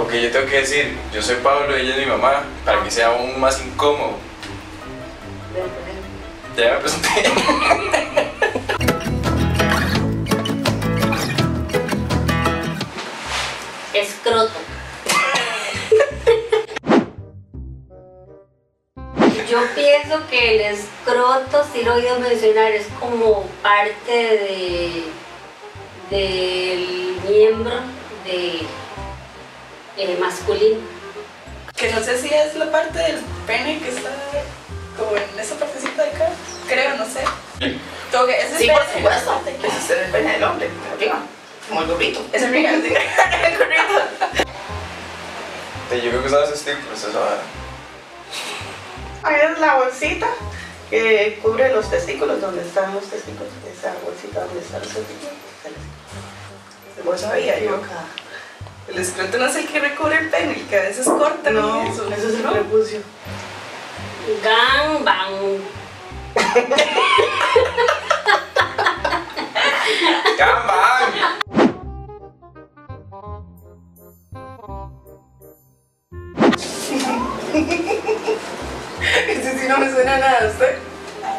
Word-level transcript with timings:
Porque 0.00 0.22
yo 0.22 0.30
tengo 0.30 0.46
que 0.48 0.60
decir, 0.60 0.96
yo 1.12 1.20
soy 1.20 1.36
Pablo, 1.36 1.76
ella 1.76 1.94
es 1.94 1.98
mi 1.98 2.06
mamá, 2.06 2.44
para 2.64 2.82
que 2.82 2.90
sea 2.90 3.08
aún 3.08 3.38
más 3.38 3.60
incómodo. 3.60 4.16
Ya 6.56 6.72
me 6.72 6.78
presenté. 6.78 7.30
Escroto. 13.92 14.54
Yo 19.50 19.58
pienso 19.74 20.26
que 20.30 20.54
el 20.54 20.60
escroto, 20.78 21.66
si 21.70 21.82
lo 21.82 21.92
he 21.92 21.96
oído 21.96 22.20
mencionar, 22.20 22.72
es 22.72 22.86
como 22.98 23.44
parte 23.62 24.10
de 24.10 25.04
del 26.08 27.20
miembro 27.28 27.74
de 28.24 28.62
eh, 30.02 30.16
masculino. 30.20 30.78
Que 31.76 31.90
no 31.92 32.02
sé 32.02 32.20
si 32.20 32.28
es 32.32 32.54
la 32.56 32.70
parte 32.70 32.98
del 32.98 33.20
pene 33.46 33.78
que 33.80 33.88
está 33.88 34.10
como 34.98 35.16
en 35.16 35.38
esa 35.38 35.54
partecita 35.56 36.02
de 36.02 36.10
acá. 36.10 36.28
Creo, 36.68 36.96
no 36.96 37.04
sé. 37.06 37.20
Como 38.12 38.26
que 38.26 38.38
ese 38.40 38.58
Sí, 38.58 38.66
es 38.68 38.72
por 38.72 38.82
el- 38.82 38.88
supuesto. 38.94 39.40
Ese 39.62 39.76
es 39.78 39.90
el 40.06 40.10
pene 40.10 40.32
del 40.32 40.44
hombre, 40.44 40.68
arriba. 40.94 41.20
Como 41.68 41.82
el 41.82 41.86
gorrito. 41.88 42.20
Es 42.32 42.42
sí. 42.42 42.46
El 42.48 43.58
gorrito. 43.58 43.94
Sí, 45.90 46.00
Yo 46.02 46.10
creo 46.10 46.22
que 46.22 46.28
sabes 46.28 46.58
stick, 46.60 46.78
pues 46.86 47.04
eso. 47.04 47.20
Ahí 49.22 49.36
es 49.52 49.58
la 49.58 49.74
bolsita 49.76 50.28
que 50.88 51.38
cubre 51.42 51.72
los 51.72 51.88
testículos, 51.90 52.40
donde 52.40 52.62
están 52.62 52.94
los 52.94 53.04
testículos. 53.04 53.52
Esa 53.72 53.94
bolsita 54.04 54.40
donde 54.44 54.60
están 54.60 54.80
los 54.80 54.88
testículos. 54.88 55.34
Vos 57.04 57.20
sabía 57.20 57.58
yo. 57.60 57.80
El 58.90 58.98
escroto 58.98 59.38
no 59.38 59.46
es 59.46 59.56
el 59.56 59.66
que 59.68 59.78
recubre 59.80 60.18
el 60.18 60.30
pene, 60.30 60.52
el 60.54 60.66
que 60.66 60.78
a 60.78 60.82
veces 60.82 61.06
corta. 61.06 61.50
No, 61.50 61.82
eso. 61.82 62.08
eso 62.12 62.28
es 62.28 62.34
el 62.34 62.42
¿No? 62.42 62.52
prepucio. 62.52 63.00
Gang 64.42 65.04
bang. 65.04 65.60
¡Gambang! 70.38 71.40
Ese 79.28 79.58
sí 79.58 79.66
no 79.68 79.78
me 79.78 79.90
suena 79.90 80.14
a 80.14 80.18
nada, 80.18 80.48
¿usted? 80.50 80.76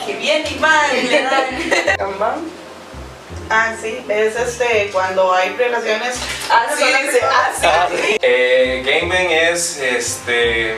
Que 0.06 0.16
bien, 0.16 0.44
Iván. 0.48 0.90
Gambán. 1.98 2.40
Ah, 3.54 3.76
sí, 3.82 4.02
es 4.08 4.34
este, 4.38 4.90
cuando 4.94 5.34
hay 5.34 5.50
relaciones. 5.58 6.16
Ah, 6.50 6.68
sí, 6.74 6.84
Solo 6.86 7.12
sí, 7.12 7.18
ah, 7.22 7.88
sí. 7.90 8.18
Eh, 8.22 8.82
Gangbang 8.86 9.30
es 9.30 9.78
este. 9.78 10.78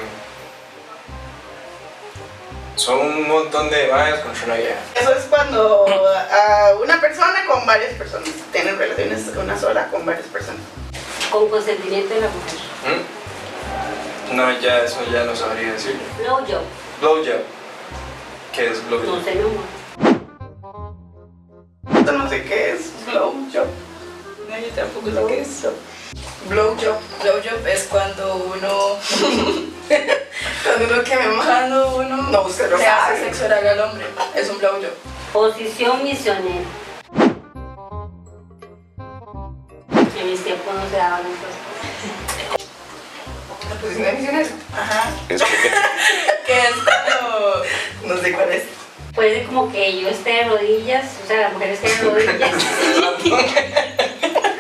Son 2.76 3.00
un 3.00 3.28
montón 3.28 3.70
de 3.70 3.88
vayas 3.90 4.22
contra 4.22 4.46
una 4.46 4.56
vieja. 4.56 4.76
Eso 5.00 5.14
es 5.14 5.26
cuando 5.26 5.86
una 6.82 7.00
persona 7.00 7.46
con 7.48 7.64
varias 7.68 7.94
personas 7.94 8.30
tienen 8.52 8.76
relaciones 8.80 9.22
una 9.38 9.60
sola 9.60 9.88
con 9.90 10.04
varias 10.04 10.26
personas. 10.26 10.62
Con 11.30 11.50
consentimiento 11.50 12.12
de 12.16 12.22
la 12.22 12.28
mujer. 12.28 12.60
¿Mm? 14.32 14.36
No, 14.36 14.60
ya 14.60 14.80
eso 14.80 14.98
ya 15.12 15.26
no 15.26 15.36
sabría 15.36 15.74
decir. 15.74 15.96
Blowjob. 16.18 16.64
Blowjob. 17.02 17.42
¿Qué 18.52 18.72
es 18.72 18.82
No 18.86 18.98
blowjob? 18.98 19.24
sé, 19.24 19.36
mi 19.36 19.44
no 22.12 22.30
sé 22.30 22.44
qué 22.44 22.72
es 22.72 22.92
blowjob. 23.06 23.68
No, 24.50 24.60
yo 24.60 24.68
tampoco 24.76 25.08
sé 25.08 25.26
qué 25.28 25.42
es. 25.42 25.66
Blowjob. 26.50 26.98
Blowjob 27.22 27.68
es 27.68 27.84
cuando 27.84 28.36
uno. 28.36 28.98
cuando 30.64 30.94
uno 30.94 31.04
que 31.04 31.16
me 31.16 31.36
cuando 31.36 31.96
uno. 31.96 32.18
No, 32.24 32.42
usted 32.44 32.70
lo 32.70 32.78
le 32.78 32.86
hace 32.86 33.24
sexo 33.24 33.46
oral 33.46 33.68
al 33.68 33.80
hombre. 33.82 34.06
Es 34.36 34.50
un 34.50 34.58
blowjob. 34.60 34.92
Posición 35.32 36.04
misionera. 36.04 36.66
En 40.20 40.30
mis 40.30 40.44
tiempos 40.44 40.74
no 40.74 40.90
se 40.90 40.98
daban 40.98 41.22
esas 41.22 41.40
cosas. 41.40 42.70
La 43.70 43.76
posición 43.82 44.06
de 44.06 44.14
misionero. 44.14 44.50
Ajá. 44.74 45.10
Que 45.28 45.36
es. 46.60 46.76
No 48.06 48.18
sé 48.18 48.34
cuál 48.34 48.52
es. 48.52 48.83
Puede 49.14 49.44
como 49.44 49.72
que 49.72 50.02
yo 50.02 50.10
esté 50.10 50.32
de 50.32 50.44
rodillas, 50.46 51.06
o 51.24 51.28
sea, 51.28 51.42
la 51.42 51.50
mujer 51.50 51.70
esté 51.70 51.88
de 51.88 52.10
rodillas, 52.10 52.52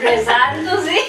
rezando, 0.02 0.82
sí. 0.84 1.00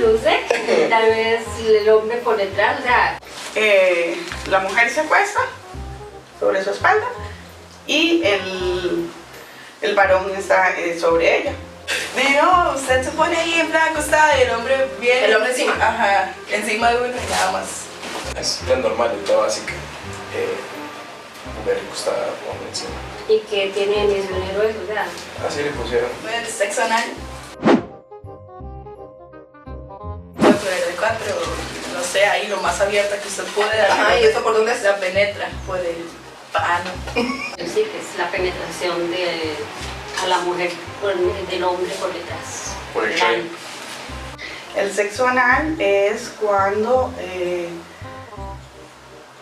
No 0.00 0.18
sé, 0.18 0.88
tal 0.88 1.04
vez 1.06 1.40
el 1.66 1.88
hombre 1.90 2.16
por 2.18 2.36
detrás, 2.36 2.80
o 2.80 2.82
sea, 2.82 3.18
Eh, 3.54 4.16
la 4.48 4.60
mujer 4.60 4.88
se 4.88 5.00
acuesta 5.00 5.40
sobre 6.40 6.64
su 6.64 6.70
espalda 6.70 7.04
y 7.86 8.22
el, 8.24 9.10
el 9.82 9.94
varón 9.94 10.32
está 10.36 10.70
eh, 10.78 10.98
sobre 10.98 11.40
ella. 11.40 11.52
Digo, 12.16 12.72
usted 12.74 13.04
se 13.04 13.10
pone 13.10 13.36
ahí 13.36 13.60
en 13.60 13.68
plan 13.68 13.90
acostada 13.90 14.38
y 14.38 14.42
el 14.42 14.50
hombre 14.52 14.88
viene. 15.00 15.26
El 15.26 15.34
hombre 15.36 15.50
encima. 15.50 15.74
Ajá, 15.74 16.32
encima 16.50 16.90
de 16.92 16.96
uno 16.98 17.08
y 17.08 17.30
nada 17.30 17.52
más. 17.52 17.66
Es 18.38 18.60
la 18.68 18.76
normal, 18.76 19.12
es 19.22 19.28
la 19.28 19.36
básica. 19.36 19.72
Eh, 20.34 20.56
mujer 21.58 21.80
acostada, 21.86 22.28
hombre 22.50 22.68
encima. 22.68 22.90
y 23.28 23.38
que 23.40 23.68
tiene 23.74 24.04
misionero 24.06 24.62
eso, 24.62 24.78
o 24.82 24.86
sea, 24.86 25.06
Así 25.46 25.62
le 25.62 25.70
pusieron. 25.70 26.10
El 26.32 26.46
sexo 26.46 26.82
anal. 26.82 27.04
Cuatro 30.36 30.70
de 30.70 30.94
cuatro, 30.98 31.34
no 31.94 32.02
sé, 32.02 32.24
ahí 32.26 32.48
lo 32.48 32.56
más 32.60 32.80
abierta 32.80 33.18
que 33.20 33.28
usted 33.28 33.44
puede. 33.54 33.80
Ajá, 33.82 34.18
¿y 34.20 34.24
eso 34.24 34.42
por 34.42 34.54
dónde 34.54 34.74
se 34.76 34.84
la 34.84 34.96
penetra? 34.96 35.48
Por 35.66 35.78
el 35.78 35.96
ano. 36.54 36.90
sí, 37.14 37.82
que 37.84 37.98
es 37.98 38.18
la 38.18 38.30
penetración 38.30 39.10
de 39.10 39.54
a 40.22 40.26
la 40.28 40.38
mujer 40.40 40.70
por- 41.00 41.14
del 41.16 41.64
hombre 41.64 41.92
por 42.00 42.12
detrás. 42.12 42.72
Por 42.94 43.08
el. 43.08 43.50
El 44.76 44.92
sexo 44.92 45.26
anal 45.26 45.76
es 45.78 46.30
cuando 46.40 47.12
eh, 47.18 47.68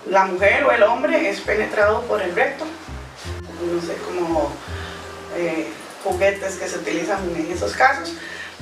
la 0.08 0.24
mujer 0.24 0.64
o 0.64 0.72
el 0.72 0.82
hombre 0.82 1.28
es 1.28 1.40
penetrado 1.40 2.02
por 2.02 2.22
el 2.22 2.34
recto. 2.34 2.64
No 3.62 3.80
sé, 3.80 3.96
como 3.96 4.52
eh, 5.36 5.68
juguetes 6.02 6.56
que 6.56 6.68
se 6.68 6.78
utilizan 6.78 7.18
en 7.36 7.52
esos 7.52 7.72
casos 7.74 8.14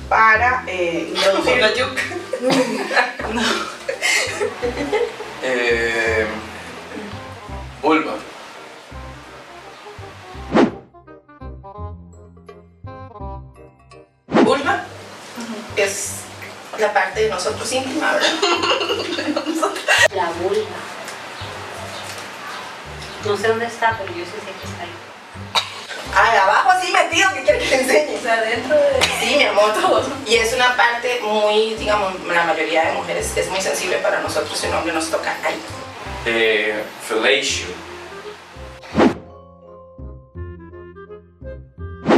para 0.07 0.63
eh, 0.67 1.11
introducir 1.15 1.57
La 1.57 1.73
yuca. 1.73 2.01
Eh, 5.41 6.25
vulva. 7.81 8.13
vulva. 14.43 14.83
Es 15.77 16.15
la 16.77 16.93
parte 16.93 17.21
de 17.21 17.29
nosotros 17.29 17.71
íntima, 17.71 18.11
¿verdad? 18.11 18.33
No 23.25 23.37
sé 23.37 23.47
dónde 23.49 23.65
está, 23.65 23.97
pero 23.97 24.09
yo 24.13 24.23
sí 24.25 24.31
sé 24.31 24.51
que 24.59 24.65
está 24.67 24.83
ahí. 24.83 24.89
Ay, 26.15 26.37
abajo 26.39 26.71
así 26.71 26.91
metido, 26.91 27.29
¿qué 27.33 27.43
quiere 27.43 27.59
que 27.59 27.65
le 27.69 27.81
enseñe? 27.83 28.17
O 28.17 28.21
sea, 28.21 28.41
dentro 28.41 28.75
de. 28.75 29.03
Sí, 29.19 29.35
mi 29.37 29.43
amor, 29.43 29.73
todo. 29.81 30.03
Y 30.25 30.35
es 30.35 30.53
una 30.53 30.75
parte 30.75 31.19
muy, 31.21 31.75
digamos, 31.75 32.13
la 32.25 32.43
mayoría 32.45 32.85
de 32.85 32.93
mujeres 32.93 33.31
es 33.35 33.49
muy 33.49 33.61
sensible 33.61 33.97
para 33.97 34.19
nosotros 34.21 34.57
si 34.57 34.67
un 34.67 34.73
hombre 34.75 34.93
nos 34.93 35.09
toca 35.11 35.35
ahí. 35.43 35.61
Eh, 36.25 36.83
fellatio. 37.07 37.67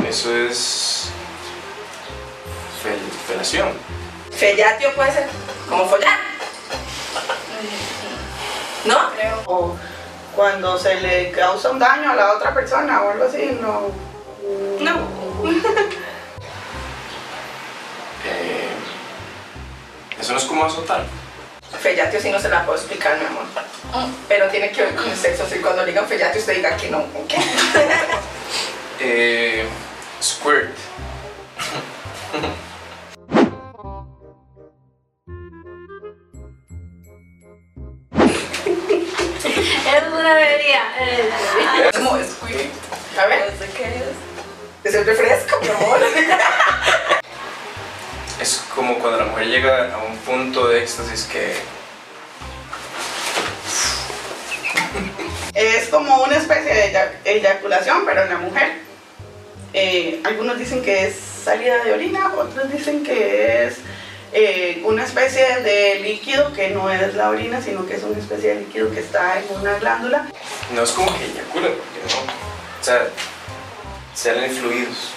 Eso 0.07 0.35
es. 0.35 1.09
fel- 2.83 3.27
felación. 3.27 3.69
Fellatio 4.31 4.93
puede 4.95 5.11
ser 5.13 5.27
como 5.69 5.85
follar. 5.87 6.17
¿No? 8.85 9.11
Creo. 9.15 9.41
O 9.45 9.77
cuando 10.35 10.77
se 10.77 10.95
le 11.01 11.31
causa 11.31 11.71
un 11.71 11.79
daño 11.79 12.11
a 12.11 12.15
la 12.15 12.33
otra 12.33 12.53
persona 12.53 13.01
o 13.01 13.11
algo 13.11 13.25
así, 13.25 13.57
no. 13.61 13.91
No. 14.79 15.21
Eh, 18.23 18.69
eso 20.19 20.33
no 20.33 20.37
es 20.37 20.43
como 20.45 20.63
azotar. 20.63 21.03
Fellatio 21.79 22.21
sí 22.21 22.29
no 22.29 22.39
se 22.39 22.49
la 22.49 22.63
puedo 22.63 22.77
explicar, 22.77 23.17
mi 23.17 23.25
amor. 23.25 23.45
Pero 24.27 24.47
tiene 24.49 24.71
que 24.71 24.83
ver 24.83 24.95
con 24.95 25.09
el 25.09 25.17
sexo. 25.17 25.47
Si 25.49 25.57
cuando 25.57 25.83
digan 25.83 26.05
fellatio 26.05 26.39
usted 26.39 26.57
diga 26.57 26.77
que 26.77 26.91
no. 26.91 26.99
¿ok? 26.99 27.33
Eh, 29.03 29.65
squirt. 30.21 30.77
Es 39.45 40.03
una 40.13 40.31
avería. 40.33 40.81
Es 41.89 41.97
como 41.97 42.11
squirt. 42.23 42.71
A 43.19 43.25
ver, 43.25 43.51
No 43.51 43.65
sé 43.65 43.71
qué 43.73 43.83
es. 43.85 44.85
es 44.85 44.95
el 44.95 45.05
refresco, 45.05 45.59
mi 45.61 45.67
amor. 45.69 45.99
como 48.75 48.97
cuando 48.99 49.19
la 49.19 49.25
mujer 49.25 49.47
llega 49.47 49.93
a 49.93 49.97
un 49.97 50.15
punto 50.19 50.67
de 50.69 50.81
éxtasis 50.81 51.25
que 51.31 51.53
Es 55.53 55.89
como 55.89 56.23
una 56.23 56.37
especie 56.37 56.73
de 56.73 56.85
eya- 56.91 57.11
eyaculación, 57.25 58.03
pero 58.05 58.23
en 58.23 58.29
la 58.29 58.37
mujer. 58.37 58.71
Eh, 59.73 60.21
algunos 60.23 60.57
dicen 60.57 60.81
que 60.81 61.07
es 61.07 61.15
salida 61.43 61.83
de 61.83 61.93
orina, 61.93 62.33
otros 62.35 62.71
dicen 62.71 63.03
que 63.03 63.65
es 63.67 63.75
eh, 64.33 64.81
una 64.85 65.03
especie 65.03 65.61
de 65.61 65.99
líquido 65.99 66.53
que 66.53 66.69
no 66.69 66.89
es 66.89 67.15
la 67.15 67.29
orina, 67.29 67.61
sino 67.61 67.85
que 67.85 67.95
es 67.95 68.03
una 68.03 68.17
especie 68.17 68.55
de 68.55 68.61
líquido 68.61 68.89
que 68.91 69.01
está 69.01 69.39
en 69.39 69.45
una 69.59 69.77
glándula. 69.77 70.27
no 70.73 70.83
es 70.83 70.91
como 70.91 71.17
que 71.17 71.25
eyacula, 71.25 71.67
porque 71.67 72.15
no. 72.15 72.21
O 72.79 72.83
sea, 72.83 73.09
salen 74.15 74.51
fluidos. 74.51 75.11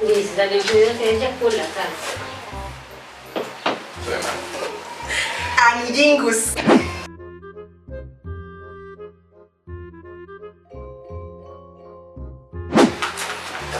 Dice, 0.00 0.36
salen 0.36 0.60
fluidos 0.62 0.96
y 1.00 1.04
eyacula, 1.04 1.64
claro. 1.74 1.90
Estoy 4.00 4.14
mal. 4.14 4.48
Anillingus. 5.74 6.54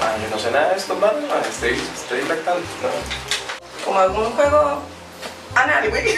Ah, 0.00 0.16
yo 0.22 0.30
no 0.30 0.38
sé 0.38 0.50
nada 0.50 0.70
de 0.70 0.76
esto, 0.76 1.00
¿vale? 1.00 1.20
No, 1.22 1.40
estoy, 1.40 1.80
estoy 1.94 2.22
lactando. 2.28 2.60
No. 2.82 3.27
Como 3.88 4.00
algún 4.00 4.30
juego 4.32 4.82
anal, 5.54 5.88
güey. 5.88 6.14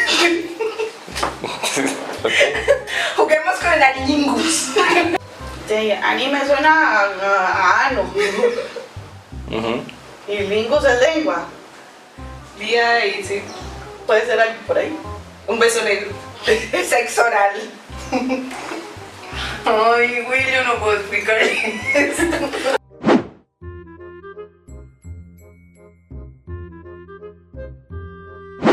Juguemos 3.17 3.55
con 3.61 3.73
el 3.73 3.83
anillingus. 3.85 4.71
Sí, 5.69 5.93
anime 5.93 6.45
suena 6.47 6.99
a, 6.99 7.05
a- 7.05 7.53
a 7.53 7.87
ano 7.87 8.11
y 10.27 10.37
lingus 10.39 10.85
es 10.85 11.01
lengua. 11.01 11.47
Día 12.59 13.07
y 13.07 13.23
sí. 13.23 13.41
Puede 14.05 14.27
ser 14.27 14.41
algo 14.41 14.55
por 14.67 14.77
ahí. 14.77 14.93
Un 15.47 15.61
beso 15.61 15.81
negro. 15.85 16.11
Sexo 16.45 17.23
oral. 17.25 17.53
Ay, 19.65 20.23
güey, 20.27 20.53
yo 20.53 20.65
no 20.65 20.75
puedo 20.81 20.97
explicar 20.97 21.39
esto. 21.39 22.80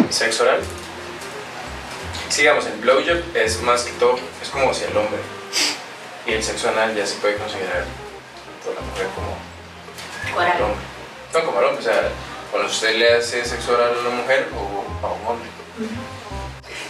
Sexo 0.10 0.44
oral. 0.44 0.60
Sigamos, 2.30 2.66
el 2.66 2.74
blowjob 2.80 3.24
es 3.36 3.62
más 3.62 3.84
que 3.84 3.92
todo, 3.94 4.18
es 4.42 4.50
como 4.50 4.72
hacia 4.72 4.88
el 4.88 4.98
hombre. 4.98 5.20
Y 6.26 6.34
el 6.34 6.44
sexo 6.44 6.70
anal 6.70 6.94
ya 6.96 7.06
se 7.06 7.16
puede 7.16 7.36
considerar 7.38 7.86
tanto 7.86 8.80
la 8.80 8.86
mujer 8.86 9.08
como 9.16 9.38
el 10.28 10.34
Coral. 10.34 10.62
hombre. 10.62 10.78
No, 11.34 11.44
como 11.46 11.60
el 11.60 11.66
hombre, 11.68 11.80
o 11.80 11.84
sea, 11.90 12.10
cuando 12.52 12.70
usted 12.70 12.96
le 12.96 13.14
hace 13.16 13.46
sexo 13.46 13.74
oral 13.74 13.94
a 13.96 14.00
una 14.02 14.10
mujer 14.10 14.48
o 14.56 15.08
a 15.08 15.12
un 15.14 15.28
hombre. 15.28 15.50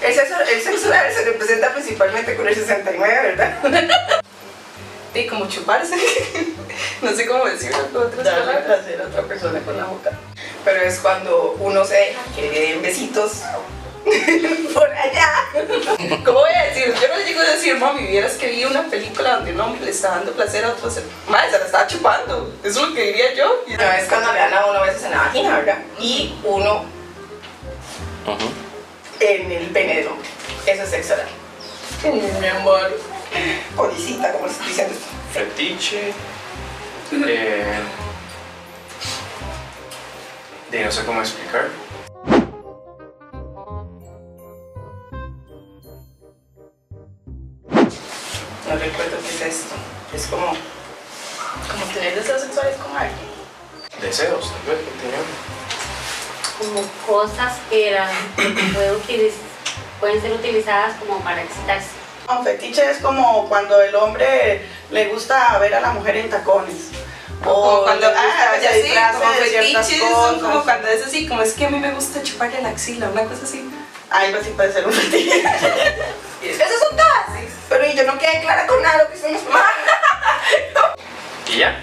El 0.01 0.13
sexo, 0.13 0.35
el 0.41 0.61
sexo 0.61 0.87
oral 0.89 1.13
se 1.13 1.25
representa 1.25 1.73
principalmente 1.73 2.35
con 2.35 2.47
el 2.47 2.55
69, 2.55 3.35
¿verdad? 3.35 4.21
Y 5.13 5.25
como 5.27 5.47
chuparse. 5.47 5.95
No 7.01 7.11
sé 7.11 7.25
cómo 7.25 7.45
decirlo 7.45 7.77
con 7.91 8.03
otras 8.03 8.23
Darle 8.23 8.45
palabras. 8.45 8.65
placer 8.65 9.01
a 9.01 9.05
otra 9.05 9.21
persona 9.23 9.59
con 9.61 9.77
la 9.77 9.85
boca. 9.85 10.11
Pero 10.67 10.81
es 10.81 10.99
cuando 10.99 11.55
uno 11.61 11.85
se 11.85 11.93
deja 11.95 12.19
que 12.35 12.41
le 12.41 12.59
den 12.59 12.81
besitos 12.81 13.43
por 14.73 14.91
allá. 14.91 15.31
¿Cómo 16.25 16.39
voy 16.39 16.51
a 16.53 16.63
decir? 16.65 16.93
Yo 16.93 17.07
no 17.07 17.15
le 17.15 17.23
digo 17.23 17.39
a 17.39 17.45
decir, 17.45 17.77
mami, 17.77 18.05
vieras 18.05 18.33
que 18.33 18.47
vi 18.47 18.65
una 18.65 18.83
película 18.83 19.37
donde 19.37 19.53
un 19.53 19.61
hombre 19.61 19.85
le 19.85 19.91
está 19.91 20.09
dando 20.09 20.33
placer 20.33 20.65
a 20.65 20.71
otro 20.71 20.91
ser. 20.91 21.03
Madre, 21.29 21.51
se 21.51 21.59
la 21.59 21.65
estaba 21.67 21.87
chupando. 21.87 22.53
Eso 22.65 22.81
es 22.81 22.89
lo 22.89 22.93
que 22.93 23.01
diría 23.01 23.33
yo. 23.33 23.63
No, 23.65 23.91
es 23.93 24.09
cuando 24.09 24.33
le 24.33 24.39
dan 24.39 24.53
a 24.55 24.65
uno 24.65 24.81
besos 24.81 25.03
en 25.03 25.11
la 25.11 25.17
vagina, 25.19 25.57
¿verdad? 25.57 25.77
Y 26.01 26.35
uno 26.43 26.83
en 29.21 29.49
el 29.49 29.67
pene 29.67 29.95
del 29.99 30.07
hombre. 30.07 30.27
Eso 30.65 30.83
es 30.83 30.89
sexo 30.89 31.13
oral. 31.13 31.27
Mm, 32.03 32.41
Mi 32.41 32.47
amor. 32.47 32.99
Policita, 33.73 34.33
como 34.33 34.49
diciendo 34.49 34.93
esto. 34.93 35.07
Fetiche. 35.31 36.11
Eh, 37.25 37.79
de 40.71 40.83
no 40.83 40.91
sé 40.91 41.05
cómo 41.05 41.21
explicar. 41.21 41.69
No 48.67 48.75
recuerdo 48.75 49.17
qué 49.21 49.29
es 49.29 49.41
esto. 49.41 49.75
Es 50.13 50.27
como, 50.27 50.47
como 50.47 51.85
tener 51.93 52.15
deseos 52.15 52.41
sexuales 52.41 52.75
con 52.77 52.95
alguien. 52.97 53.37
Deseos, 54.01 54.51
tal 54.51 54.75
vez, 54.75 54.79
que. 54.79 56.65
Como 56.65 56.81
cosas 57.05 57.57
que 57.69 57.89
eran, 57.89 58.09
pueden 59.99 60.21
ser 60.21 60.33
utilizadas 60.33 60.97
como 60.97 61.19
para 61.21 61.43
excitarse. 61.43 61.89
Un 62.29 62.43
fetiche 62.43 62.91
es 62.91 62.97
como 62.97 63.47
cuando 63.47 63.81
el 63.81 63.95
hombre 63.95 64.61
le 64.91 65.07
gusta 65.07 65.57
ver 65.59 65.75
a 65.75 65.79
la 65.79 65.91
mujer 65.91 66.17
en 66.17 66.29
tacones. 66.29 66.89
Como 67.43 67.83
cuando 67.83 68.07
le 68.07 68.13
gusta 68.13 68.51
ah, 68.51 68.57
ya 68.61 68.71
se 68.71 68.83
sí, 68.83 68.93
como 69.13 69.33
fetiches, 69.33 69.99
son 70.11 70.39
como 70.39 70.63
cuando 70.63 70.87
es 70.87 71.05
así, 71.05 71.27
como 71.27 71.41
es 71.41 71.53
que 71.53 71.65
a 71.65 71.69
mí 71.69 71.79
me 71.79 71.91
gusta 71.91 72.23
chuparle 72.23 72.61
la 72.61 72.69
axila, 72.69 73.09
una 73.09 73.23
cosa 73.23 73.43
así. 73.43 73.69
Algo 74.09 74.39
así 74.39 74.51
puede 74.51 74.71
ser 74.73 74.87
un 74.87 74.93
fetiche. 74.93 75.39
Esos 76.43 76.79
son 76.79 76.95
todas, 76.95 77.25
sí. 77.35 77.45
Pero 77.69 77.93
yo 77.93 78.05
no 78.05 78.17
quedé 78.17 78.39
clara 78.41 78.65
con 78.65 78.81
nada 78.81 79.03
lo 79.03 79.09
que 79.09 79.17
son 79.17 79.33
los 79.33 79.41
Y 81.49 81.57
ya. 81.59 81.79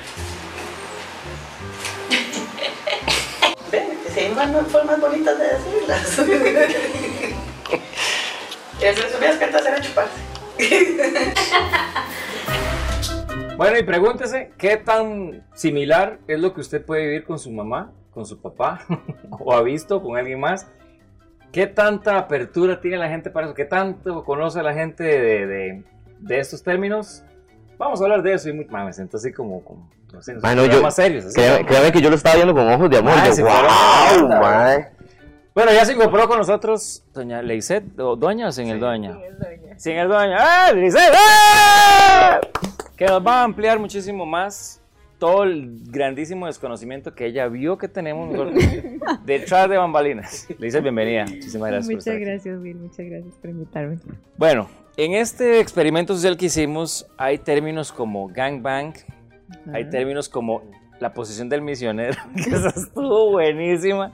Ven, 3.71 4.01
que 4.03 4.11
si 4.13 4.21
hay 4.21 4.31
más 4.31 4.51
formas 4.71 5.01
bonitas 5.01 5.39
de 5.39 5.45
decirlas. 5.45 6.19
Y 8.81 8.85
en 8.85 8.97
resumidas 8.97 9.37
cuentas 9.37 9.67
era 9.67 9.81
chuparse. 9.81 10.25
Bueno, 13.57 13.79
y 13.79 13.83
pregúntese, 13.85 14.51
¿qué 14.59 14.77
tan 14.77 15.45
similar 15.55 16.19
es 16.27 16.41
lo 16.41 16.53
que 16.53 16.61
usted 16.61 16.85
puede 16.85 17.03
vivir 17.07 17.25
con 17.25 17.39
su 17.39 17.51
mamá, 17.53 17.93
con 18.11 18.27
su 18.27 18.41
papá, 18.41 18.81
o 19.31 19.53
ha 19.55 19.63
visto 19.63 20.03
con 20.03 20.17
alguien 20.17 20.41
más? 20.41 20.67
¿Qué 21.53 21.69
tanta 21.69 22.19
apertura 22.19 22.81
tiene 22.81 22.97
la 22.99 23.09
gente 23.09 23.31
para 23.31 23.47
eso? 23.47 23.55
¿Qué 23.55 23.65
tanto 23.65 24.25
conoce 24.25 24.61
la 24.63 24.75
gente 24.75 25.05
de, 25.05 25.47
de- 25.47 25.85
de 26.19 26.39
estos 26.41 26.65
términos? 26.65 27.23
Vamos 27.79 28.01
a 28.01 28.05
hablar 28.05 28.23
de 28.23 28.35
eso 28.35 28.49
y 28.49 28.53
muy. 28.55 28.65
Me 28.67 28.93
siento 28.93 29.19
así 29.19 29.33
como, 29.33 29.63
como 29.63 29.89
no 30.13 30.21
sé, 30.21 30.33
Ay, 30.33 30.57
no, 30.57 30.63
programas 30.63 30.77
yo- 30.77 30.83
más 30.83 30.95
serios. 30.97 31.25
así 31.27 31.35
Créame, 31.37 31.67
créame 31.67 31.93
que 31.93 32.01
yo 32.01 32.11
lo 32.11 32.17
estaba 32.17 32.35
viendo 32.37 32.55
con 32.55 32.69
ojos 32.69 32.91
de 32.91 32.99
amor. 32.99 33.13
Ay, 33.17 34.21
wow. 34.21 34.85
Bueno, 35.55 35.73
ya 35.73 35.85
se 35.85 35.93
incorporó 35.93 36.27
con 36.27 36.39
nosotros 36.39 37.05
doña 37.13 37.41
Leiset, 37.41 37.85
o 38.01 38.17
doña 38.17 38.49
o 38.49 38.53
sin 38.53 38.69
el 38.69 38.81
doña. 38.81 39.17
Sin 39.77 39.97
el 39.97 40.09
doña. 40.09 40.71
¡Eh, 40.71 40.75
Leiset! 40.75 41.01
¡Eh! 41.13 42.41
Que 42.97 43.07
nos 43.07 43.25
va 43.27 43.41
a 43.41 43.45
ampliar 43.45 43.79
muchísimo 43.79 44.25
más 44.25 44.81
todo 45.19 45.45
el 45.45 45.81
grandísimo 45.91 46.47
desconocimiento 46.47 47.15
que 47.15 47.27
ella 47.27 47.49
vio 47.49 47.79
que 47.79 47.89
tenemos 47.89 48.31
detrás 49.25 49.69
de 49.69 49.77
bambalinas. 49.77 50.47
Leiset, 50.59 50.83
bienvenida. 50.83 51.25
Muchísimas 51.25 51.71
gracias 51.71 51.87
por 51.87 51.95
Muchas 51.95 52.07
estar 52.07 52.15
aquí. 52.17 52.25
gracias, 52.25 52.61
Will. 52.61 52.77
Muchas 52.77 53.07
gracias 53.07 53.35
por 53.37 53.51
invitarme. 53.51 53.99
Bueno, 54.37 54.69
en 54.97 55.15
este 55.15 55.61
experimento 55.61 56.15
social 56.15 56.37
que 56.37 56.47
hicimos 56.47 57.07
hay 57.17 57.39
términos 57.39 57.91
como 57.91 58.29
gangbang, 58.29 58.95
hay 59.73 59.83
Ajá. 59.83 59.91
términos 59.91 60.29
como 60.29 60.63
la 61.01 61.13
posición 61.13 61.49
del 61.49 61.63
misionero, 61.63 62.17
que 62.37 62.51
esa 62.51 62.69
estuvo 62.69 63.33
buenísima. 63.33 64.13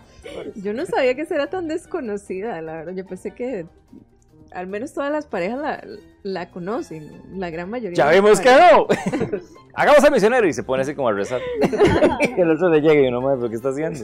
Yo 0.54 0.72
no 0.72 0.86
sabía 0.86 1.14
que 1.14 1.26
era 1.28 1.48
tan 1.48 1.68
desconocida, 1.68 2.60
la 2.62 2.72
verdad. 2.76 2.94
Yo 2.94 3.04
pensé 3.06 3.32
que 3.32 3.66
al 4.52 4.66
menos 4.66 4.92
todas 4.92 5.10
las 5.12 5.26
parejas 5.26 5.58
la, 5.60 5.84
la 6.22 6.50
conocen, 6.50 7.10
la 7.38 7.50
gran 7.50 7.70
mayoría. 7.70 7.96
Ya 7.96 8.10
vimos 8.10 8.40
que 8.40 8.50
no. 8.50 8.86
Hagamos 9.72 10.02
al 10.02 10.10
misionero 10.10 10.46
y 10.48 10.52
se 10.52 10.64
pone 10.64 10.82
así 10.82 10.94
como 10.94 11.08
a 11.08 11.12
rezar. 11.12 11.40
que 12.34 12.42
el 12.42 12.50
otro 12.50 12.68
le 12.68 12.80
llegue 12.80 13.04
y 13.04 13.08
uno 13.08 13.20
más, 13.20 13.36
¿pero 13.36 13.48
qué 13.48 13.54
está 13.56 13.68
haciendo? 13.68 14.00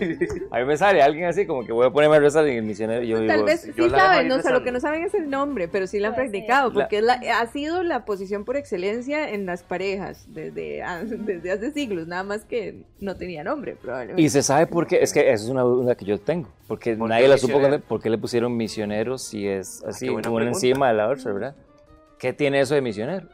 A 0.52 0.58
mí 0.60 0.64
me 0.64 0.76
sale 0.76 1.02
alguien 1.02 1.26
así 1.26 1.44
como 1.44 1.66
que 1.66 1.72
voy 1.72 1.86
a 1.86 1.90
ponerme 1.90 2.16
a 2.16 2.20
rezar 2.20 2.46
y 2.48 2.56
el 2.56 2.62
misionero 2.62 3.02
y 3.02 3.08
yo 3.08 3.18
digo, 3.20 3.32
Tal 3.32 3.44
vez 3.44 3.62
sí 3.62 3.90
saben, 3.90 4.28
no, 4.28 4.36
o 4.36 4.40
sea, 4.40 4.52
lo 4.52 4.62
que 4.62 4.70
no 4.70 4.78
saben 4.80 5.02
es 5.02 5.14
el 5.14 5.28
nombre, 5.28 5.66
pero 5.68 5.86
sí 5.88 5.98
la 5.98 6.08
han 6.08 6.14
Puede 6.14 6.30
practicado, 6.30 6.68
ser. 6.70 6.74
porque 6.74 6.98
es 6.98 7.04
la- 7.04 7.20
ha 7.40 7.46
sido 7.48 7.82
la 7.82 8.04
posición 8.04 8.44
por 8.44 8.56
excelencia 8.56 9.28
en 9.30 9.44
las 9.44 9.64
parejas 9.64 10.26
desde, 10.32 10.82
desde 11.26 11.50
hace 11.50 11.72
siglos, 11.72 12.06
nada 12.06 12.22
más 12.22 12.44
que 12.44 12.84
no 13.00 13.16
tenía 13.16 13.42
nombre, 13.42 13.76
probablemente. 13.76 14.22
Y 14.22 14.28
se 14.28 14.42
sabe 14.42 14.66
por 14.68 14.86
qué, 14.86 15.02
es 15.02 15.12
que 15.12 15.32
eso 15.32 15.44
es 15.44 15.50
una 15.50 15.62
duda 15.62 15.96
que 15.96 16.04
yo 16.04 16.18
tengo, 16.18 16.48
porque 16.68 16.94
¿Por 16.94 17.08
nadie 17.08 17.26
la 17.26 17.38
supo 17.38 17.60
por 17.88 18.00
qué 18.00 18.08
le 18.08 18.18
pusieron 18.18 18.56
misionero 18.56 19.18
si 19.18 19.48
es 19.48 19.82
así, 19.84 20.06
qué 20.06 20.12
buena 20.12 20.28
una 20.42 20.48
encima 20.48 20.88
de 20.88 20.94
la 20.94 21.08
otra, 21.08 21.32
¿verdad? 21.32 21.54
¿Qué 22.18 22.32
tiene 22.32 22.60
eso 22.60 22.74
de 22.74 22.80
misionero? 22.80 23.28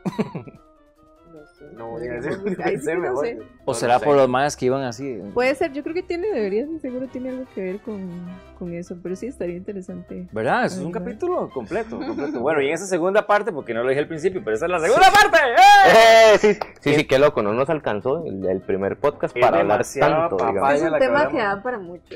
No 1.33 1.47
sé. 1.47 1.65
No 1.77 1.91
voy 1.91 2.07
a 2.09 2.13
decir. 2.15 2.59
Ahí 2.65 2.77
sí 2.79 2.87
que 2.87 2.95
no 2.97 3.17
sé. 3.17 3.39
¿O 3.65 3.75
será 3.75 3.99
por 4.01 4.17
los 4.17 4.29
más 4.29 4.57
que 4.57 4.67
iban 4.67 4.83
así? 4.83 5.19
Puede 5.33 5.55
ser, 5.55 5.73
yo 5.73 5.83
creo 5.83 5.95
que 5.95 6.03
tiene, 6.03 6.27
debería, 6.29 6.67
seguro 6.81 7.07
tiene 7.07 7.31
algo 7.31 7.45
que 7.55 7.63
ver 7.63 7.81
con, 7.81 8.11
con 8.59 8.75
eso, 8.75 8.97
pero 9.03 9.15
sí 9.17 9.29
estaría 9.29 9.57
interesante. 9.57 10.27
¿Verdad? 10.33 10.65
Eso 10.67 10.81
es 10.81 10.85
un 10.87 10.93
capítulo 10.93 11.49
completo, 11.51 11.97
completo. 12.07 12.41
Bueno, 12.41 12.61
y 12.61 12.67
en 12.69 12.75
esa 12.75 12.87
segunda 12.87 13.27
parte, 13.27 13.53
porque 13.53 13.73
no 13.73 13.83
lo 13.83 13.89
dije 13.89 14.01
al 14.01 14.09
principio, 14.09 14.43
pero 14.45 14.57
esa 14.57 14.67
es 14.67 14.73
la 14.73 14.81
segunda 14.81 15.07
parte. 15.13 15.39
¡eh! 15.39 16.35
Eh, 16.35 16.39
sí, 16.39 16.59
sí, 16.81 16.95
sí, 16.97 17.05
qué 17.07 17.19
loco, 17.21 17.43
no 17.43 17.53
nos 17.53 17.71
alcanzó 17.71 18.25
el, 18.27 18.45
el 18.47 18.61
primer 18.61 18.99
podcast 18.99 19.39
para 19.39 19.61
hablar 19.61 19.85
tanto, 19.99 20.37
digamos. 20.37 20.73
Es 20.75 20.83
un 20.83 20.93
que 20.93 20.99
tema 20.99 21.21
hablamos. 21.21 21.33
que 21.33 21.39
da 21.39 21.63
para 21.63 21.79
mucho. 21.79 22.15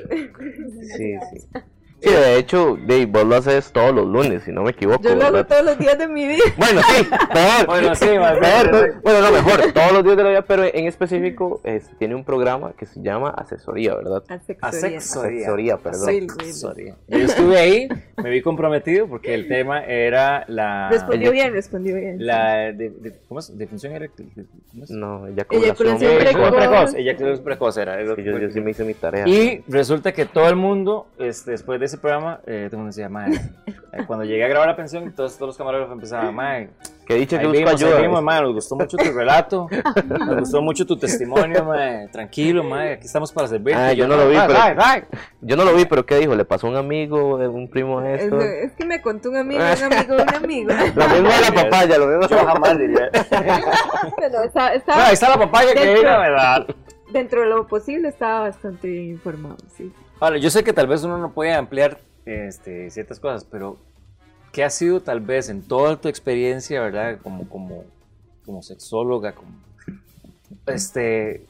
Sí, 0.97 1.15
sí. 1.33 1.49
Sí, 2.01 2.11
de 2.11 2.37
hecho, 2.39 2.77
Dave, 2.87 3.07
vos 3.07 3.25
lo 3.25 3.37
haces 3.37 3.73
todos 3.73 3.95
los 3.95 4.07
lunes, 4.07 4.43
si 4.45 4.53
no 4.53 4.63
me 4.63 4.71
equivoco. 4.71 5.03
Yo 5.03 5.15
lo 5.17 5.25
hago 5.27 5.45
todos 5.47 5.65
los 5.65 5.79
días 5.79 5.99
de 5.99 6.07
mi 6.07 6.27
vida. 6.29 6.43
Bueno, 6.57 6.81
sí, 6.83 7.05
peor. 7.05 7.67
Bueno, 7.67 7.95
sí, 7.95 8.07
más 8.19 8.39
Peor. 8.39 8.95
Bueno, 9.03 9.21
no, 9.23 9.33
mejor, 9.33 9.73
todos 9.73 9.93
los 9.93 10.05
días 10.05 10.17
de 10.17 10.23
la 10.23 10.29
vida, 10.31 10.43
pero 10.43 10.65
en 10.65 10.87
específico 10.87 11.61
es- 11.65 11.91
tiene 11.99 12.15
un 12.15 12.23
programa 12.25 12.73
que 12.79 12.87
se 12.87 13.01
llama 13.01 13.31
Asesoría, 13.31 13.95
¿verdad? 13.95 14.23
Asexuaría. 14.29 14.99
Asesoría, 14.99 15.77
perdón. 15.79 16.07
Sí. 16.09 16.27
Asexuaría. 16.39 16.95
Yo 17.09 17.19
estuve 17.19 17.59
ahí, 17.59 17.89
me 18.23 18.31
vi 18.31 18.43
comprometido 18.43 19.09
porque 19.09 19.35
el 19.35 19.49
tema 19.49 19.83
era 19.85 20.45
la. 20.49 20.89
Respondió 20.91 21.33
bien, 21.33 21.53
respondió 21.55 21.97
bien. 21.97 22.25
La 22.25 22.73
de, 22.73 22.91
de- 22.91 23.19
¿Cómo 23.29 23.41
es? 23.41 23.57
Defunción 23.57 23.95
eréctil. 23.95 24.31
¿Cómo 24.71 24.85
es? 24.85 24.91
No, 24.91 25.27
eyaculación. 25.29 25.65
Eyaculación 25.65 26.19
precoz. 26.19 26.51
precoz. 26.57 26.95
Eyaculación 26.95 27.45
precoz 27.45 27.77
era. 27.79 27.99
Sí, 28.17 28.23
yo, 28.23 28.39
yo 28.39 28.51
sí 28.51 28.61
me 28.61 28.71
hice 28.73 28.85
mi 28.85 28.95
tarea. 28.95 29.27
Y 29.27 29.65
resulta 29.67 30.13
que 30.13 30.27
todo 30.27 30.49
el 30.49 30.57
mundo, 30.57 31.07
este, 31.19 31.53
después 31.53 31.81
de 31.81 31.86
ese 31.87 31.99
programa, 31.99 32.41
eh, 32.47 32.67
todo 32.71 32.77
el 32.77 32.85
mundo 32.85 32.87
decía, 32.89 33.09
mae, 33.09 33.33
eh, 33.35 34.05
cuando 34.07 34.25
llegué 34.25 34.45
a 34.45 34.49
grabar 34.49 34.69
la 34.69 34.77
pensión, 34.77 35.13
todos, 35.13 35.35
todos 35.37 35.49
los 35.49 35.57
camarógrafos 35.57 35.95
empezaban, 35.95 36.35
mae, 36.35 36.71
Que 37.07 37.15
dicho 37.15 37.39
que 37.39 37.47
vimos, 37.47 37.73
ayuda. 37.75 38.01
vimos, 38.01 38.23
mae, 38.23 38.43
nos 38.43 38.53
gustó 38.55 38.77
mucho 38.77 38.97
tu 38.97 39.11
relato, 39.13 39.69
nos 40.09 40.37
gustó 40.41 40.61
mucho 40.63 40.85
tu 40.87 40.97
testimonio, 40.99 41.65
mae, 41.65 42.09
tranquilo, 42.09 42.63
mae, 42.65 42.93
aquí 42.95 43.07
estamos 43.07 43.33
para 43.33 43.49
servirte. 43.49 43.81
Ah, 43.81 43.93
Y 43.93 43.97
yo 43.97 44.07
no 44.09 44.17
lo 44.17 44.29
vi, 44.29 44.37
"Mae, 44.37 44.47
pero- 44.47 44.59
mae, 44.59 44.75
mae". 44.75 45.05
Yo 45.41 45.57
no 45.57 45.65
lo 45.65 45.75
vi, 45.75 45.85
pero 45.87 46.05
¿qué 46.05 46.17
dijo? 46.17 46.35
¿Le 46.35 46.45
pasó 46.45 46.67
a 46.67 46.71
un 46.71 46.77
amigo, 46.77 47.41
eh, 47.43 47.49
un 47.49 47.69
primo 47.69 48.01
Es, 48.03 48.23
esto? 48.25 48.41
es 48.41 48.73
que 48.73 48.85
me 48.85 49.01
contó 49.01 49.31
un 49.31 49.37
amigo, 49.37 49.61
un 49.63 49.93
amigo, 49.93 50.15
un 50.15 50.35
amigo. 50.35 50.71
Lo 50.97 51.09
mismo 51.09 51.29
de 51.29 51.41
la 51.41 51.53
papaya, 51.55 51.99
lo 51.99 52.07
mismo. 52.07 52.29
Yo 52.29 52.45
jamás 52.47 52.79
diría. 52.79 53.09
Pero 54.17 54.43
está, 54.45 54.75
está- 54.75 55.07
ahí 55.07 55.15
está 55.15 55.29
la 55.31 55.39
papaya 55.39 55.73
que 55.75 55.81
Dentro- 55.81 56.03
era, 56.03 56.19
¿verdad? 56.19 56.67
dentro 57.13 57.41
de 57.43 57.47
lo 57.47 57.67
posible 57.67 58.09
estaba 58.09 58.41
bastante 58.41 58.89
bien 58.89 59.05
informado, 59.11 59.57
sí. 59.77 59.93
Vale, 60.21 60.41
yo 60.41 60.51
sé 60.51 60.65
que 60.65 60.73
tal 60.73 60.87
vez 60.87 61.03
uno 61.05 61.19
no 61.19 61.33
puede 61.33 61.53
ampliar 61.53 61.99
este, 62.25 62.91
ciertas 62.91 63.21
cosas, 63.21 63.45
pero 63.45 63.77
¿qué 64.53 64.65
ha 64.65 64.71
sido 64.71 65.01
tal 65.01 65.21
vez 65.21 65.49
en 65.49 65.63
toda 65.63 65.97
tu 65.97 66.09
experiencia, 66.09 66.81
verdad? 66.81 67.19
Como, 67.23 67.49
como, 67.49 67.85
como 68.45 68.63
sexóloga, 68.63 69.33
como, 69.33 69.51
este, 70.67 71.43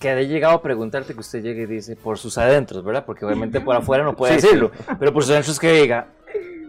que 0.00 0.10
haya 0.10 0.22
llegado 0.28 0.54
a 0.54 0.62
preguntarte 0.62 1.14
que 1.14 1.20
usted 1.20 1.42
llegue 1.42 1.62
y 1.62 1.66
dice 1.66 1.94
por 1.96 2.18
sus 2.18 2.36
adentros, 2.38 2.84
¿verdad? 2.84 3.04
Porque 3.06 3.24
obviamente 3.24 3.60
por 3.60 3.76
afuera 3.76 4.02
no 4.04 4.16
puede 4.16 4.34
Sí, 4.34 4.40
sí. 4.40 4.46
decirlo, 4.48 4.72
pero 4.98 5.12
por 5.12 5.22
sus 5.22 5.30
adentros 5.32 5.58
que 5.60 5.72
diga, 5.72 6.08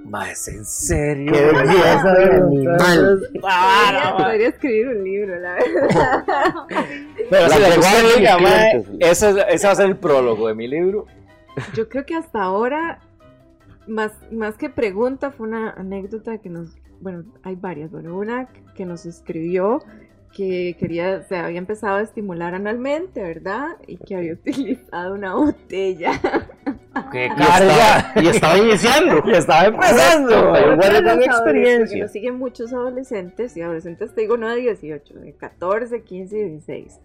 ma, 0.05 0.29
¿es 0.29 0.47
en 0.49 0.63
serio? 0.65 1.31
¡Qué 1.33 1.45
belleza 1.45 2.13
de 2.13 2.25
animal! 2.35 3.19
Podría, 3.41 4.15
podría 4.17 4.47
escribir 4.49 4.87
un 4.89 5.03
libro, 5.03 5.39
la 5.39 5.53
verdad. 5.55 6.23
Pero 7.29 7.47
La 7.47 7.55
si 7.55 7.59
la 7.61 7.67
que 7.69 7.73
pregunta 7.73 7.89
usted 7.97 8.13
de 8.13 8.19
diga, 8.19 8.37
mis 8.37 8.43
ma, 8.49 8.55
clientes. 8.69 8.89
ese, 8.99 9.29
es- 9.31 9.45
ese 9.49 9.67
va 9.67 9.73
a 9.73 9.75
ser 9.75 9.85
el 9.87 9.97
prólogo 9.97 10.47
de 10.47 10.53
mi 10.53 10.67
libro. 10.67 11.07
Yo 11.73 11.89
creo 11.89 12.05
que 12.05 12.15
hasta 12.15 12.41
ahora, 12.41 12.99
más, 13.87 14.13
más 14.31 14.57
que 14.57 14.69
pregunta, 14.69 15.31
fue 15.31 15.47
una 15.47 15.71
anécdota 15.71 16.37
que 16.37 16.49
nos, 16.49 16.75
bueno, 16.99 17.23
hay 17.43 17.55
varias, 17.55 17.91
bueno, 17.91 18.15
una 18.17 18.47
que 18.75 18.85
nos 18.85 19.05
escribió 19.05 19.81
que 20.33 20.75
quería, 20.79 21.21
se 21.23 21.37
había 21.37 21.59
empezado 21.59 21.97
a 21.97 22.01
estimular 22.01 22.55
analmente, 22.55 23.21
¿verdad? 23.21 23.77
Y 23.87 23.97
que 23.97 24.15
había 24.15 24.33
utilizado 24.45 25.13
una 25.13 25.35
botella. 25.35 26.19
¡Qué 27.11 27.29
carga! 27.37 28.13
y 28.15 28.27
estaba 28.27 28.57
iniciando. 28.59 29.23
Y 29.25 29.31
estaba 29.31 29.65
empezando. 29.65 30.53
Los 30.75 31.25
experiencia. 31.25 32.03
Nos 32.03 32.11
siguen 32.11 32.37
muchos 32.37 32.73
adolescentes, 32.73 33.55
y 33.55 33.61
adolescentes 33.61 34.13
te 34.13 34.21
digo 34.21 34.37
no 34.37 34.49
de 34.49 34.57
18, 34.57 35.13
de 35.13 35.33
14, 35.33 36.03
15 36.03 36.37
y 36.37 36.43
16. 36.49 36.99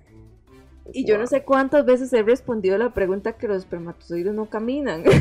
Y 0.93 1.05
yo 1.07 1.19
no 1.19 1.27
sé 1.27 1.43
cuántas 1.43 1.85
veces 1.85 2.13
he 2.13 2.23
respondido 2.23 2.79
la 2.79 2.91
pregunta 2.91 3.33
que 3.35 3.49
los 3.49 3.59
espermatozoides 3.59 4.33
no 4.35 4.47
caminan. 4.47 5.05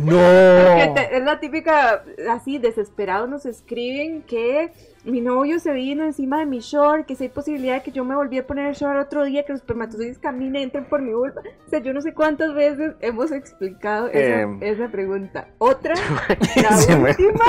No. 0.00 0.94
te- 0.94 1.16
es 1.16 1.22
la 1.22 1.38
típica, 1.40 2.02
así, 2.28 2.58
desesperados 2.58 3.30
nos 3.30 3.46
escriben 3.46 4.20
que 4.22 4.70
mi 5.04 5.20
novio 5.22 5.58
se 5.60 5.72
vino 5.72 6.04
encima 6.04 6.40
de 6.40 6.44
mi 6.44 6.58
short, 6.58 7.06
que 7.06 7.14
si 7.14 7.22
hay 7.24 7.28
posibilidad 7.30 7.76
de 7.76 7.82
que 7.82 7.92
yo 7.92 8.04
me 8.04 8.14
volví 8.16 8.36
a 8.36 8.46
poner 8.46 8.66
el 8.66 8.74
short 8.74 8.98
otro 8.98 9.24
día, 9.24 9.44
que 9.46 9.52
los 9.52 9.60
espermatozoides 9.62 10.18
caminen, 10.18 10.64
entren 10.64 10.84
por 10.86 11.00
mi 11.00 11.14
vulva. 11.14 11.40
O 11.66 11.70
sea, 11.70 11.78
yo 11.78 11.94
no 11.94 12.02
sé 12.02 12.12
cuántas 12.12 12.52
veces 12.52 12.94
hemos 13.00 13.30
explicado 13.32 14.08
esa, 14.08 14.48
esa 14.60 14.88
pregunta. 14.88 15.48
Otra, 15.58 15.94
la 16.56 16.96
me- 16.98 17.10
última, 17.10 17.44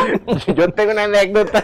Yo 0.56 0.70
tengo 0.70 0.92
una 0.92 1.04
anécdota. 1.06 1.62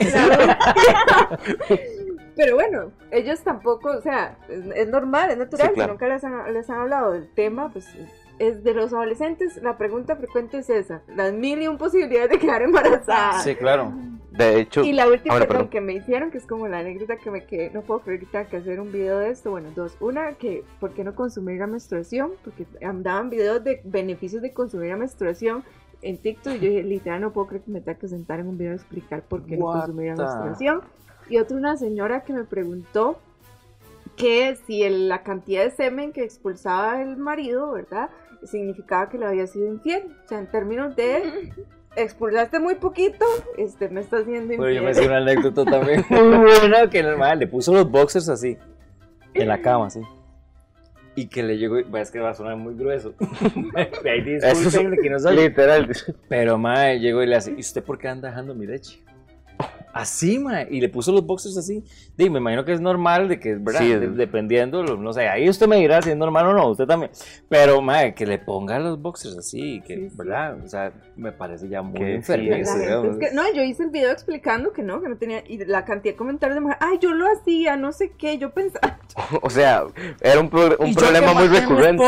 Pero 2.36 2.56
bueno, 2.56 2.92
ellos 3.12 3.42
tampoco, 3.42 3.90
o 3.92 4.02
sea, 4.02 4.38
es, 4.50 4.88
normal, 4.88 5.32
es 5.32 5.38
natural, 5.38 5.70
Sí, 5.70 5.74
claro. 5.75 5.90
si 5.90 5.94
nunca 5.94 6.08
les 6.08 6.24
han, 6.24 6.54
les 6.54 6.70
han 6.70 6.80
hablado 6.80 7.12
del 7.12 7.30
tema, 7.34 7.72
pues 7.72 7.88
es 8.40 8.63
de 8.63 8.74
los 8.74 8.92
adolescentes, 8.94 9.62
la 9.62 9.78
pregunta 9.78 10.16
frecuente 10.16 10.58
es 10.58 10.70
esa, 10.70 11.02
las 11.16 11.34
mil 11.34 11.62
y 11.62 11.68
un 11.68 11.78
posibilidades 11.78 12.32
de 12.32 12.40
quedar 12.40 12.62
embarazada. 12.63 13.40
Sí, 13.40 13.56
claro. 13.56 13.94
De 14.32 14.60
hecho, 14.60 14.84
Y 14.84 14.94
la 14.94 15.08
última 15.08 15.36
bueno, 15.36 15.46
perdón, 15.46 15.68
perdón. 15.68 15.70
que 15.70 15.82
me 15.82 15.94
hicieron, 15.94 16.32
que 16.32 16.40
es 16.40 16.48
como 16.48 16.68
la 16.68 16.80
anécdota 16.80 17.18
que 17.18 17.30
me 17.30 17.46
quedé, 17.46 17.70
no 17.70 17.84
puedo 17.84 18.00
creer 18.00 18.22
que 18.22 18.25
tenga 18.25 18.46
que 18.46 18.58
hacer 18.58 18.80
un 18.80 18.92
video 18.92 19.20
de 19.20 19.30
esto. 19.30 19.52
Bueno, 19.52 19.70
dos. 19.75 19.96
Una, 20.00 20.32
que 20.34 20.63
¿por 20.80 20.96
qué 20.96 21.04
no 21.04 21.13
consumir 21.13 21.60
la 21.60 21.68
menstruación? 21.68 22.32
Porque 22.44 22.66
daban 22.82 23.30
videos 23.30 23.63
de 23.63 23.82
beneficios 23.84 24.42
de 24.42 24.52
consumir 24.52 24.90
la 24.90 24.98
menstruación 24.98 25.63
en 26.02 26.18
TikTok 26.18 26.56
y 26.56 26.60
yo 26.60 26.70
dije, 26.70 26.84
literal, 26.84 27.22
no 27.22 27.32
puedo 27.32 27.46
creer 27.48 27.63
que 27.63 27.72
me 27.72 27.82
tenga 27.82 28.00
que 28.00 28.08
sentar 28.08 28.40
en 28.40 28.48
un 28.48 28.58
video 28.58 28.74
a 28.74 28.75
explicar 28.75 29.22
por 29.22 29.46
qué 29.46 29.56
no 29.56 29.66
consumir 29.66 30.16
la 30.18 30.25
menstruación. 30.25 30.82
Y 31.30 31.38
otra, 31.38 31.58
una 31.58 31.77
señora 31.77 32.24
que 32.24 32.34
me 32.34 32.44
preguntó 32.44 33.20
que 34.18 34.56
si 34.68 34.84
el- 34.84 35.10
la 35.10 35.24
cantidad 35.24 35.63
de 35.63 35.72
semen 35.72 36.12
que 36.12 36.24
expulsaba 36.24 37.01
el 37.01 37.18
marido, 37.18 37.72
¿verdad? 37.72 38.10
Significaba 38.44 39.10
que 39.10 39.18
le 39.18 39.25
había 39.25 39.48
sido 39.48 39.68
infiel. 39.68 40.03
O 40.25 40.27
sea, 40.27 40.39
en 40.39 40.48
términos 40.48 40.96
de 40.96 41.51
expulsaste 41.96 42.60
muy 42.60 42.75
poquito, 42.75 43.25
este, 43.58 43.89
me 43.89 44.01
estás 44.01 44.22
haciendo 44.24 44.50
Pero 44.50 44.70
yo 44.70 44.82
me 44.84 44.89
infiel. 44.89 44.96
sé 44.96 45.08
una 45.10 45.18
anécdota 45.18 45.65
también 45.72 46.03
muy 46.10 46.20
buena 46.60 46.89
que 46.89 47.00
el 47.00 47.18
mae 47.18 47.36
le 47.38 47.48
puso 47.48 47.74
los 47.74 47.89
boxers 47.89 48.30
así, 48.30 48.58
en 49.34 49.48
la 49.48 49.62
cama, 49.62 49.88
así. 49.88 50.01
Y 51.15 51.27
que 51.27 51.44
le 51.44 51.58
llegó, 51.58 51.80
y- 51.80 51.84
bueno, 51.84 52.03
es 52.03 52.10
que 52.12 52.20
va 52.20 52.32
a 52.32 52.34
sonar 52.34 52.56
muy 52.58 52.74
grueso. 52.75 53.13
Ahí 53.75 54.24
Eso 54.36 54.48
es 54.48 54.60
discúlpenle 54.63 54.98
que 54.98 55.10
no 55.12 55.20
soy. 55.20 55.36
literal. 55.38 55.88
Pero 56.27 56.58
mae 56.58 57.00
llegó 57.00 57.22
y 57.24 57.27
le 57.27 57.36
hace, 57.36 57.51
¿y 57.51 57.60
usted 57.60 57.84
por 57.84 57.98
qué 58.00 58.08
anda 58.08 58.30
dejando 58.30 58.53
mi 58.56 58.65
leche? 58.68 59.00
Así, 59.94 60.40
mae, 60.40 60.68
y 60.72 60.82
le 60.82 60.90
puso 60.90 61.12
los 61.12 61.24
boxers 61.24 61.56
así. 61.56 61.84
Dime, 62.18 62.32
me 62.32 62.40
imagino 62.40 62.66
que 62.66 62.74
es 62.74 62.82
normal, 62.82 63.28
de 63.28 63.40
que, 63.40 63.54
¿verdad? 63.56 63.82
Sí, 63.82 63.90
De- 63.94 64.06
es- 64.08 64.16
dependiendo, 64.16 64.82
lo- 64.82 64.98
no 64.98 65.14
sé, 65.14 65.28
ahí 65.28 65.48
usted 65.48 65.68
me 65.68 65.78
dirá 65.78 66.02
si 66.02 66.10
es 66.10 66.18
normal 66.18 66.48
o 66.48 66.54
no, 66.54 66.70
usted 66.70 66.86
también. 66.88 67.12
Pero, 67.48 67.80
mae, 67.82 68.16
que 68.16 68.26
le 68.26 68.40
ponga 68.40 68.80
los 68.80 69.00
boxers 69.00 69.38
así, 69.38 69.82
que, 69.86 69.96
Sí, 69.96 70.10
sí. 70.10 70.16
¿verdad? 70.18 70.58
O 70.66 70.68
sea, 70.68 70.92
me 71.16 71.32
parece 71.32 71.70
ya 71.70 71.84
muy 71.84 72.00
sí, 72.00 72.06
es 73.12 73.30
que- 73.30 73.36
no, 73.36 73.44
yo 73.54 73.62
hice 73.62 73.84
el 73.84 73.90
video 73.92 74.12
explicando 74.12 74.74
que 74.74 74.82
no, 74.82 75.00
que 75.02 75.10
no 75.10 75.16
tenía. 75.18 75.44
Y 75.48 75.64
la 75.64 75.86
cantidad 75.86 76.14
de 76.14 76.18
comentarios 76.18 76.56
de 76.56 76.62
mujer, 76.62 76.78
ay, 76.80 76.98
yo 77.00 77.14
lo 77.14 77.26
hacía, 77.32 77.76
no 77.78 77.92
sé 77.92 78.12
qué. 78.18 78.38
Yo 78.40 78.50
pensaba, 78.50 78.98
O 79.44 79.50
sea, 79.52 79.84
era 80.22 80.40
un, 80.40 80.50
pro- 80.50 80.76
un 80.80 80.96
problema 80.96 81.28
que 81.34 81.34
muy 81.36 81.48
recurrente. 81.60 82.04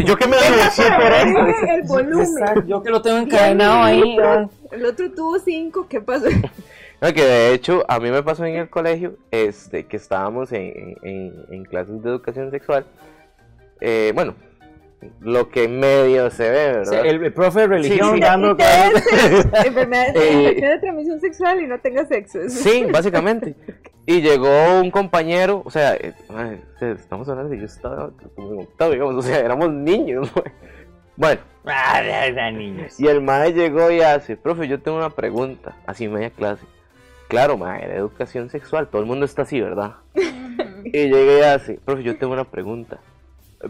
Y 0.00 0.04
yo 0.04 0.16
que 0.16 0.26
me 0.26 0.36
el 1.74 1.82
volumen. 1.86 2.20
Exacto, 2.38 2.62
yo 2.66 2.82
que 2.82 2.90
lo 2.90 3.02
tengo 3.02 3.18
encadenado 3.18 3.82
ahí. 3.82 4.16
ah. 4.22 4.48
El 4.72 4.84
otro 4.86 5.10
tuvo 5.12 5.38
cinco, 5.38 5.86
¿qué 5.88 6.00
pasó? 6.00 6.26
No, 7.00 7.12
que 7.12 7.22
de 7.22 7.52
hecho 7.52 7.84
a 7.88 8.00
mí 8.00 8.10
me 8.10 8.22
pasó 8.22 8.44
en 8.46 8.56
el 8.56 8.70
colegio 8.70 9.16
este, 9.30 9.86
que 9.86 9.96
estábamos 9.96 10.50
en, 10.52 10.96
en- 11.02 11.44
en 11.50 11.64
clases 11.64 12.02
de 12.02 12.08
educación 12.10 12.50
sexual. 12.50 12.86
Eh, 13.80 14.12
bueno, 14.14 14.34
lo 15.20 15.50
que 15.50 15.68
medio 15.68 16.30
se 16.30 16.50
ve, 16.50 16.84
Sí, 16.84 16.90
¿verdad? 16.90 17.06
el, 17.06 17.24
el 17.24 17.32
profe 17.34 17.60
de 17.60 17.66
religión 17.66 18.08
Sí, 18.08 18.14
sí. 18.14 18.20
dando 18.20 18.52
ITS, 18.52 19.48
enfermedad 19.66 20.16
Eh, 20.16 20.54
de 20.60 20.78
transmisión 20.78 21.20
sexual 21.20 21.60
y 21.62 21.66
no 21.66 21.78
tenga 21.80 22.06
sexo. 22.06 22.38
Sí, 22.48 22.86
básicamente. 22.90 23.54
Y 24.06 24.22
llegó 24.22 24.80
un 24.80 24.90
compañero, 24.90 25.62
o 25.64 25.70
sea, 25.70 25.94
eh, 25.96 26.14
ay, 26.34 26.62
estamos 26.80 27.28
hablando 27.28 27.50
de 27.50 27.58
yo 27.58 27.66
estaba 27.66 28.10
como 28.34 28.52
en 28.54 28.58
octavo, 28.60 28.92
digamos, 28.92 29.16
o 29.16 29.22
sea, 29.22 29.40
éramos 29.40 29.70
niños. 29.70 30.30
¿no? 30.36 30.42
Bueno, 31.16 31.40
Ah, 31.66 32.00
niños. 32.52 32.98
y 33.00 33.06
el 33.08 33.20
maestro 33.20 33.62
llegó 33.62 33.90
y 33.90 34.00
hace, 34.00 34.36
profe, 34.36 34.68
yo 34.68 34.80
tengo 34.80 34.96
una 34.98 35.10
pregunta, 35.10 35.74
así 35.86 36.06
media 36.08 36.30
clase. 36.30 36.64
Claro, 37.28 37.56
maestro, 37.58 37.90
era 37.90 37.98
educación 37.98 38.50
sexual, 38.50 38.88
todo 38.88 39.00
el 39.02 39.06
mundo 39.08 39.24
está 39.24 39.42
así, 39.42 39.60
¿verdad? 39.60 39.96
Y 40.84 40.90
llegué 40.92 41.38
y 41.40 41.42
hace, 41.42 41.80
profe, 41.84 42.02
yo 42.04 42.16
tengo 42.18 42.32
una 42.32 42.44
pregunta. 42.44 43.00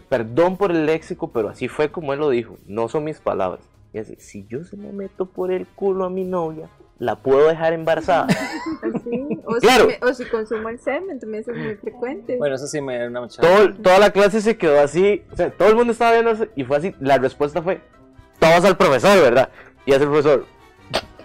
Perdón 0.09 0.57
por 0.57 0.71
el 0.73 0.85
léxico, 0.85 1.31
pero 1.33 1.49
así 1.49 1.69
fue 1.69 1.91
como 1.91 2.13
él 2.13 2.19
lo 2.21 2.29
dijo, 2.31 2.57
no 2.67 2.89
son 2.89 3.05
mis 3.05 3.19
palabras. 3.21 3.61
Y 3.95 3.99
así, 3.99 4.17
si 4.19 4.47
yo 4.47 4.63
se 4.65 4.77
me 4.77 4.93
meto 4.93 5.25
por 5.27 5.51
el 5.51 5.67
culo 5.67 6.05
a 6.05 6.11
mi 6.11 6.25
novia, 6.25 6.69
la 6.99 7.17
puedo 7.17 7.49
dejar 7.49 7.73
embarazada. 7.73 8.27
Así. 8.83 9.27
O, 9.47 9.55
Claro. 9.57 9.83
si, 9.85 9.87
me- 9.89 9.99
o 10.11 10.13
si 10.15 10.25
consumo 10.27 10.69
el 10.69 10.79
semen, 10.79 11.19
también 11.21 11.43
eso 11.43 11.53
es 11.53 11.59
muy 11.59 11.75
frecuente. 11.77 12.37
Bueno, 12.37 12.57
eso 12.57 12.67
sí 12.67 12.81
me 12.83 12.99
da 12.99 13.07
una 13.07 13.21
muchacha. 13.23 13.41
Todo- 13.43 13.75
toda 13.75 13.99
la 13.99 14.11
clase 14.11 14.41
se 14.43 14.57
quedó 14.59 14.81
así, 14.81 15.23
o 15.33 15.37
sea, 15.37 15.51
todo 15.51 15.69
el 15.69 15.77
mundo 15.77 15.93
estaba 15.93 16.13
viendo 16.13 16.31
eso 16.33 16.47
y 16.57 16.65
fue 16.65 16.77
así, 16.79 16.95
la 17.01 17.17
respuesta 17.19 17.63
fue, 17.63 17.81
todos 18.39 18.65
al 18.65 18.77
profesor, 18.77 19.19
¿verdad? 19.23 19.51
Y 19.87 19.93
hace 19.93 20.05
el 20.05 20.11
profesor, 20.11 20.45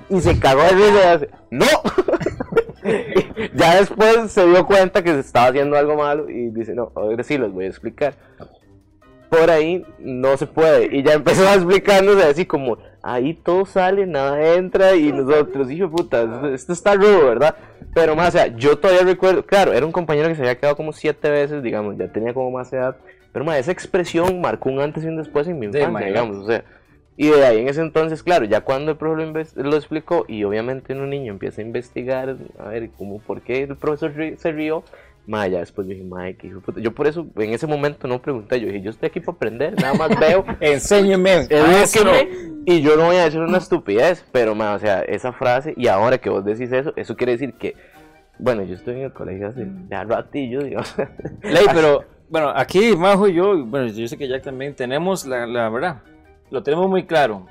y 0.09 0.19
se 0.21 0.39
cagó 0.39 0.61
de 0.61 0.69
risa 0.69 0.91
y 0.93 1.07
hace, 1.07 1.29
¡no! 1.49 1.65
ya 3.55 3.75
después 3.77 4.31
se 4.31 4.45
dio 4.45 4.65
cuenta 4.65 5.03
que 5.03 5.11
se 5.11 5.19
estaba 5.19 5.47
haciendo 5.47 5.77
algo 5.77 5.95
malo 5.95 6.29
y 6.29 6.49
dice, 6.49 6.73
no, 6.73 6.91
ahora 6.95 7.23
sí 7.23 7.37
los 7.37 7.51
voy 7.51 7.65
a 7.65 7.69
explicar. 7.69 8.13
Por 9.29 9.49
ahí 9.49 9.85
no 9.99 10.35
se 10.35 10.45
puede. 10.45 10.95
Y 10.95 11.03
ya 11.03 11.13
empezó 11.13 11.47
a 11.47 11.53
explicándose 11.55 12.23
así 12.23 12.45
como, 12.45 12.77
ahí 13.01 13.33
todo 13.33 13.65
sale, 13.65 14.05
nada 14.05 14.55
entra 14.55 14.95
y 14.95 15.11
nosotros, 15.11 15.71
hijo 15.71 15.89
puta, 15.89 16.51
esto, 16.53 16.73
está 16.73 16.95
rudo, 16.95 17.27
¿verdad? 17.27 17.55
Pero 17.93 18.15
más, 18.15 18.29
o 18.29 18.31
sea, 18.37 18.47
yo 18.55 18.77
todavía 18.77 19.03
recuerdo, 19.03 19.45
claro, 19.45 19.73
era 19.73 19.85
un 19.85 19.91
compañero 19.91 20.27
que 20.27 20.35
se 20.35 20.41
había 20.41 20.57
quedado 20.57 20.75
como 20.75 20.91
siete 20.93 21.29
veces, 21.29 21.63
digamos, 21.63 21.97
ya 21.97 22.11
tenía 22.11 22.33
como 22.33 22.51
más 22.51 22.71
edad. 22.73 22.97
Pero 23.33 23.45
más, 23.45 23.57
esa 23.57 23.71
expresión 23.71 24.41
marcó 24.41 24.69
un 24.69 24.81
antes 24.81 25.03
y 25.05 25.07
un 25.07 25.15
después 25.17 25.47
en 25.47 25.57
mi 25.59 25.67
Sí, 25.67 25.77
infancia, 25.77 25.89
imagínate. 25.89 26.11
digamos, 26.11 26.37
o 26.43 26.47
sea. 26.47 26.63
Y 27.17 27.27
de 27.29 27.45
ahí 27.45 27.59
en 27.59 27.67
ese 27.67 27.81
entonces, 27.81 28.23
claro, 28.23 28.45
ya 28.45 28.61
cuando 28.61 28.91
el 28.91 28.97
profesor 28.97 29.55
lo, 29.63 29.69
lo 29.69 29.75
explicó 29.77 30.25
y 30.27 30.43
obviamente 30.43 30.93
un 30.93 31.09
niño 31.09 31.33
empieza 31.33 31.61
a 31.61 31.65
investigar, 31.65 32.35
a 32.57 32.69
ver, 32.69 32.89
como 32.91 33.19
por 33.19 33.41
qué 33.41 33.63
el 33.63 33.75
profesor 33.75 34.13
ri- 34.15 34.37
se 34.37 34.51
rió, 34.51 34.83
ma, 35.27 35.45
ya 35.47 35.59
después 35.59 35.85
yo 35.87 35.93
dije, 35.93 36.05
ma, 36.05 36.31
qué 36.33 36.47
hijo 36.47 36.55
de 36.57 36.61
puta". 36.65 36.79
Yo 36.81 36.93
por 36.93 37.07
eso 37.07 37.27
en 37.37 37.53
ese 37.53 37.67
momento 37.67 38.07
no 38.07 38.21
pregunté, 38.21 38.59
yo 38.59 38.67
dije, 38.67 38.81
yo 38.81 38.89
estoy 38.91 39.07
aquí 39.07 39.19
para 39.19 39.35
aprender, 39.35 39.79
nada 39.79 39.93
más 39.93 40.17
veo, 40.19 40.45
Enséñeme. 40.61 41.47
edúqueme, 41.49 42.29
y 42.65 42.81
yo 42.81 42.95
no 42.95 43.05
voy 43.05 43.17
a 43.17 43.25
decir 43.25 43.39
una 43.41 43.57
estupidez, 43.57 44.25
pero 44.31 44.55
ma, 44.55 44.73
o 44.73 44.79
sea, 44.79 45.01
esa 45.01 45.31
frase, 45.33 45.73
y 45.77 45.87
ahora 45.87 46.17
que 46.17 46.29
vos 46.29 46.43
decís 46.45 46.71
eso, 46.71 46.93
eso 46.95 47.15
quiere 47.17 47.33
decir 47.33 47.53
que, 47.53 47.75
bueno, 48.39 48.63
yo 48.63 48.73
estoy 48.73 48.95
en 48.95 49.01
el 49.01 49.13
colegio 49.13 49.47
hace 49.49 49.67
ya 49.89 50.03
ratillo, 50.05 50.63
digamos. 50.63 50.95
Ley, 51.43 51.65
pero 51.73 52.03
bueno, 52.29 52.51
aquí 52.55 52.95
Majo 52.95 53.27
y 53.27 53.33
yo, 53.35 53.63
bueno, 53.65 53.87
yo 53.87 54.07
sé 54.07 54.17
que 54.17 54.27
Jack 54.27 54.43
también 54.43 54.73
tenemos 54.73 55.25
la, 55.25 55.45
la 55.45 55.69
verdad, 55.69 56.01
lo 56.51 56.61
tenemos 56.61 56.87
muy 56.89 57.05
claro. 57.05 57.47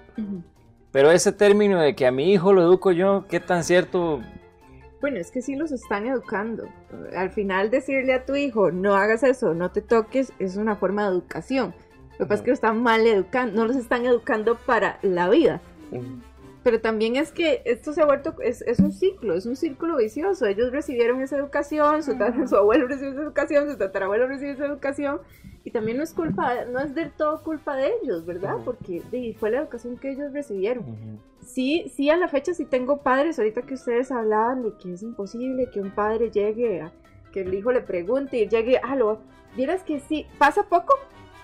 Pero 0.93 1.11
ese 1.11 1.33
término 1.33 1.81
de 1.81 1.95
que 1.95 2.07
a 2.07 2.13
mi 2.13 2.33
hijo 2.33 2.53
lo 2.53 2.63
educo 2.63 2.93
yo, 2.93 3.25
¿qué 3.29 3.41
tan 3.41 3.65
cierto? 3.65 4.21
Bueno, 5.01 5.19
es 5.19 5.31
que 5.31 5.41
sí 5.41 5.57
los 5.57 5.73
están 5.73 6.07
educando. 6.07 6.69
Al 7.17 7.31
final 7.31 7.71
decirle 7.71 8.13
a 8.13 8.27
tu 8.27 8.37
hijo, 8.37 8.71
no 8.71 8.95
hagas 8.95 9.23
eso, 9.23 9.55
no 9.55 9.71
te 9.71 9.81
toques, 9.81 10.33
es 10.39 10.57
una 10.57 10.77
forma 10.77 11.05
de 11.05 11.11
educación. 11.11 11.75
Lo 12.13 12.27
que 12.27 12.29
pasa 12.29 12.35
es 12.35 12.43
que 12.43 12.51
lo 12.51 12.55
están 12.55 12.83
mal 12.83 13.07
educando, 13.07 13.57
no 13.57 13.67
los 13.67 13.77
están 13.77 14.05
educando 14.05 14.57
para 14.67 14.99
la 15.03 15.31
vida. 15.31 15.63
Pero 16.63 16.83
también 16.83 17.17
es 17.17 17.33
que 17.33 17.63
esto 17.65 17.95
se 17.95 18.03
ha 18.03 18.05
vuelto, 18.05 18.35
es, 18.43 18.61
es 18.63 18.79
un 18.81 18.93
ciclo, 18.93 19.35
es 19.35 19.47
un 19.47 19.57
círculo 19.57 19.97
vicioso. 19.97 20.45
Ellos 20.45 20.71
recibieron 20.71 21.23
esa 21.23 21.39
educación, 21.39 22.03
su 22.03 22.57
abuelo 22.57 22.87
recibió 22.87 23.13
esa 23.13 23.23
educación, 23.23 23.71
su 23.71 23.79
tatarabuelo 23.79 24.29
recibió 24.29 24.53
esa 24.53 24.67
educación. 24.67 25.21
Y 25.65 25.71
también 25.71 25.99
no 25.99 26.03
es 26.03 26.15
culpa, 26.15 26.65
no 26.65 26.81
es 26.81 26.95
del 26.95 27.13
todo 27.13 27.43
culpa 27.43 27.77
de 27.77 27.93
ellos, 28.03 28.25
¿verdad? 28.25 28.57
Porque 28.65 29.03
de, 29.11 29.37
fue 29.39 29.51
la 29.51 29.59
educación 29.59 29.99
que 29.99 30.13
ellos 30.13 30.33
recibieron. 30.33 31.21
Sí, 31.41 31.93
sí, 31.95 32.09
a 32.09 32.17
la 32.17 32.29
fecha 32.29 32.55
sí 32.55 32.65
tengo 32.65 32.99
padres, 33.03 33.39
ahorita 33.39 33.63
que 33.63 33.75
ustedes 33.75 34.11
hablaban 34.11 34.63
de 34.63 34.73
que 34.81 34.95
es 34.95 35.03
imposible 35.03 35.69
que 35.71 35.81
un 35.81 35.91
padre 35.91 36.31
llegue 36.31 36.81
a, 36.81 36.93
que 37.33 37.43
el 37.43 37.53
hijo 37.53 37.73
le 37.73 37.83
pregunte 37.83 38.39
y 38.39 38.49
llegue, 38.49 38.81
ah, 38.83 38.97
lo, 38.97 39.21
vieras 39.57 39.83
que 39.83 40.01
sí, 40.01 40.27
pasa 40.39 40.63
poco, 40.63 40.95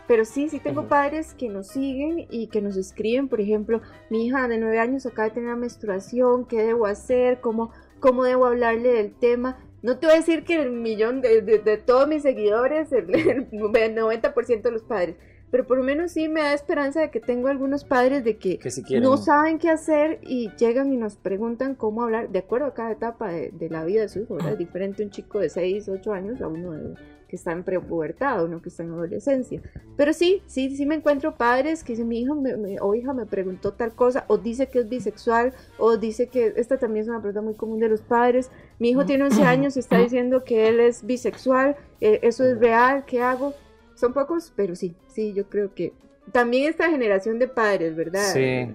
pero 0.07 0.25
sí, 0.25 0.49
sí 0.49 0.61
tengo 0.61 0.89
padres 0.89 1.35
que 1.35 1.49
nos 1.49 1.69
siguen 1.69 2.27
y 2.31 2.47
que 2.47 2.63
nos 2.63 2.77
escriben, 2.77 3.29
por 3.29 3.41
ejemplo, 3.41 3.81
mi 4.09 4.27
hija 4.27 4.47
de 4.49 4.59
nueve 4.59 4.79
años 4.79 5.05
acaba 5.05 5.29
de 5.29 5.35
tener 5.35 5.49
una 5.49 5.57
menstruación, 5.57 6.47
¿qué 6.47 6.63
debo 6.63 6.87
hacer? 6.87 7.41
¿Cómo, 7.41 7.73
cómo 7.99 8.25
debo 8.25 8.47
hablarle 8.47 8.93
del 8.93 9.13
tema? 9.13 9.59
No 9.83 9.99
te 9.99 10.07
voy 10.07 10.15
a 10.15 10.19
decir 10.19 10.45
que 10.45 10.55
el 10.61 10.71
millón 10.73 11.21
de, 11.21 11.43
de- 11.43 11.59
de 11.59 11.77
todos 11.77 12.09
mis 12.09 12.23
seguidores, 12.23 12.93
el, 12.93 13.15
el 13.15 13.51
90% 13.51 14.63
de 14.63 14.71
los 14.71 14.83
padres, 14.83 15.17
pero 15.51 15.65
por 15.67 15.79
lo 15.79 15.85
menos 15.85 16.11
sí 16.13 16.29
me 16.29 16.41
da 16.41 16.53
esperanza 16.55 17.01
de 17.01 17.11
que 17.11 17.21
tengo 17.21 17.49
algunos 17.49 17.85
padres 17.85 18.25
de 18.25 18.37
que 18.37 18.59
Que 18.59 18.71
si 18.71 18.83
no 19.01 19.17
saben 19.17 19.59
qué 19.59 19.71
hacer 19.71 20.19
y 20.23 20.51
llegan 20.59 20.93
y 20.93 20.97
nos 20.97 21.17
preguntan 21.17 21.75
cómo 21.77 22.03
hablar, 22.03 22.31
de 22.31 22.41
acuerdo 22.41 22.67
a 22.67 22.75
cada 22.75 22.91
etapa 22.93 23.31
de, 23.31 23.51
de 23.53 23.71
la 23.71 23.85
vida 23.85 24.01
de 24.03 24.09
su 24.09 24.21
hijo, 24.21 24.35
¿verdad? 24.35 24.53
Es 24.53 24.59
diferente 24.59 25.05
un 25.05 25.11
chico 25.11 25.39
de 25.39 25.49
6, 25.49 25.89
8 25.89 26.13
años 26.13 26.41
a 26.41 26.49
uno 26.49 26.73
de- 26.73 26.95
que 27.37 27.39
está 27.39 27.53
en 27.53 27.65
prepubertad, 27.65 28.43
uno 28.45 28.63
que 28.63 28.71
está 28.71 28.83
en 28.83 28.93
adolescencia. 28.93 29.61
Pero 29.97 30.13
sí, 30.15 30.43
sí, 30.47 30.75
sí 30.75 30.87
me 30.87 30.95
encuentro 30.95 31.37
padres 31.37 31.85
que 31.85 31.93
dicen, 31.93 32.09
mi 32.09 32.21
hijo 32.21 32.35
me- 32.35 32.57
me- 32.57 32.81
o 32.81 32.95
hija 32.95 33.13
me 33.13 33.27
preguntó 33.27 33.73
tal 33.73 33.93
cosa, 33.95 34.25
o 34.29 34.39
dice 34.39 34.69
que 34.69 34.79
es 34.81 34.89
bisexual, 34.89 35.53
o 35.79 35.97
dice 35.99 36.29
que, 36.29 36.55
esta 36.57 36.79
también 36.79 37.03
es 37.05 37.09
una 37.09 37.21
pregunta 37.21 37.43
muy 37.43 37.55
común 37.55 37.79
de 37.79 37.89
los 37.91 38.01
padres, 38.01 38.51
mi 38.79 38.91
hijo 38.91 39.05
tiene 39.05 39.25
11 39.25 39.43
años 39.43 39.77
y 39.77 39.81
está 39.81 39.99
diciendo 39.99 40.45
que 40.45 40.69
él 40.69 40.81
es 40.81 41.05
bisexual, 41.05 41.77
eh, 42.01 42.21
eso 42.23 42.45
es 42.45 42.59
real, 42.59 43.05
¿qué 43.07 43.21
hago? 43.21 43.53
Son 43.95 44.13
pocos, 44.15 44.53
pero 44.57 44.75
sí, 44.75 44.95
sí, 45.09 45.33
yo 45.35 45.45
creo 45.49 45.75
que 45.75 45.93
también 46.33 46.69
esta 46.71 46.89
generación 46.91 47.39
de 47.39 47.49
padres, 47.49 47.95
¿verdad? 47.95 48.33
Sí, 48.33 48.67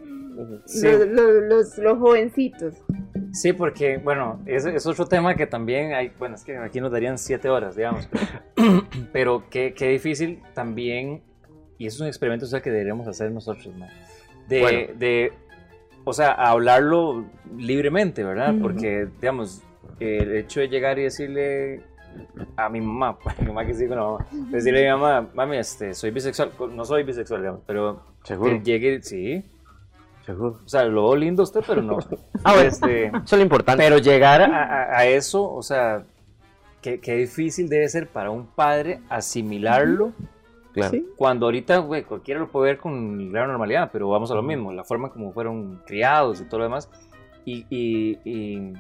sí. 0.66 0.86
Los, 0.88 1.08
los, 1.08 1.44
los, 1.44 1.78
los 1.80 1.98
jovencitos. 1.98 2.76
Sí, 3.34 3.54
porque, 3.54 3.98
bueno, 3.98 4.42
es, 4.46 4.66
es 4.66 4.86
otro 4.86 5.06
tema 5.06 5.36
que 5.36 5.48
también 5.48 5.94
hay, 5.94 6.12
bueno, 6.20 6.36
es 6.36 6.44
que 6.44 6.58
aquí 6.58 6.80
nos 6.80 6.92
darían 6.92 7.18
siete 7.18 7.50
horas, 7.50 7.76
digamos, 7.76 8.08
pero 9.14 9.46
qué, 9.50 9.74
qué 9.74 9.90
difícil 9.90 10.42
también, 10.54 11.22
y 11.78 11.88
es 11.88 12.00
un 12.00 12.08
experimento 12.08 12.46
o 12.46 12.50
sea, 12.50 12.62
que 12.62 12.70
deberíamos 12.70 13.08
hacer 13.08 13.32
nosotros, 13.32 13.74
¿no? 13.76 13.88
de, 14.48 14.62
Bueno. 14.62 14.94
de, 14.98 15.34
o 16.04 16.14
sea, 16.14 16.32
hablarlo 16.32 17.26
libremente, 17.58 18.24
¿verdad? 18.24 18.54
Ujú. 18.54 18.64
Porque, 18.64 19.08
digamos, 19.20 19.62
el 20.00 20.36
hecho 20.36 20.60
de 20.60 20.68
llegar 20.68 21.00
y 21.00 21.04
decirle 21.04 21.82
a 22.56 22.70
mi 22.70 22.82
mamá, 22.82 23.18
a 23.26 23.36
mi 23.42 23.48
mamá 23.48 23.66
que 23.66 23.74
sí 23.74 23.88
con 23.88 23.98
la 23.98 24.04
mamá, 24.04 24.28
decirle 24.50 24.90
a 24.90 24.96
mi 24.96 25.02
mamá, 25.02 25.30
mami, 25.34 25.58
este, 25.58 25.94
soy 25.94 26.12
bisexual, 26.12 26.52
no 26.74 26.86
soy 26.86 27.04
bisexual, 27.04 27.42
digamos, 27.42 27.62
pero 27.66 28.02
Seguro, 28.24 28.52
que 28.52 28.62
llegue, 28.62 29.02
sí, 29.02 29.44
seguro. 30.32 30.60
o 30.66 30.70
sea, 30.70 30.84
lo 30.86 31.04
veo 31.04 31.16
lindo 31.16 31.44
usted, 31.44 31.62
pero 31.66 31.82
no. 31.82 31.98
Ah, 32.44 32.54
bueno. 32.54 32.70
Este, 32.70 33.08
Eso 33.08 33.18
es 33.24 33.32
lo 33.34 33.42
importante. 33.42 33.84
pero 33.84 33.98
llegar 34.00 34.42
a, 34.42 34.64
a- 34.64 34.98
a 35.00 35.06
eso, 35.06 35.52
o 35.52 35.62
sea, 35.62 36.04
qué, 36.82 37.00
qué 37.00 37.16
difícil 37.16 37.70
debe 37.70 37.88
ser 37.90 38.08
para 38.08 38.30
un 38.32 38.48
padre 38.48 39.02
asimilarlo. 39.10 40.14
claro. 40.74 40.92
Sí. 40.92 41.08
Cuando 41.18 41.46
ahorita, 41.48 41.78
güey, 41.80 42.04
cualquiera 42.04 42.40
lo 42.40 42.50
puede 42.50 42.72
ver 42.72 42.78
con 42.80 43.32
gran 43.32 43.48
normalidad, 43.50 43.90
pero 43.92 44.10
vamos 44.10 44.32
a 44.32 44.36
lo 44.36 44.42
mismo, 44.44 44.72
la 44.74 44.84
forma 44.84 45.10
como 45.10 45.32
fueron 45.34 45.82
criados 45.86 46.42
y 46.42 46.46
todo 46.46 46.60
lo 46.60 46.64
demás, 46.66 46.90
y, 47.46 47.66
y, 47.70 48.18
y- 48.24 48.74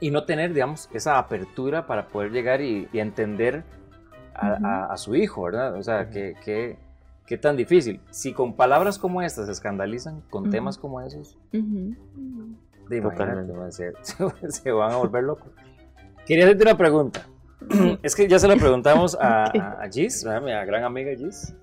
y 0.00 0.10
no 0.10 0.24
tener, 0.24 0.52
digamos, 0.52 0.88
esa 0.92 1.16
apertura 1.18 1.86
para 1.86 2.08
poder 2.08 2.32
llegar 2.32 2.60
y, 2.60 2.88
y 2.92 2.98
entender 2.98 3.62
a, 4.34 4.48
a- 4.88 4.92
a 4.92 4.96
su 4.96 5.14
hijo, 5.14 5.42
¿verdad? 5.44 5.74
O 5.76 5.82
sea, 5.82 6.10
qué, 6.10 6.34
qué- 6.44 6.76
qué 7.32 7.38
tan 7.38 7.56
difícil. 7.56 7.98
Si 8.10 8.34
con 8.34 8.52
palabras 8.56 8.98
como 8.98 9.22
estas 9.22 9.46
se 9.46 9.52
escandalizan, 9.52 10.20
con 10.28 10.50
temas 10.50 10.76
como 10.76 11.00
esos, 11.00 11.38
de 11.50 11.60
se, 14.50 14.70
van 14.70 14.92
a 14.92 14.96
volver 14.96 15.24
locos. 15.24 15.50
Quería 16.26 16.44
hacerte 16.44 16.64
una 16.64 16.76
pregunta. 16.76 17.26
es 18.02 18.14
que 18.14 18.28
ya 18.28 18.38
se 18.38 18.46
la 18.46 18.56
preguntamos 18.56 19.16
a, 19.18 19.44
a, 19.58 19.82
a 19.82 19.88
Gis, 19.88 20.24
¿verdad? 20.24 20.42
mi 20.42 20.50
gran 20.66 20.84
amiga 20.84 21.16
Gis. 21.16 21.54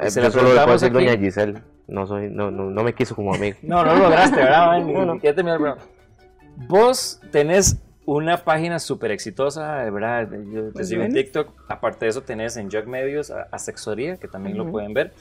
Eh, 0.00 0.08
Se 0.08 0.20
la 0.20 0.30
solo 0.30 0.54
le 0.54 0.60
puedo 0.60 0.76
preguntamos 0.76 0.80
decir 0.82 0.96
aquí. 0.96 1.04
doña 1.06 1.18
Giselle. 1.18 1.62
No, 1.88 2.06
soy, 2.06 2.30
no, 2.30 2.52
no, 2.52 2.70
no 2.70 2.84
me 2.84 2.94
quiso 2.94 3.16
como 3.16 3.34
amigo. 3.34 3.58
No, 3.62 3.84
no 3.84 3.96
lo 3.96 4.02
lograste, 4.04 4.36
¿verdad? 4.36 4.68
man? 4.68 4.86
No, 4.92 5.04
no. 5.04 5.20
Ya 5.20 5.34
programa. 5.34 5.78
Vos 6.68 7.20
tenés 7.32 7.76
una 8.16 8.38
página 8.38 8.78
súper 8.78 9.10
exitosa, 9.10 9.80
de 9.84 9.90
verdad. 9.90 10.28
Yo 10.50 10.72
te 10.72 10.84
sigo 10.84 11.02
en. 11.02 11.12
TikTok. 11.12 11.52
Aparte 11.68 12.06
de 12.06 12.10
eso, 12.10 12.22
tenés 12.22 12.56
en 12.56 12.70
Jog 12.70 12.86
Medios 12.86 13.30
a- 13.30 13.48
Asexoría, 13.50 14.16
que 14.16 14.28
también 14.28 14.56
lo 14.56 14.62
Ujú. 14.64 14.72
pueden 14.72 14.94
ver. 14.94 15.12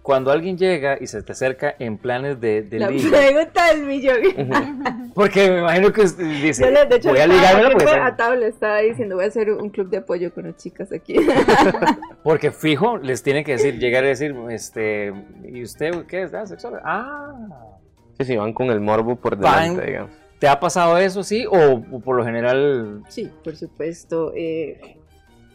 Cuando 0.00 0.30
alguien 0.32 0.56
llega 0.56 0.96
y 0.98 1.06
se 1.06 1.22
te 1.22 1.32
acerca 1.32 1.74
en 1.78 1.98
planes 1.98 2.40
de, 2.40 2.62
de 2.62 2.78
La 2.78 2.88
ligue, 2.88 3.10
pregunta 3.10 3.66
del 3.74 3.84
millón. 3.84 4.16
porque 5.14 5.50
me 5.50 5.58
imagino 5.58 5.92
que 5.92 6.00
usted 6.00 6.24
dice, 6.40 6.64
Yo 6.64 6.70
le- 6.70 6.86
de 6.86 6.96
hecho, 6.96 7.10
voy 7.10 7.18
a 7.18 7.26
le 7.26 7.34
estaba 7.34 7.52
ligármela 7.58 7.84
porque 7.84 8.00
a 8.00 8.16
tabla, 8.16 8.46
estaba 8.46 8.78
diciendo, 8.78 9.16
voy 9.16 9.26
a 9.26 9.28
hacer 9.28 9.50
un 9.52 9.68
club 9.68 9.90
de 9.90 9.98
apoyo 9.98 10.32
con 10.32 10.44
las 10.46 10.56
chicas 10.56 10.90
aquí. 10.92 11.16
Porque 12.24 12.50
fijo, 12.50 12.96
les 12.96 13.22
tiene 13.22 13.44
que 13.44 13.52
decir, 13.52 13.78
llegar 13.78 14.04
y 14.04 14.08
decir, 14.08 14.34
este, 14.50 15.12
¿y 15.44 15.62
usted 15.62 16.06
qué 16.06 16.22
es? 16.22 16.32
Ah, 16.32 16.46
sexólogo. 16.46 16.80
Ah, 16.86 17.34
Sí, 18.18 18.24
sí, 18.24 18.36
van 18.36 18.52
con 18.54 18.70
el 18.70 18.80
morbo 18.80 19.14
por 19.16 19.36
Van- 19.36 19.74
delante, 19.74 19.86
digamos. 19.86 20.10
¿Te 20.38 20.48
ha 20.48 20.58
pasado 20.60 20.98
eso, 20.98 21.22
sí? 21.22 21.44
O, 21.46 21.74
o 21.92 22.00
por 22.00 22.16
lo 22.16 22.24
general, 22.24 23.02
sí, 23.08 23.30
por 23.44 23.56
supuesto. 23.56 24.32
eh, 24.36 24.80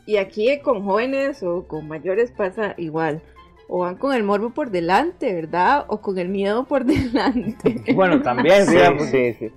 y 0.06 0.18
aquí 0.18 0.60
con 0.60 0.84
jóvenes 0.84 1.42
o 1.44 1.66
con 1.68 1.88
mayores 1.88 2.32
pasa 2.32 2.74
igual. 2.78 3.22
O 3.70 3.80
van 3.80 3.96
con 3.96 4.14
el 4.14 4.24
morbo 4.24 4.50
por 4.50 4.70
delante, 4.70 5.34
¿verdad? 5.34 5.86
O 5.88 6.02
con 6.02 6.18
el 6.20 6.28
miedo 6.28 6.66
por 6.66 6.84
delante. 6.86 7.82
bueno, 7.96 8.22
también, 8.22 8.66
Sí, 8.66 8.78
sí, 9.10 9.34
sí. 9.40 9.52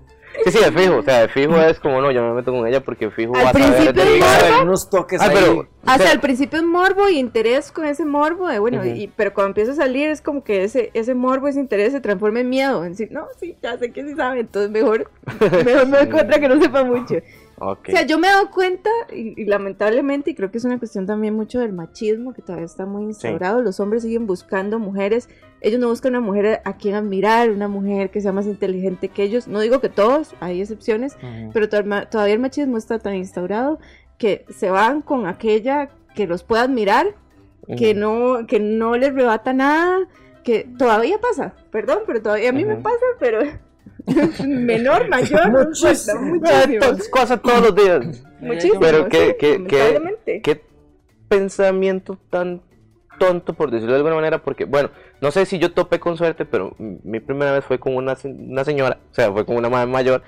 Sí, 0.44 0.51
sí, 0.53 0.59
de 0.64 0.72
fijo, 0.72 0.96
o 0.96 1.03
sea, 1.03 1.20
de 1.22 1.29
fijo 1.29 1.57
es 1.57 1.81
como 1.81 2.01
no, 2.01 2.11
yo 2.11 2.20
no 2.22 2.29
me 2.31 2.35
meto 2.37 2.53
con 2.53 2.66
ella 2.66 2.81
porque 2.81 3.11
fijo 3.11 3.35
Al 3.37 3.46
va 3.46 3.51
a 3.51 3.53
saber 3.53 3.72
principio 3.75 4.05
ligar. 4.05 4.51
morbo. 4.51 4.62
unos 4.64 4.90
toques 4.90 5.20
Ah, 5.20 5.27
ahí. 5.27 5.35
pero, 5.35 5.53
O 5.53 5.64
sea, 5.85 5.94
o 5.94 5.99
sea, 5.99 6.11
al 6.12 6.20
principio 6.20 6.59
es 6.59 6.64
morbo 6.64 7.09
y 7.09 7.18
interés 7.18 7.72
con 7.72 7.85
ese 7.87 8.05
morbo, 8.05 8.49
de, 8.49 8.59
bueno, 8.59 8.79
Ujú. 8.79 8.87
y, 8.88 9.09
pero 9.16 9.33
cuando 9.35 9.49
empieza 9.51 9.72
a 9.72 9.75
salir 9.77 10.09
es 10.11 10.20
como 10.20 10.44
que 10.44 10.64
ese, 10.64 10.90
ese 10.94 11.14
morbo, 11.14 11.49
ese 11.49 11.61
interés 11.61 11.92
se 11.92 12.01
transforma 12.01 12.40
en 12.40 12.49
miedo. 12.51 12.85
En 12.85 12.90
decir, 12.92 13.09
no, 13.11 13.27
sí, 13.40 13.57
ya 13.62 13.77
sé 13.79 13.90
que 13.92 14.05
sí 14.05 14.14
sabe, 14.14 14.40
entonces 14.40 14.70
mejor, 14.70 15.11
mejor 15.64 15.87
me 15.87 15.99
doy 15.99 16.09
cuenta 16.11 16.38
que 16.40 16.49
no 16.49 16.61
sepa 16.61 16.85
mucho. 16.85 17.14
ok. 17.59 17.88
O 17.88 17.90
sea, 17.90 18.03
yo 18.03 18.18
me 18.18 18.29
he 18.29 18.31
dado 18.31 18.51
cuenta, 18.51 18.90
y, 19.12 19.40
y 19.40 19.44
lamentablemente, 19.46 20.31
y 20.31 20.35
creo 20.35 20.51
que 20.51 20.59
es 20.59 20.64
una 20.64 20.79
cuestión 20.79 21.07
también 21.07 21.35
mucho 21.35 21.61
del 21.61 21.72
machismo, 21.72 22.35
que 22.35 22.42
todavía 22.42 22.66
está 22.66 22.85
muy 22.87 23.05
instaurado, 23.05 23.62
los 23.62 23.81
hombres 23.81 24.03
siguen 24.03 24.27
buscando 24.27 24.79
mujeres, 24.79 25.29
ellos 25.68 25.81
no 25.81 25.88
buscan 25.88 26.12
una 26.12 26.20
mujer 26.20 26.61
a 26.64 26.76
quien 26.76 26.94
admirar, 26.94 27.50
una 27.50 27.68
mujer 27.68 28.11
que 28.11 28.20
sea 28.20 28.33
más 28.33 28.46
inteligente 28.46 29.09
que 29.09 29.22
ellos, 29.22 29.48
no 29.48 29.61
digo 29.61 29.81
que 29.81 29.88
todos, 29.88 30.35
hay 30.40 30.61
excepciones, 30.61 31.16
Ujú. 31.22 31.50
pero 31.52 31.68
to- 31.68 31.83
todavía 32.11 32.35
el 32.35 32.40
machismo 32.40 32.76
está 32.79 32.98
tan 32.98 33.14
instaurado 33.16 33.79
que 34.18 34.44
se 34.48 34.70
van 34.70 35.02
con 35.02 35.26
aquella 35.26 35.90
que 36.14 36.26
los 36.26 36.42
pueda 36.44 36.62
admirar, 36.62 37.14
que 37.76 37.94
no, 37.94 38.46
que 38.46 38.61
no 38.61 38.96
les 38.96 39.12
rebata 39.12 39.52
nada, 39.52 39.98
que 40.44 40.68
todavía 40.79 41.18
pasa, 41.20 41.55
perdón, 41.72 41.98
pero 42.07 42.22
todavía 42.22 42.50
a 42.50 42.52
mí 42.52 42.64
me 42.64 42.76
pasa, 42.76 43.05
pero 43.18 43.40
menor, 44.46 45.09
mayor, 45.11 45.50
muchísimo. 45.66 46.40
todas 46.81 47.09
cosas 47.09 47.42
todos 47.42 47.61
los 47.61 47.74
días. 47.74 48.22
Muchísimo. 48.40 48.79
Pero 48.81 49.09
qué- 49.09 49.37
sí, 49.40 49.64
qué-. 49.66 50.40
¿Qué 50.42 50.62
pensamiento 51.29 52.18
tan 52.31 52.62
tonto, 53.18 53.55
por 53.55 53.70
decirlo 53.70 53.92
de 53.92 53.98
alguna 53.98 54.14
manera? 54.14 54.42
Porque, 54.42 54.64
bueno, 54.64 54.90
no 55.20 55.31
sé 55.31 55.46
si 55.46 55.59
yo 55.59 55.72
topé 55.72 55.98
con 55.98 56.16
suerte, 56.16 56.44
pero 56.44 56.74
mi 56.79 57.20
primera 57.20 57.52
vez 57.52 57.64
fue 57.64 57.79
con 57.79 57.96
una, 57.96 58.16
una 58.24 58.64
señora, 58.64 58.98
o 59.11 59.14
sea, 59.14 59.33
fue 59.33 59.46
con 59.46 59.57
una 59.57 59.68
madre 59.68 59.87
mayor. 59.87 60.22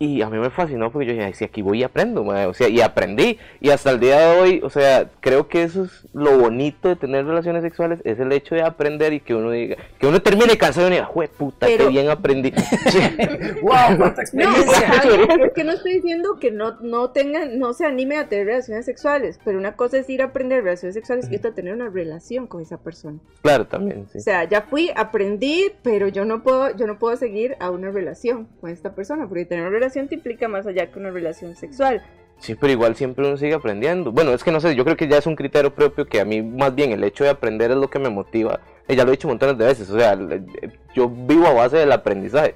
Y 0.00 0.22
a 0.22 0.30
mí 0.30 0.38
me 0.38 0.50
fascinó 0.50 0.92
porque 0.92 1.06
yo 1.06 1.12
dije, 1.12 1.24
"Ay, 1.24 1.34
si 1.34 1.44
aquí 1.44 1.60
voy 1.60 1.80
y 1.80 1.82
aprendo, 1.82 2.22
madre", 2.22 2.46
o 2.46 2.54
sea, 2.54 2.68
y 2.68 2.80
aprendí. 2.80 3.36
Y 3.60 3.70
hasta 3.70 3.90
el 3.90 3.98
día 3.98 4.18
de 4.20 4.40
hoy, 4.40 4.60
o 4.62 4.70
sea, 4.70 5.10
creo 5.20 5.48
que 5.48 5.64
eso 5.64 5.84
es 5.84 6.06
lo 6.14 6.38
bonito 6.38 6.88
de 6.88 6.94
tener 6.96 7.26
relaciones 7.26 7.62
sexuales, 7.64 8.00
es 8.04 8.20
el 8.20 8.30
hecho 8.32 8.54
de 8.54 8.62
aprender 8.62 9.12
y 9.12 9.18
que 9.20 9.34
uno 9.34 9.50
diga, 9.50 9.76
que 9.98 10.06
uno 10.06 10.22
termine 10.22 10.56
cansado 10.56 10.86
y 10.86 10.92
diga, 10.92 11.04
jue 11.04 11.26
puta, 11.26 11.66
qué 11.66 11.76
Pero- 11.78 11.90
bien 11.90 12.08
aprendí. 12.10 12.52
¡Wow! 13.62 13.96
¡Cuánta 13.96 14.22
No, 14.34 14.50
experiencia! 14.52 15.02
bien, 15.26 15.40
es 15.42 15.52
que 15.52 15.64
no 15.64 15.72
estoy 15.72 15.94
diciendo 15.94 16.38
que 16.40 16.52
no, 16.52 16.76
no 16.80 17.10
tengan, 17.10 17.58
no 17.58 17.72
se 17.72 17.84
anime 17.84 18.18
a 18.18 18.28
tener 18.28 18.46
relaciones 18.46 18.84
sexuales, 18.86 19.40
pero 19.44 19.58
una 19.58 19.74
cosa 19.74 19.98
es 19.98 20.08
ir 20.08 20.22
a 20.22 20.26
aprender 20.26 20.62
relaciones 20.62 20.94
sexuales 20.94 21.28
y 21.30 21.36
otra 21.36 21.52
tener 21.52 21.74
una 21.74 21.88
relación 21.88 22.46
con 22.46 22.62
esa 22.62 22.78
persona. 22.78 23.18
Claro, 23.42 23.66
también, 23.66 24.06
sí. 24.12 24.18
O 24.18 24.20
sea, 24.20 24.44
ya 24.44 24.62
fui, 24.62 24.90
aprendí, 24.94 25.72
pero 25.82 26.06
yo 26.06 26.24
no 26.24 26.44
puedo, 26.44 26.74
yo 26.76 26.86
no 26.86 27.00
puedo 27.00 27.16
seguir 27.16 27.56
a 27.58 27.70
una 27.70 27.90
relación 27.90 28.46
con 28.60 28.70
esta 28.70 28.94
persona, 28.94 29.26
porque 29.26 29.44
tener 29.44 29.62
una 29.64 29.70
relación 29.70 29.87
te 29.90 30.14
implica 30.14 30.48
más 30.48 30.66
allá 30.66 30.86
que 30.90 30.98
una 30.98 31.10
relación 31.10 31.56
sexual. 31.56 32.02
Sí, 32.38 32.54
pero 32.54 32.72
igual 32.72 32.94
siempre 32.94 33.26
uno 33.26 33.36
sigue 33.36 33.54
aprendiendo. 33.54 34.12
Bueno, 34.12 34.32
es 34.32 34.44
que 34.44 34.52
no 34.52 34.60
sé, 34.60 34.74
yo 34.76 34.84
creo 34.84 34.96
que 34.96 35.08
ya 35.08 35.18
es 35.18 35.26
un 35.26 35.34
criterio 35.34 35.74
propio 35.74 36.06
que 36.06 36.20
a 36.20 36.24
mí 36.24 36.40
más 36.42 36.74
bien 36.74 36.92
el 36.92 37.02
hecho 37.02 37.24
de 37.24 37.30
aprender 37.30 37.70
es 37.72 37.76
lo 37.76 37.90
que 37.90 37.98
me 37.98 38.10
motiva. 38.10 38.60
Eh, 38.86 38.94
ya 38.94 39.02
lo 39.04 39.10
he 39.10 39.16
dicho 39.16 39.26
montones 39.28 39.58
de 39.58 39.64
veces, 39.66 39.90
o 39.90 39.98
sea, 39.98 40.14
le- 40.14 40.42
yo 40.94 41.08
vivo 41.08 41.46
a 41.48 41.52
base 41.52 41.78
del 41.78 41.90
aprendizaje, 41.92 42.54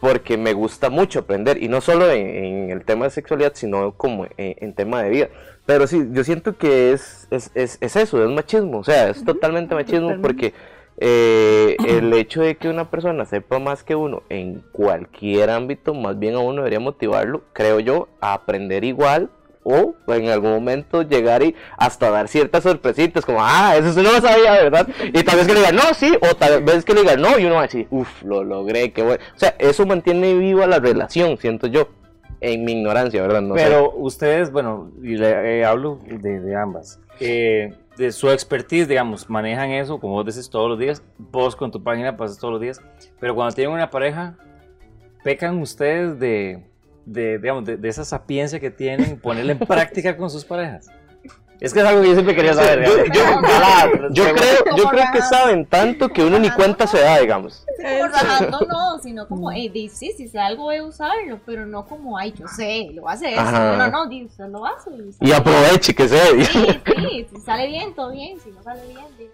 porque 0.00 0.38
me 0.38 0.54
gusta 0.54 0.88
mucho 0.88 1.18
aprender, 1.20 1.62
y 1.62 1.68
no 1.68 1.82
solo 1.82 2.10
en, 2.10 2.26
en 2.26 2.70
el 2.70 2.84
tema 2.84 3.04
de 3.04 3.10
sexualidad, 3.10 3.52
sino 3.54 3.92
como 3.92 4.24
en, 4.24 4.56
en 4.58 4.72
tema 4.74 5.02
de 5.02 5.10
vida. 5.10 5.28
Pero 5.66 5.86
sí, 5.86 6.08
yo 6.12 6.24
siento 6.24 6.56
que 6.56 6.92
es, 6.92 7.28
es, 7.30 7.50
es, 7.54 7.76
es 7.82 7.96
eso, 7.96 8.24
es 8.24 8.30
machismo, 8.30 8.78
o 8.78 8.84
sea, 8.84 9.10
es 9.10 9.22
totalmente 9.24 9.74
machismo 9.74 10.08
totalmente. 10.12 10.26
porque 10.26 10.54
eh, 11.00 11.76
el 11.88 12.12
hecho 12.12 12.42
de 12.42 12.56
que 12.56 12.68
una 12.68 12.90
persona 12.90 13.24
sepa 13.24 13.58
más 13.58 13.82
que 13.82 13.94
uno 13.94 14.22
en 14.28 14.62
cualquier 14.72 15.50
ámbito, 15.50 15.94
más 15.94 16.18
bien 16.18 16.34
a 16.34 16.40
uno 16.40 16.56
debería 16.56 16.80
motivarlo, 16.80 17.42
creo 17.52 17.80
yo, 17.80 18.08
a 18.20 18.34
aprender 18.34 18.84
igual 18.84 19.30
o 19.62 19.94
en 20.08 20.28
algún 20.28 20.52
momento 20.52 21.02
llegar 21.02 21.42
y 21.42 21.54
hasta 21.76 22.10
dar 22.10 22.28
ciertas 22.28 22.62
sorpresitas, 22.62 23.24
como, 23.24 23.40
ah, 23.42 23.74
eso 23.76 23.92
sí 23.92 24.02
no 24.02 24.12
lo 24.12 24.20
sabía, 24.20 24.52
¿verdad? 24.52 24.88
Y 25.12 25.22
tal 25.22 25.36
vez 25.36 25.46
que 25.46 25.54
le 25.54 25.60
digan, 25.60 25.76
no, 25.76 25.94
sí, 25.94 26.16
o 26.20 26.34
tal 26.34 26.62
vez 26.62 26.84
que 26.84 26.94
le 26.94 27.02
digan, 27.02 27.20
no, 27.20 27.38
y 27.38 27.44
uno 27.44 27.56
va 27.56 27.64
así, 27.64 27.86
uff, 27.90 28.22
lo 28.22 28.42
logré, 28.42 28.92
qué 28.92 29.02
bueno. 29.02 29.22
O 29.34 29.38
sea, 29.38 29.54
eso 29.58 29.86
mantiene 29.86 30.34
viva 30.34 30.66
la 30.66 30.78
relación, 30.78 31.36
siento 31.36 31.66
yo, 31.66 31.88
en 32.40 32.64
mi 32.64 32.72
ignorancia, 32.72 33.20
¿verdad? 33.22 33.42
No 33.42 33.54
sé. 33.54 33.64
Pero 33.64 33.92
ustedes, 33.96 34.50
bueno, 34.50 34.90
y 35.02 35.16
le 35.16 35.60
eh, 35.60 35.64
hablo 35.64 35.98
de, 36.06 36.40
de 36.40 36.56
ambas. 36.56 36.98
Eh, 37.20 37.74
de 37.96 38.12
su 38.12 38.30
expertise, 38.30 38.88
digamos, 38.88 39.28
manejan 39.28 39.70
eso, 39.70 40.00
como 40.00 40.14
vos 40.14 40.26
decís, 40.26 40.48
todos 40.48 40.68
los 40.68 40.78
días. 40.78 41.02
Vos 41.18 41.56
con 41.56 41.70
tu 41.70 41.82
página 41.82 42.16
pasas 42.16 42.38
todos 42.38 42.52
los 42.52 42.60
días. 42.60 42.80
Pero 43.18 43.34
cuando 43.34 43.54
tienen 43.54 43.74
una 43.74 43.90
pareja, 43.90 44.36
pecan 45.22 45.58
ustedes 45.60 46.18
de, 46.18 46.62
de 47.04 47.38
digamos, 47.38 47.64
de, 47.64 47.76
de 47.76 47.88
esa 47.88 48.04
sapiencia 48.04 48.60
que 48.60 48.70
tienen, 48.70 49.18
ponerla 49.18 49.52
en 49.52 49.58
práctica 49.66 50.16
con 50.16 50.30
sus 50.30 50.44
parejas. 50.44 50.88
Es 51.60 51.74
que 51.74 51.80
es 51.80 51.86
algo 51.86 52.00
que 52.02 52.08
yo 52.08 52.14
siempre 52.14 52.34
quería 52.34 52.54
saber. 52.54 52.86
yo, 52.86 52.96
digamos. 53.02 53.50
yo- 54.12 54.24
creo, 54.34 54.64
yo 54.76 54.82
Como 54.84 54.88
creo 54.90 55.04
que 55.12 55.20
saben 55.22 55.66
tanto 55.66 56.08
que 56.08 56.24
uno 56.24 56.38
ni 56.38 56.50
cuenta 56.50 56.86
se 56.86 57.00
da, 57.00 57.18
digamos. 57.18 57.66
Como 57.76 58.08
rajando 58.08 58.60
no, 58.68 58.98
sino 58.98 59.28
como, 59.28 59.52
eh, 59.52 59.70
di, 59.72 59.88
sí, 59.88 60.12
si 60.16 60.28
sé 60.28 60.38
algo 60.38 60.64
voy 60.64 60.76
a 60.76 60.84
usarlo, 60.84 61.40
pero 61.44 61.66
no 61.66 61.86
como, 61.86 62.16
ay, 62.16 62.32
yo 62.32 62.46
sé, 62.48 62.88
lo 62.94 63.02
voy 63.02 63.10
a 63.10 63.14
hacer. 63.14 63.38
Ajá. 63.38 63.76
No, 63.76 63.90
no, 63.90 64.08
di, 64.08 64.24
usted 64.24 64.46
lo 64.48 64.64
hace. 64.64 64.90
Y 65.20 65.32
aproveche 65.32 65.94
que 65.94 66.08
se 66.08 66.44
Sí, 66.44 66.66
sí, 66.86 67.26
si 67.30 67.40
sale 67.42 67.66
bien, 67.66 67.94
todo 67.94 68.10
bien, 68.12 68.38
si 68.40 68.50
no 68.50 68.62
sale 68.62 68.86
bien, 68.86 69.04
di. 69.18 69.28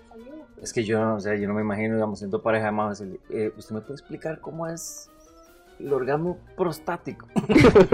Es 0.63 0.73
que 0.73 0.83
yo, 0.85 1.15
o 1.15 1.21
sea, 1.21 1.37
yo 1.37 1.47
no 1.47 1.55
me 1.55 1.61
imagino, 1.61 1.95
digamos, 1.95 2.19
siendo 2.19 2.43
pareja 2.43 2.67
de 2.67 2.73
más, 2.73 3.01
eh, 3.01 3.53
¿usted 3.57 3.75
me 3.75 3.81
puede 3.83 3.95
explicar 3.95 4.41
cómo 4.41 4.67
es 4.67 5.11
el 5.79 5.93
orgasmo 5.93 6.39
prostático? 6.57 7.29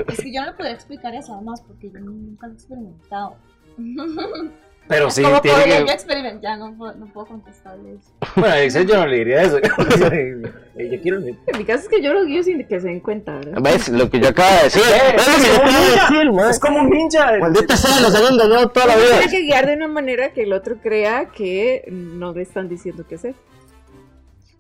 Es 0.09 0.21
que 0.21 0.33
yo 0.33 0.41
no 0.43 0.47
le 0.47 0.53
podría 0.53 0.73
explicar 0.75 1.13
eso 1.15 1.35
además 1.35 1.61
porque 1.67 1.91
yo 1.91 1.99
nunca 2.01 2.47
lo 2.47 2.53
he 2.53 2.57
experimentado. 2.57 3.35
Pero 4.89 5.11
sí, 5.11 5.23
¿Cómo 5.23 5.41
tiene 5.41 5.59
podría 5.59 5.79
que... 5.79 5.87
yo 5.87 5.93
experimentar? 5.93 6.41
Ya 6.43 6.57
no, 6.57 6.77
puedo- 6.77 6.93
no 6.95 7.07
puedo 7.07 7.27
contestarle 7.29 7.93
eso. 7.95 8.11
Bueno, 8.35 8.53
a 8.55 8.63
Excel 8.63 8.87
yo 8.87 8.97
no 8.99 9.07
le 9.07 9.17
diría 9.19 9.43
eso. 9.43 9.59
Eh, 10.75 10.89
yo 10.91 11.01
quiero... 11.01 11.19
En 11.19 11.59
mi 11.59 11.65
caso 11.65 11.85
es 11.85 11.89
que 11.89 12.03
yo 12.03 12.13
lo 12.13 12.25
guío 12.25 12.43
sin 12.43 12.67
que 12.67 12.81
se 12.81 12.89
den 12.89 13.01
cuenta, 13.01 13.33
¿verdad? 13.37 13.59
¿Ves? 13.63 13.89
Lo 13.91 14.11
que 14.11 14.19
yo 14.21 14.29
acabo 14.29 14.55
de 14.57 14.65
decir. 14.65 14.83
Es 14.83 15.29
lo 15.29 15.35
que 15.37 15.49
yo 15.49 15.55
acabo 15.57 15.85
de 15.85 15.91
decir, 15.93 16.33
man. 16.33 16.51
Es 16.51 16.59
como 16.59 16.81
un 16.81 16.91
ninja. 16.91 17.39
Maldita 17.39 17.77
sea, 17.77 18.01
nos 18.01 18.15
han 18.15 18.35
engañado 18.35 18.69
toda 18.71 18.87
la 18.87 18.97
vida. 18.97 19.19
tiene 19.21 19.31
que 19.33 19.43
guiar 19.43 19.67
de 19.67 19.75
una 19.77 19.89
manera 19.89 20.33
que 20.33 20.43
el 20.43 20.53
otro 20.53 20.77
crea 20.83 21.27
que 21.27 21.85
no 21.91 22.33
le 22.35 22.43
están 22.43 22.69
diciendo 22.69 23.05
qué 23.09 23.15
hacer. 23.15 23.35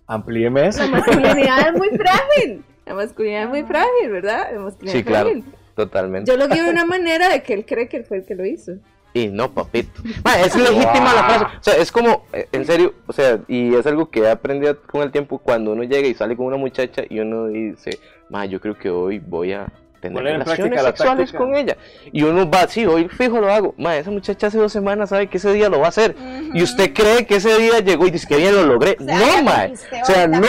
Amplíeme 0.07 0.69
eso. 0.69 0.83
La 0.83 0.89
masculinidad 0.89 1.69
es 1.69 1.73
muy 1.79 1.89
frágil. 1.91 2.65
La 2.87 2.95
masculinidad 2.95 3.43
es 3.45 3.49
muy 3.49 3.63
frágil, 3.65 4.11
¿verdad? 4.11 4.49
La 4.53 4.61
masculinidad 4.61 4.93
Sí, 4.93 4.99
es 4.99 5.05
claro. 5.07 5.31
frágil. 5.31 5.45
Totalmente. 5.75 6.31
Yo 6.31 6.37
lo 6.37 6.49
guío 6.49 6.65
de 6.65 6.71
una 6.71 6.85
manera 6.85 7.29
de 7.31 7.43
que 7.43 7.55
él 7.55 7.65
cree 7.67 7.89
que 7.89 7.99
él 7.99 8.05
fue 8.05 8.19
el 8.19 8.25
que 8.27 8.35
lo 8.35 8.45
hizo. 8.45 8.73
Y 9.15 9.29
no, 9.29 9.51
papito. 9.51 10.01
Ma, 10.25 10.41
es 10.41 10.55
legítima 10.57 11.15
la 11.15 11.25
frase. 11.25 11.45
O 11.45 11.63
sea, 11.63 11.77
es 11.77 11.93
como, 11.93 12.25
eh, 12.33 12.49
en 12.53 12.65
serio, 12.65 12.95
o 13.07 13.13
sea, 13.13 13.39
y 13.49 13.75
es 13.75 13.87
algo 13.87 14.11
que 14.11 14.21
he 14.21 14.31
aprendido 14.31 14.81
con 14.83 15.03
el 15.03 15.11
tiempo 15.13 15.39
cuando 15.39 15.73
uno 15.73 15.83
llega 15.83 16.09
y 16.09 16.15
sale 16.15 16.37
con 16.37 16.47
una 16.47 16.57
muchacha 16.57 17.03
y 17.09 17.21
uno 17.21 17.47
dice, 17.49 17.99
ma, 18.31 18.47
yo 18.47 18.61
creo 18.61 18.77
que 18.79 18.89
hoy 18.91 19.19
voy 19.19 19.53
a 19.53 19.67
tener 20.01 20.21
relaciones 20.25 20.83
la 20.83 20.89
sexuales 20.89 21.33
con 21.33 21.55
ella. 21.55 21.77
Y 22.11 22.23
uno 22.25 22.51
va, 22.51 22.67
sí, 22.67 22.85
hoy 22.87 23.07
fijo 23.09 23.39
lo 23.41 23.53
hago. 23.53 23.75
Ma, 23.79 23.97
esa 23.97 24.11
muchacha 24.11 24.49
hace 24.49 24.59
dos 24.59 24.73
semanas 24.73 25.11
sabe 25.11 25.29
que 25.29 25.37
ese 25.37 25.53
día 25.53 25.69
lo 25.69 25.79
va 25.79 25.87
a 25.87 25.89
hacer. 25.91 26.17
Y 26.55 26.63
usted 26.63 26.93
cree 26.95 27.25
que 27.27 27.37
ese 27.37 27.57
día 27.59 27.79
llegó 27.81 28.07
y 28.07 28.11
dice 28.11 28.27
que 28.27 28.37
bien 28.39 28.55
lo 28.57 28.65
logré. 28.65 28.97
sea, 28.99 29.17
no, 29.37 29.43
ma. 29.45 29.69
O 30.03 30.05
sea, 30.07 30.27
no. 30.27 30.43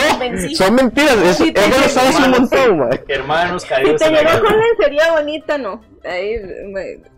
Son 0.56 0.74
mentiras. 0.74 1.16
Eso, 1.18 1.44
Sí, 1.44 1.52
te 1.52 1.60
eso 1.60 1.80
lo 1.82 1.88
sabe 1.88 2.08
un 2.08 2.14
Hermanos, 2.24 2.40
montón, 2.40 2.78
ma. 2.78 2.90
Hermanos 3.06 3.62
Si 3.62 3.68
caídos 3.68 4.00
te 4.00 4.10
llegó 4.10 4.42
con 4.42 4.58
lencería 4.58 5.12
bonita, 5.12 5.58
no. 5.58 5.80
Ahí, 6.04 6.34
me- 6.72 7.13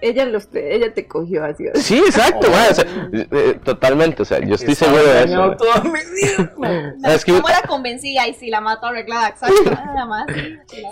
ella, 0.00 0.24
los, 0.26 0.48
ella 0.54 0.92
te 0.94 1.06
cogió 1.06 1.44
así. 1.44 1.64
Sí, 1.74 1.98
exacto, 1.98 2.48
ma, 2.52 2.66
o 2.70 2.74
sea, 2.74 2.84
eh, 3.12 3.26
eh, 3.30 3.58
totalmente. 3.64 4.22
O 4.22 4.24
sea, 4.24 4.38
yo 4.40 4.54
estoy 4.54 4.74
seguro 4.74 5.02
de 5.02 5.24
eso. 5.24 5.56
toda 5.56 5.80
mi 5.82 5.90
vida. 5.90 6.52
No, 6.98 7.08
Es 7.08 7.24
que- 7.24 7.32
¿Cómo 7.32 7.48
la 7.48 7.62
convencí? 7.66 8.16
Ay, 8.18 8.34
sí, 8.38 8.48
la 8.50 8.60
mato 8.60 8.86
arreglada, 8.86 9.28
exacto. 9.28 9.70
Nada 9.70 10.06
más. 10.06 10.26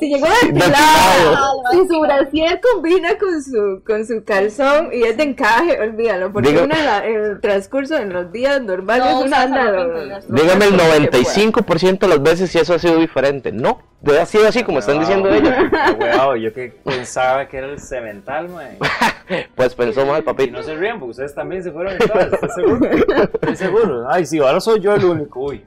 Si 0.00 0.10
la- 0.10 0.18
llegó 0.18 0.26
depilada, 0.42 1.52
si 1.72 1.86
su 1.88 2.00
brasier 2.00 2.60
combina 2.60 3.16
con 3.18 3.42
su, 3.42 3.82
con 3.86 4.06
su 4.06 4.24
calzón 4.24 4.90
y 4.92 5.02
es 5.04 5.16
de 5.16 5.22
encaje, 5.24 5.80
olvídalo, 5.80 6.32
porque 6.32 6.50
en 6.50 6.70
el 6.72 7.40
transcurso, 7.40 7.96
en 7.96 8.12
los 8.12 8.32
días 8.32 8.60
normales, 8.62 9.06
No, 9.06 9.24
interior. 9.24 10.22
lo 10.28 10.42
Dígame 10.42 10.64
el 10.66 10.72
más 10.74 10.82
que 10.98 11.08
pueda. 11.08 11.22
95% 11.22 11.98
de 11.98 12.08
las 12.08 12.22
veces 12.22 12.50
si 12.50 12.58
eso 12.58 12.74
ha 12.74 12.78
sido 12.78 12.96
diferente. 12.98 13.52
No, 13.52 13.80
debe 14.00 14.20
ha 14.20 14.26
sido 14.26 14.46
así 14.48 14.62
como 14.62 14.78
están 14.78 14.98
diciendo 15.00 15.28
ellos. 15.30 15.52
Wow, 15.98 16.37
yo 16.37 16.52
que 16.52 16.68
pensaba 16.85 17.46
que 17.48 17.59
era 17.59 17.66
el 17.68 17.78
cemental, 17.78 18.48
man. 18.48 18.76
Pues 19.56 19.74
pensó 19.74 20.06
mal, 20.06 20.20
Y 20.20 20.24
papito. 20.24 20.52
no 20.52 20.62
se 20.62 20.74
rían, 20.76 20.98
porque 21.00 21.11
ustedes 21.11 21.35
también 21.35 21.62
se 21.62 21.72
fueron 21.72 21.92
en 21.94 21.98
todas, 21.98 22.32
¿estás 22.32 22.54
seguro? 22.54 22.87
Estoy 22.87 23.56
seguro. 23.56 24.06
Ay, 24.09 24.24
sí, 24.26 24.38
ahora 24.38 24.61
soy 24.61 24.80
yo 24.80 24.94
el 24.94 25.04
único. 25.04 25.40
Uy. 25.40 25.64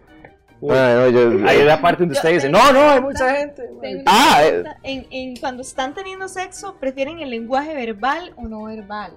Uy. 0.61 0.75
Ah, 0.75 0.93
no, 0.95 1.09
yo- 1.09 1.47
Ahí 1.47 1.59
es 1.59 1.65
la 1.65 1.81
parte 1.81 2.03
donde 2.03 2.15
ustedes 2.15 2.35
dicen, 2.35 2.51
no, 2.51 2.71
no, 2.71 2.79
hay 2.89 3.01
mucha 3.01 3.35
gente. 3.35 3.63
man". 3.71 3.81
Tengo 3.81 4.01
una 4.01 4.11
Ah, 4.13 4.43
eh. 4.45 4.63
en, 4.83 5.07
en 5.11 5.35
cuando 5.37 5.61
están 5.61 5.93
teniendo 5.93 6.27
sexo, 6.27 6.75
¿prefieren 6.79 7.19
el 7.19 7.29
lenguaje 7.29 7.73
verbal 7.73 8.33
o 8.37 8.47
no 8.47 8.63
verbal? 8.63 9.11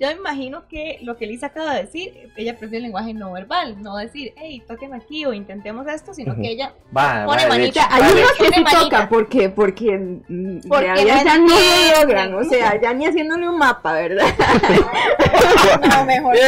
Yo 0.00 0.06
me 0.06 0.14
imagino 0.14 0.66
que 0.66 0.98
lo 1.02 1.18
que 1.18 1.26
Lisa 1.26 1.48
acaba 1.48 1.74
de 1.74 1.82
decir, 1.82 2.30
ella 2.34 2.52
prefiere 2.56 2.78
el 2.78 2.84
lenguaje 2.84 3.12
no 3.12 3.32
verbal, 3.32 3.82
no 3.82 3.98
decir, 3.98 4.32
hey, 4.38 4.62
toquen 4.66 4.94
aquí 4.94 5.26
o 5.26 5.34
intentemos 5.34 5.86
esto, 5.88 6.14
sino 6.14 6.34
que 6.36 6.48
ella 6.52 6.72
Va, 6.96 7.26
Pone 7.26 7.42
va, 7.42 7.48
manita. 7.50 7.80
hecho, 7.82 7.88
Hay 7.90 8.02
unos 8.14 8.32
que 8.32 8.50
manita. 8.62 8.80
tocan, 8.80 9.08
¿por 9.10 9.28
qué? 9.28 9.50
Porque, 9.50 9.98
mm, 10.26 10.60
Porque 10.66 10.86
ya, 10.86 10.94
no 10.94 11.24
ya 11.24 11.38
no 11.38 11.46
lo 11.48 12.00
logran, 12.00 12.34
o 12.34 12.44
sea, 12.44 12.80
ya 12.80 12.94
ni 12.94 13.04
haciéndole 13.04 13.46
un 13.46 13.58
mapa, 13.58 13.92
¿verdad? 13.92 14.24
no, 15.90 16.04
mejor. 16.06 16.34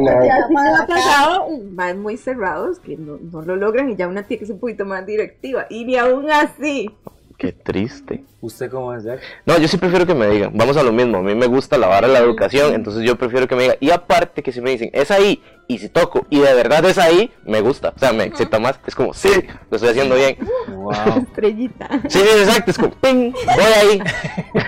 No. 0.00 0.24
Ya 0.24 0.46
me 0.48 0.60
ha 0.82 0.86
pasado 0.86 1.48
más 1.72 1.96
muy 1.96 2.16
cerrados 2.16 2.78
que 2.78 2.96
no, 2.96 3.18
no 3.18 3.42
lo 3.42 3.56
logran 3.56 3.90
y 3.90 3.96
ya 3.96 4.06
una 4.06 4.22
tiene 4.22 4.38
que 4.40 4.46
ser 4.46 4.54
un 4.54 4.60
poquito 4.60 4.84
más 4.84 5.04
directiva. 5.04 5.66
Y 5.68 5.84
ni 5.84 5.96
aún 5.96 6.30
así. 6.30 6.90
Qué 7.38 7.52
triste. 7.52 8.24
¿Usted 8.40 8.68
cómo 8.68 8.92
es, 8.92 9.04
Jack? 9.04 9.20
No, 9.46 9.56
yo 9.58 9.68
sí 9.68 9.76
prefiero 9.76 10.04
que 10.04 10.14
me 10.14 10.26
digan, 10.28 10.50
vamos 10.54 10.76
a 10.76 10.82
lo 10.82 10.92
mismo, 10.92 11.18
a 11.18 11.22
mí 11.22 11.36
me 11.36 11.46
gusta 11.46 11.78
la 11.78 11.86
vara 11.86 12.08
de 12.08 12.12
la 12.12 12.18
educación, 12.18 12.74
entonces 12.74 13.04
yo 13.04 13.16
prefiero 13.16 13.46
que 13.46 13.54
me 13.54 13.62
digan, 13.62 13.76
y 13.78 13.90
aparte 13.90 14.42
que 14.42 14.50
si 14.50 14.60
me 14.60 14.70
dicen, 14.70 14.90
es 14.92 15.12
ahí, 15.12 15.40
y 15.70 15.78
si 15.78 15.88
toco, 15.90 16.26
y 16.30 16.40
de 16.40 16.54
verdad 16.54 16.82
es 16.86 16.96
ahí, 16.98 17.30
me 17.44 17.60
gusta, 17.60 17.92
o 17.94 17.98
sea, 17.98 18.12
me 18.14 18.24
excita 18.24 18.58
más, 18.58 18.80
es 18.86 18.94
como, 18.94 19.12
sí, 19.12 19.28
lo 19.70 19.76
estoy 19.76 19.90
haciendo 19.90 20.14
bien. 20.16 20.36
Wow. 20.68 20.92
Estrellita. 21.28 21.88
Sí, 22.08 22.18
sí, 22.20 22.38
exacto, 22.40 22.70
es 22.70 22.78
como, 22.78 22.90
ping, 22.92 23.32
voy 23.32 23.72
ahí. 23.76 24.02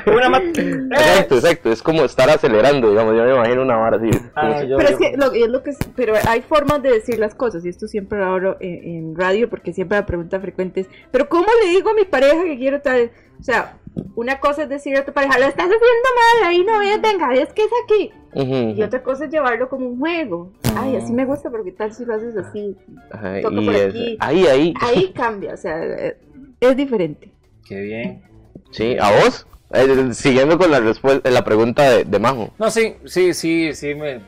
Una 0.14 0.28
más. 0.28 0.42
Exacto, 0.42 1.34
exacto, 1.36 1.72
es 1.72 1.82
como 1.82 2.02
estar 2.04 2.28
acelerando, 2.28 2.90
digamos, 2.90 3.16
yo 3.16 3.24
me 3.24 3.34
imagino 3.34 3.62
una 3.62 3.76
vara 3.76 3.96
así. 3.96 4.10
Ah, 4.34 4.62
yo- 4.62 4.76
Pero 4.76 4.90
yo- 4.90 4.94
es 4.96 4.98
que 4.98 5.16
lo, 5.16 5.32
es 5.32 5.48
lo 5.48 5.62
que 5.62 5.70
es- 5.70 5.78
pero 5.96 6.14
hay 6.28 6.42
formas 6.42 6.82
de 6.82 6.90
decir 6.90 7.18
las 7.18 7.34
cosas 7.34 7.64
y 7.64 7.70
esto 7.70 7.88
siempre 7.88 8.18
lo 8.18 8.26
hablo 8.26 8.56
en, 8.60 8.84
en 8.84 9.16
radio 9.16 9.48
porque 9.48 9.72
siempre 9.72 9.96
la 9.98 10.04
pregunta 10.06 10.38
frecuente 10.38 10.80
es, 10.82 10.88
pero 11.10 11.28
¿cómo 11.28 11.46
le 11.64 11.70
digo 11.70 11.90
a 11.90 11.94
mi 11.94 12.04
pareja 12.04 12.44
que 12.44 12.58
quiero 12.58 12.80
tal? 12.82 13.10
O 13.38 13.42
sea, 13.42 13.78
una 14.20 14.38
cosa 14.40 14.62
es 14.64 14.68
decir 14.68 14.96
a 14.96 15.04
tu 15.04 15.12
pareja, 15.12 15.38
lo 15.38 15.46
estás 15.46 15.66
haciendo 15.66 16.08
mal, 16.40 16.48
ahí 16.48 16.64
no 16.64 16.80
es, 16.82 17.00
venga, 17.00 17.34
es 17.34 17.52
que 17.52 17.62
es 17.62 17.70
aquí. 17.84 18.12
Y 18.76 18.82
otra 18.82 19.02
cosa 19.02 19.24
es 19.24 19.30
llevarlo 19.32 19.68
como 19.68 19.86
un 19.88 19.98
juego. 19.98 20.52
Ay, 20.76 20.96
así 20.96 21.12
me 21.12 21.24
gusta, 21.24 21.50
pero 21.50 21.64
¿qué 21.64 21.72
tal 21.72 21.92
si 21.92 22.04
lo 22.04 22.14
haces 22.14 22.36
así? 22.36 22.76
ajá, 23.10 23.40
toca 23.40 23.54
y 23.60 23.66
por 23.66 23.74
es- 23.74 23.88
aquí. 23.94 24.16
ahí, 24.20 24.46
ahí, 24.46 24.74
Ahí 24.80 25.12
cambia, 25.14 25.54
o 25.54 25.56
sea, 25.56 25.82
eh, 25.84 26.16
es 26.60 26.76
diferente. 26.76 27.30
Qué 27.66 27.80
bien. 27.80 28.22
sí, 28.70 28.96
¿a 29.00 29.10
vos? 29.22 29.46
Eh, 29.72 30.12
siguiendo 30.14 30.58
con 30.58 30.70
la 30.70 30.80
respuesta, 30.80 31.30
la 31.30 31.44
pregunta 31.44 31.88
de, 31.90 32.04
de 32.04 32.18
Majo. 32.18 32.50
No, 32.58 32.70
sí, 32.70 32.94
sí, 33.04 33.32
sí, 33.34 33.72
sí 33.74 33.94
me... 33.94 34.20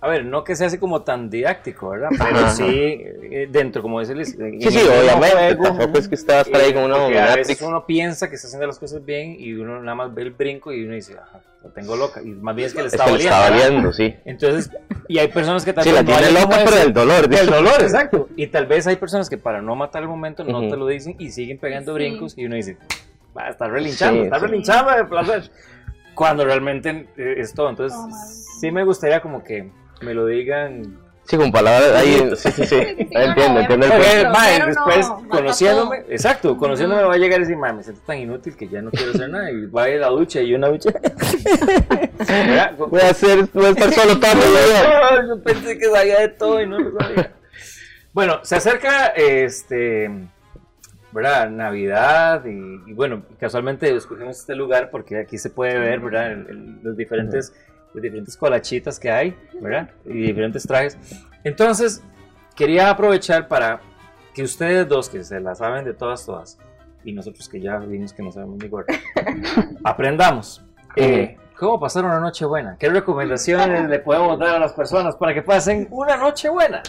A 0.00 0.08
ver, 0.08 0.24
no 0.26 0.44
que 0.44 0.54
sea 0.54 0.66
así 0.66 0.78
como 0.78 1.02
tan 1.02 1.30
didáctico, 1.30 1.88
¿verdad? 1.88 2.10
Pero 2.18 2.38
Ajá. 2.38 2.50
sí, 2.50 2.64
eh, 2.68 3.48
dentro, 3.50 3.80
como 3.80 3.98
dice 3.98 4.14
Liz, 4.14 4.28
Sí, 4.36 4.70
sí, 4.70 4.78
obviamente, 4.86 5.56
juego, 5.56 5.62
tampoco 5.64 5.98
es 5.98 6.06
que 6.08 6.14
estar 6.16 6.46
ahí 6.54 6.74
con 6.74 6.84
una 6.84 6.96
a 7.32 7.34
veces 7.36 7.60
uno 7.62 7.86
piensa 7.86 8.28
que 8.28 8.36
está 8.36 8.46
haciendo 8.46 8.66
las 8.66 8.78
cosas 8.78 9.04
bien 9.04 9.36
y 9.38 9.54
uno 9.54 9.80
nada 9.80 9.94
más 9.94 10.14
ve 10.14 10.22
el 10.22 10.30
brinco 10.32 10.72
y 10.72 10.84
uno 10.84 10.94
dice, 10.94 11.14
ajá, 11.18 11.40
lo 11.64 11.70
tengo 11.70 11.96
loca. 11.96 12.20
Y 12.22 12.26
más 12.26 12.54
bien 12.54 12.66
es 12.66 12.74
que 12.74 12.82
le 12.82 12.88
Es 12.88 12.92
está 12.94 13.06
que 13.06 13.10
le 13.12 13.16
valiendo. 13.16 13.34
está 13.36 13.50
¿verdad? 13.50 13.64
valiendo, 13.66 13.92
sí. 13.94 14.14
Entonces, 14.26 14.70
y 15.08 15.18
hay 15.18 15.28
personas 15.28 15.64
que 15.64 15.72
tal 15.72 15.82
Sí, 15.84 15.90
vez 15.90 16.04
la 16.04 16.12
no 16.12 16.18
tiene 16.18 16.40
loca, 16.40 16.56
pero 16.64 16.76
del 16.76 16.92
dolor. 16.92 17.28
del 17.28 17.46
dolor, 17.46 17.80
exacto. 17.82 18.28
Y 18.36 18.46
tal 18.48 18.66
vez 18.66 18.86
hay 18.86 18.96
personas 18.96 19.30
que 19.30 19.38
para 19.38 19.62
no 19.62 19.74
matar 19.76 20.02
el 20.02 20.08
momento 20.08 20.44
no 20.44 20.58
Ujú. 20.60 20.68
te 20.70 20.76
lo 20.76 20.86
dicen 20.86 21.16
y 21.18 21.30
siguen 21.30 21.58
pegando 21.58 21.94
brincos 21.94 22.36
y 22.36 22.44
uno 22.44 22.54
dice, 22.54 22.76
va, 23.36 23.48
está 23.48 23.66
relinchando, 23.66 24.20
Sí, 24.20 24.24
está 24.26 24.38
sí. 24.38 24.46
relinchando 24.46 24.92
de 24.92 25.04
placer. 25.06 25.50
Cuando 26.14 26.44
realmente 26.44 27.08
eh, 27.16 27.34
es 27.38 27.52
todo. 27.54 27.70
Entonces, 27.70 27.98
mal. 27.98 28.10
sí 28.60 28.70
me 28.70 28.84
gustaría 28.84 29.20
como 29.20 29.42
que 29.42 29.70
me 30.00 30.14
lo 30.14 30.26
digan. 30.26 30.98
Sí, 31.24 31.36
con 31.36 31.50
palabras 31.50 31.90
ahí, 31.96 32.30
sí, 32.36 32.52
sí, 32.52 32.66
sí. 32.66 32.76
Entiendo, 32.76 33.58
entiendo 33.60 33.86
el 33.86 33.92
después, 34.66 35.08
no, 35.08 35.28
conociéndome, 35.28 36.04
exacto, 36.08 36.56
conociéndome 36.56 37.02
va 37.02 37.14
a 37.14 37.16
llegar 37.16 37.40
y 37.40 37.42
decir, 37.42 37.56
"Mae, 37.56 37.72
me 37.72 37.82
siento 37.82 38.00
tan 38.06 38.18
inútil 38.18 38.56
que 38.56 38.68
ya 38.68 38.80
no 38.80 38.92
quiero 38.92 39.10
hacer 39.10 39.28
nada. 39.30 39.50
Y 39.50 39.66
va 39.66 39.82
a 39.84 39.88
ir 39.90 39.96
a 39.96 40.00
la 40.02 40.08
ducha 40.10 40.40
y 40.40 40.54
una 40.54 40.68
ducha. 40.68 40.90
Voy 42.78 43.00
a, 43.00 43.10
hacer, 43.10 43.46
voy 43.52 43.66
a 43.66 43.68
estar 43.70 43.92
solo 43.92 44.14
vida. 44.16 45.20
No, 45.22 45.28
yo 45.36 45.42
pensé 45.42 45.78
que 45.78 45.86
sabía 45.86 46.20
de 46.20 46.28
todo 46.28 46.60
y 46.60 46.66
no 46.66 46.78
lo 46.78 46.98
sabía. 47.00 47.32
Bueno, 48.12 48.40
se 48.42 48.56
acerca 48.56 49.08
este, 49.08 50.10
¿verdad? 51.12 51.50
Navidad 51.50 52.44
y, 52.46 52.82
y 52.90 52.92
bueno, 52.94 53.22
casualmente 53.38 53.94
escogimos 53.94 54.38
este 54.38 54.54
lugar 54.54 54.90
porque 54.90 55.18
aquí 55.20 55.38
se 55.38 55.50
puede 55.50 55.78
ver, 55.78 56.00
¿verdad? 56.00 56.32
El- 56.32 56.46
el- 56.48 56.78
los 56.82 56.96
diferentes, 56.96 57.52
diferentes 58.02 58.36
colachitas 58.36 58.98
que 58.98 59.10
hay, 59.10 59.36
¿verdad? 59.60 59.90
Y 60.04 60.26
diferentes 60.26 60.66
trajes. 60.66 60.98
Entonces, 61.44 62.02
quería 62.54 62.90
aprovechar 62.90 63.48
para 63.48 63.80
que 64.34 64.42
ustedes 64.42 64.88
dos, 64.88 65.08
que 65.08 65.24
se 65.24 65.40
la 65.40 65.54
saben 65.54 65.84
de 65.84 65.94
todas, 65.94 66.26
todas, 66.26 66.58
y 67.04 67.12
nosotros 67.12 67.48
que 67.48 67.60
ya 67.60 67.78
vimos 67.78 68.12
que 68.12 68.22
no 68.22 68.32
sabemos 68.32 68.58
ni 68.58 68.68
gordo, 68.68 68.92
aprendamos. 69.84 70.62
Eh, 70.96 71.36
¿Cómo 71.56 71.80
pasar 71.80 72.04
una 72.04 72.20
noche 72.20 72.44
buena? 72.44 72.76
¿Qué 72.78 72.88
recomendaciones 72.90 73.88
le 73.88 73.98
podemos 73.98 74.38
dar 74.38 74.56
a 74.56 74.58
las 74.58 74.72
personas 74.74 75.16
para 75.16 75.32
que 75.32 75.42
pasen 75.42 75.88
una 75.90 76.16
noche 76.16 76.50
buena? 76.50 76.82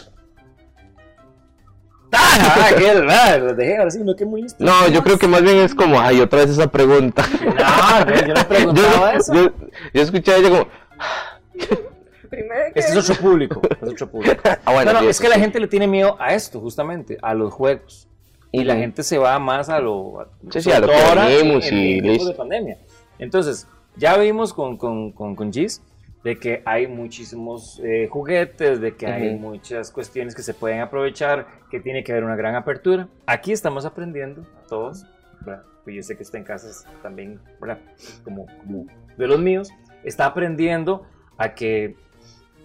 ¡Ah! 2.11 2.69
¡Qué 2.77 2.93
raro! 3.01 3.53
Dejé 3.53 3.77
ahora 3.77 3.91
sí, 3.91 4.03
no, 4.03 4.15
que 4.15 4.25
muy 4.25 4.41
listo. 4.41 4.63
No, 4.63 4.87
yo 4.89 5.03
creo 5.03 5.17
que 5.17 5.27
más 5.27 5.41
bien 5.41 5.57
es 5.57 5.73
como, 5.75 5.99
ay, 5.99 6.19
otra 6.19 6.39
vez 6.39 6.49
esa 6.49 6.67
pregunta. 6.67 7.23
No, 7.43 8.05
no, 8.05 8.27
yo 8.27 8.33
no 8.33 8.43
preguntaba 8.49 9.13
Yo, 9.13 9.17
eso. 9.17 9.33
yo, 9.33 9.51
yo 9.93 10.01
escuché 10.01 10.33
a 10.33 10.37
ella 10.37 10.49
como, 10.49 10.67
Primero 12.29 12.73
que 12.73 12.79
Este 12.79 12.91
es 12.97 13.09
otro 13.09 13.21
público. 13.21 13.61
Es 13.81 13.89
otro 13.89 14.09
público. 14.09 14.35
ah, 14.65 14.73
bueno, 14.73 14.93
no, 14.93 15.01
no, 15.01 15.09
es 15.09 15.19
que 15.19 15.29
la 15.29 15.39
gente 15.39 15.59
le 15.59 15.67
tiene 15.67 15.87
miedo 15.87 16.17
a 16.19 16.33
esto, 16.33 16.59
justamente, 16.59 17.17
a 17.21 17.33
los 17.33 17.53
juegos. 17.53 18.07
Y 18.51 18.63
la 18.63 18.75
gente 18.75 19.03
se 19.03 19.17
va 19.17 19.37
más 19.39 19.69
a 19.69 19.79
lo. 19.79 20.21
a- 20.21 20.29
Sí, 20.51 20.61
sí, 20.61 20.71
a 20.71 20.79
lo 20.79 20.87
que 20.87 21.39
en 21.41 21.61
y 21.73 22.01
listo. 22.01 22.29
de 22.29 22.33
pandemia. 22.33 22.77
Entonces, 23.19 23.67
ya 23.95 24.17
vimos 24.17 24.53
con, 24.53 24.77
con, 24.77 25.11
con, 25.11 25.35
con 25.35 25.51
Gis 25.53 25.81
de 26.23 26.37
que 26.37 26.61
hay 26.65 26.87
muchísimos 26.87 27.79
eh, 27.83 28.07
juguetes, 28.11 28.81
de 28.81 28.95
que 28.95 29.05
hay 29.07 29.29
Ujú. 29.35 29.39
muchas 29.49 29.91
cuestiones 29.91 30.35
que 30.35 30.41
se 30.41 30.53
pueden 30.53 30.81
aprovechar, 30.81 31.47
que 31.71 31.79
tiene 31.79 32.03
que 32.03 32.11
haber 32.11 32.23
una 32.25 32.35
gran 32.35 32.55
apertura. 32.55 33.07
Aquí 33.25 33.51
estamos 33.53 33.85
aprendiendo 33.85 34.45
todos, 34.67 35.05
¿verdad? 35.41 35.63
Pues 35.83 35.95
yo 35.95 36.03
sé 36.03 36.17
que 36.17 36.23
está 36.23 36.37
en 36.37 36.43
casas 36.43 36.85
también, 37.01 37.39
¿verdad? 37.61 37.79
Como, 38.23 38.45
como 38.61 38.85
de 39.17 39.27
los 39.27 39.39
míos, 39.39 39.69
está 40.03 40.25
aprendiendo 40.25 41.05
a 41.37 41.53
que 41.53 41.95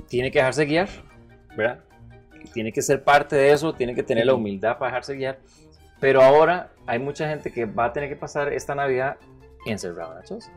tiene 0.08 0.30
que 0.30 0.38
dejarse 0.38 0.64
guiar, 0.64 0.88
¿verdad? 1.56 1.80
Tiene 2.52 2.72
que 2.72 2.82
ser 2.82 3.04
parte 3.04 3.36
de 3.36 3.52
eso, 3.52 3.72
tiene 3.72 3.94
que 3.94 4.02
tener 4.02 4.26
la 4.26 4.34
humildad 4.34 4.78
para 4.78 4.90
dejarse 4.90 5.14
guiar. 5.14 5.38
Pero 6.00 6.22
ahora 6.22 6.72
hay 6.86 6.98
mucha 6.98 7.28
gente 7.28 7.52
que 7.52 7.64
va 7.64 7.86
a 7.86 7.92
tener 7.92 8.08
que 8.08 8.16
pasar 8.16 8.52
esta 8.52 8.74
Navidad 8.74 9.16
encerrada, 9.66 10.16
¿nachos? 10.16 10.50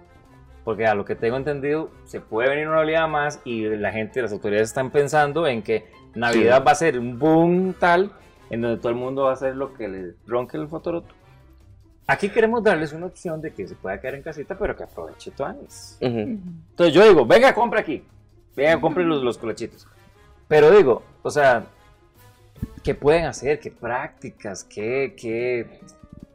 Porque 0.64 0.88
a 0.88 0.96
lo 0.96 1.06
que 1.06 1.16
tengo 1.16 1.38
entendido, 1.38 1.92
se 2.06 2.20
puede 2.20 2.50
venir 2.50 2.68
una 2.68 2.80
oleada 2.80 3.08
más 3.08 3.40
y 3.46 3.68
la 3.68 3.92
gente, 3.92 4.22
las 4.22 4.32
autoridades 4.32 4.70
están 4.70 4.90
pensando 4.90 5.46
en 5.46 5.62
que 5.62 5.86
Navidad 6.16 6.64
va 6.66 6.72
a 6.72 6.76
ser 6.76 6.98
un 6.98 7.20
boom 7.20 7.76
tal 7.80 8.12
en 8.50 8.62
donde 8.62 8.78
todo 8.78 8.90
el 8.90 8.96
mundo 8.96 9.24
va 9.24 9.32
a 9.32 9.34
hacer 9.34 9.56
lo 9.56 9.74
que 9.74 9.88
le 9.88 10.14
ronque 10.26 10.58
el 10.58 10.68
fotoroto. 10.68 11.14
Aquí 12.08 12.30
queremos 12.30 12.64
darles 12.64 12.94
una 12.94 13.08
opción 13.08 13.42
de 13.42 13.52
que 13.52 13.68
se 13.68 13.76
pueda 13.76 14.00
quedar 14.00 14.16
en 14.16 14.22
casita, 14.22 14.56
pero 14.58 14.76
que 14.76 14.84
aproveche 14.84 15.32
tu 15.32 15.44
años. 15.44 15.98
Ujú. 16.02 16.20
Entonces 16.20 16.94
yo 16.94 17.08
digo, 17.08 17.26
venga, 17.26 17.54
compra 17.54 17.80
aquí. 17.80 18.04
Venga, 18.56 18.80
compre 18.80 19.04
los, 19.04 19.24
los 19.24 19.38
colachitos. 19.38 19.88
Pero 20.48 20.70
digo, 20.72 21.02
o 21.24 21.32
sea, 21.32 21.66
¿qué 22.84 22.94
pueden 22.94 23.26
hacer? 23.26 23.60
¿Qué 23.60 23.72
prácticas? 23.72 24.64
¿Qué, 24.64 25.16
qué... 25.20 25.80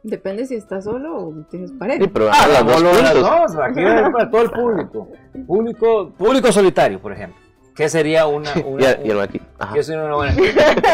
Depende 0.03 0.45
si 0.45 0.55
estás 0.55 0.83
solo 0.83 1.15
o 1.27 1.33
tienes 1.49 1.69
Sí, 1.69 1.75
pareja. 1.77 2.05
pero 2.11 2.29
Ah, 2.33 2.47
las 2.47 2.65
dos 2.65 2.81
las 2.81 3.13
dos, 3.13 3.55
aquí 3.63 3.81
es 3.81 4.01
para 4.11 4.29
todo 4.29 4.41
el 4.41 4.49
público. 4.51 5.07
Público, 5.47 6.09
público 6.17 6.51
solitario, 6.51 6.99
por 6.99 7.13
ejemplo. 7.13 7.39
¿Qué 7.75 7.87
sería 7.89 8.27
una... 8.27 8.49
Y, 8.55 8.59
una, 8.65 8.91
y. 9.25 9.41
Ajá. 9.57 9.73
¿qué 9.73 9.83
sería 9.83 10.03
una 10.03 10.15
buena- 10.15 10.35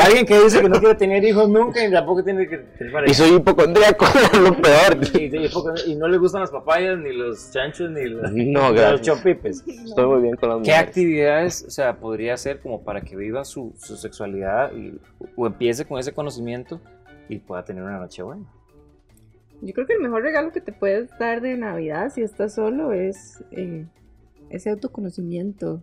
Alguien 0.06 0.26
que 0.26 0.40
dice 0.44 0.62
que 0.62 0.70
no 0.70 0.80
quiere 0.80 0.96
tener 0.96 1.24
hijos 1.24 1.50
nunca 1.50 1.84
y 1.86 1.92
tampoco 1.92 2.24
tiene 2.24 2.48
que 2.48 2.58
tener 2.58 2.94
pareja. 2.94 3.12
Y 3.12 3.16
soy 3.16 3.36
hipocondríaco, 3.36 4.06
es 4.34 4.40
lo 4.40 4.56
peor. 4.62 4.98
Y, 5.14 5.36
y- 5.36 5.92
y 5.92 5.96
no 5.96 6.08
le 6.08 6.18
gustan 6.18 6.42
las 6.42 6.52
papayas, 6.52 6.98
ni 7.00 7.14
los 7.14 7.52
chanchos, 7.52 7.90
ni 7.92 8.06
los, 8.06 8.32
No, 8.32 8.72
los 8.72 9.02
chopipes. 9.02 9.64
Estoy 9.68 10.06
muy 10.06 10.22
bien 10.22 10.36
con 10.36 10.50
las 10.50 10.58
¿Qué 10.60 10.72
mujeres. 10.72 10.88
actividades, 10.90 11.66
o 11.68 11.72
sea, 11.72 11.98
podría 11.98 12.36
hacer 12.36 12.60
como 12.60 12.84
para 12.84 13.02
que 13.02 13.16
viva 13.16 13.44
su, 13.44 13.74
su 13.78 13.98
sexualidad 13.98 14.72
y, 14.74 15.00
o 15.36 15.48
empiece 15.48 15.86
con 15.86 16.00
ese 16.00 16.14
conocimiento 16.14 16.80
y 17.30 17.40
pueda 17.40 17.66
tener 17.66 17.84
una 17.84 17.98
noche 18.00 18.22
buena? 18.24 18.44
Yo 19.62 19.74
creo 19.74 19.88
que 19.88 19.94
el 19.94 20.00
mejor 20.02 20.22
regalo 20.22 20.52
que 20.52 20.62
te 20.62 20.72
puedes 20.72 21.10
dar 21.18 21.42
de 21.42 21.58
Navidad 21.58 22.12
si 22.14 22.22
estás 22.22 22.54
solo 22.54 22.92
es 22.94 23.44
eh, 23.52 23.88
ese 24.52 24.70
autoconocimiento, 24.70 25.82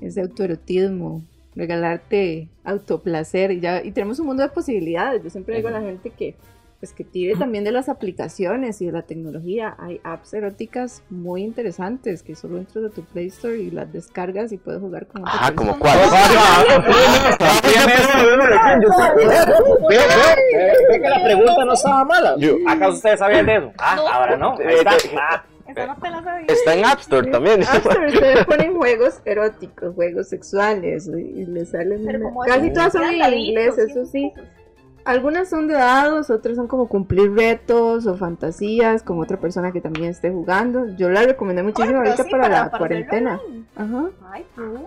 ese 0.00 0.20
autoerotismo, 0.20 1.22
regalarte 1.54 2.48
autoplacer. 2.64 3.50
Y, 3.52 3.60
ya, 3.60 3.82
y 3.82 3.92
tenemos 3.92 4.18
un 4.20 4.26
mundo 4.26 4.42
de 4.42 4.48
posibilidades. 4.48 5.22
Yo 5.22 5.30
siempre 5.30 5.56
digo 5.56 5.68
a 5.68 5.72
la 5.72 5.80
gente 5.80 6.10
que 6.10 6.36
pues 6.78 6.92
que 6.92 7.02
tire 7.02 7.34
también 7.34 7.64
de 7.64 7.72
las 7.72 7.88
aplicaciones 7.88 8.80
y 8.80 8.86
de 8.86 8.92
la 8.92 9.02
tecnología. 9.02 9.74
Hay 9.78 10.00
apps 10.04 10.32
eróticas 10.32 11.02
muy 11.10 11.42
interesantes 11.42 12.22
que 12.22 12.36
solo 12.36 12.58
entras 12.58 12.84
de 12.84 12.90
tu 12.90 13.02
Play 13.04 13.26
Store 13.26 13.58
y 13.58 13.70
las 13.72 13.92
descargas 13.92 14.52
y 14.52 14.58
puedes 14.58 14.80
jugar 14.80 15.08
con 15.08 15.26
Ajá, 15.26 15.52
como 15.54 15.76
cuál. 15.78 15.98
Ve, 19.88 19.96
ve, 19.96 19.96
ve, 19.96 20.74
ve 20.90 21.00
que 21.00 21.08
la 21.08 21.24
pregunta 21.24 21.64
no 21.64 21.72
estaba 21.72 22.04
mala. 22.04 22.36
¿Acaso 22.68 22.92
ustedes 22.92 23.18
sabían 23.18 23.46
de 23.46 23.56
eso? 23.56 23.72
Ah, 23.78 23.96
ahora 24.12 24.36
no. 24.36 24.56
Ahí 24.58 24.76
está. 24.76 25.44
Esa 25.68 25.86
no 25.86 25.96
te 25.96 26.10
la 26.10 26.22
sabía. 26.22 26.46
Está 26.48 26.74
en 26.74 26.84
App 26.84 26.98
Store 27.00 27.30
también. 27.30 27.62
App 27.62 27.74
Store, 27.86 28.06
ustedes 28.08 28.44
ponen 28.46 28.76
juegos 28.76 29.20
eróticos, 29.24 29.94
juegos 29.94 30.28
sexuales 30.28 31.06
y 31.08 31.44
les 31.46 31.70
salen 31.70 32.20
como 32.22 32.40
casi 32.40 32.72
todas 32.72 32.92
son 32.92 33.04
en 33.04 33.34
inglés, 33.34 33.74
sí, 33.76 33.82
eso 33.90 34.06
sí. 34.06 34.32
Algunas 35.04 35.48
son 35.48 35.68
de 35.68 35.74
dados, 35.74 36.28
otras 36.28 36.56
son 36.56 36.68
como 36.68 36.86
cumplir 36.86 37.32
retos 37.32 38.06
o 38.06 38.16
fantasías 38.18 39.02
con 39.02 39.18
otra 39.20 39.38
persona 39.38 39.72
que 39.72 39.80
también 39.80 40.10
esté 40.10 40.30
jugando. 40.30 40.94
Yo 40.96 41.08
la 41.08 41.22
recomendé 41.22 41.62
muchísimo 41.62 42.00
Ay, 42.00 42.08
ahorita 42.08 42.24
sí, 42.24 42.30
para, 42.30 42.42
para- 42.42 42.54
la 42.64 42.70
para 42.70 42.78
cuarentena. 42.78 43.40
Ajá. 43.74 44.04
Ay, 44.30 44.44
cool. 44.54 44.80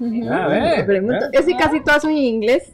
Ujú. 0.00 0.28
Ah, 0.30 0.46
ve, 0.48 0.84
Pero 0.86 1.02
muy- 1.02 1.12
ve. 1.14 1.20
Es 1.32 1.44
que 1.44 1.56
casi 1.58 1.80
todas 1.80 2.00
son 2.00 2.12
en 2.12 2.16
inglés 2.18 2.72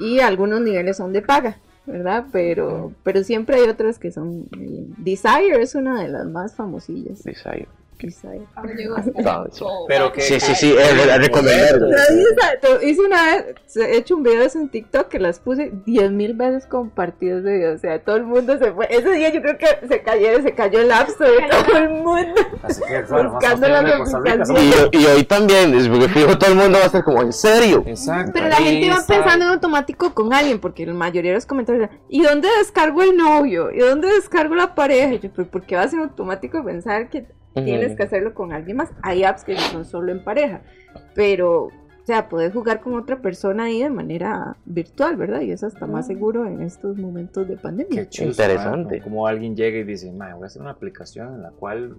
y 0.00 0.18
algunos 0.18 0.60
niveles 0.60 0.96
son 0.96 1.12
de 1.12 1.22
paga, 1.22 1.58
¿verdad? 1.86 2.26
Pero, 2.32 2.92
pero 3.02 3.22
siempre 3.24 3.56
hay 3.56 3.68
otras 3.68 3.98
que 3.98 4.10
son... 4.10 4.48
eh, 4.58 4.86
Desire 4.98 5.60
es 5.62 5.74
una 5.74 6.02
de 6.02 6.08
las 6.08 6.26
más 6.26 6.54
famosillas. 6.54 7.22
Desire. 7.24 7.68
Ahora 8.54 8.74
llegó 8.74 8.96
Ah, 9.24 9.44
eso. 9.50 9.68
Pero 9.88 10.12
que. 10.12 10.20
Sí, 10.20 10.40
sí, 10.40 10.54
sí, 10.54 10.74
es 10.78 11.18
recomendable. 11.18 11.96
Hice- 12.82 13.00
una 13.00 13.24
vez, 13.24 13.76
he 13.76 13.96
hecho 13.96 14.16
un 14.16 14.22
video 14.22 14.40
de 14.40 14.46
eso 14.46 14.58
en 14.58 14.68
TikTok 14.68 15.08
que 15.08 15.18
las 15.18 15.38
puse 15.38 15.72
10 15.84 16.10
mil 16.12 16.34
veces 16.34 16.66
compartidos 16.66 17.44
de 17.44 17.52
video. 17.54 17.74
O 17.74 17.78
sea, 17.78 17.98
todo 18.02 18.16
el 18.16 18.24
mundo 18.24 18.58
se 18.58 18.72
fue. 18.72 18.86
Ese 18.90 19.10
día 19.12 19.30
yo 19.32 19.40
creo 19.42 19.58
que 19.58 19.66
se 19.86 20.02
cayó, 20.02 20.42
se 20.42 20.52
cayó 20.54 20.80
el 20.80 20.90
App 20.92 21.08
Store 21.08 21.32
de 21.32 21.48
todo 21.48 21.76
el 21.78 21.90
mundo. 21.90 22.34
Así 22.62 22.80
que, 22.86 23.02
claro, 23.04 23.32
más 23.32 23.42
Buscando 23.42 23.66
aplicaciones. 23.66 24.48
Y, 24.92 24.98
y 24.98 25.06
hoy 25.06 25.24
también, 25.24 25.74
es 25.74 25.88
porque 25.88 26.08
fijo, 26.08 26.38
todo 26.38 26.50
el 26.50 26.56
mundo 26.56 26.78
va 26.78 26.84
a 26.84 26.86
estar 26.86 27.04
como, 27.04 27.22
¿en 27.22 27.32
serio? 27.32 27.82
Exacto. 27.86 28.32
Pero 28.34 28.48
la 28.48 28.56
gente 28.56 28.86
iba 28.86 28.96
pensando 29.06 29.44
en 29.44 29.50
automático 29.52 30.14
con 30.14 30.32
alguien, 30.32 30.58
porque 30.60 30.86
la 30.86 30.94
mayoría 30.94 31.32
de 31.32 31.36
los 31.36 31.46
comentarios 31.46 31.84
eran, 31.84 32.00
¿y 32.08 32.22
dónde 32.22 32.48
descargo 32.58 33.02
el 33.02 33.16
novio? 33.16 33.70
¿Y 33.72 33.78
dónde 33.78 34.08
descargo 34.08 34.54
la 34.54 34.74
pareja? 34.74 35.14
Y 35.14 35.18
yo, 35.20 35.30
¿pero 35.34 35.48
por 35.48 35.62
qué 35.62 35.76
vas 35.76 35.92
en 35.92 36.00
automático 36.00 36.58
a 36.58 36.64
pensar 36.64 37.08
que 37.08 37.26
tienes 37.54 37.96
que 37.96 38.02
hacerlo 38.02 38.34
con 38.34 38.52
alguien 38.52 38.76
más? 38.76 38.90
Hay 39.02 39.24
apps 39.24 39.44
que 39.44 39.56
son 39.56 39.84
solo 39.84 40.12
en 40.12 40.22
pareja, 40.24 40.62
pero, 41.14 41.64
o 41.64 41.72
sea, 42.04 42.28
puedes 42.28 42.52
jugar 42.52 42.80
con 42.80 42.94
otra 42.94 43.20
persona 43.20 43.64
ahí 43.64 43.82
de 43.82 43.90
manera 43.90 44.56
virtual, 44.64 45.16
¿verdad? 45.16 45.40
Y 45.42 45.52
eso 45.52 45.66
está 45.66 45.86
más 45.86 46.06
seguro 46.06 46.46
en 46.46 46.62
estos 46.62 46.96
momentos 46.96 47.48
de 47.48 47.56
pandemia. 47.56 48.08
Qué 48.08 48.24
Interesante. 48.24 49.00
Como 49.00 49.26
alguien 49.26 49.56
llega 49.56 49.78
y 49.78 49.84
dice, 49.84 50.10
"Mae, 50.12 50.34
voy 50.34 50.44
a 50.44 50.46
hacer 50.46 50.62
una 50.62 50.72
aplicación 50.72 51.34
en 51.34 51.42
la 51.42 51.50
cual 51.50 51.96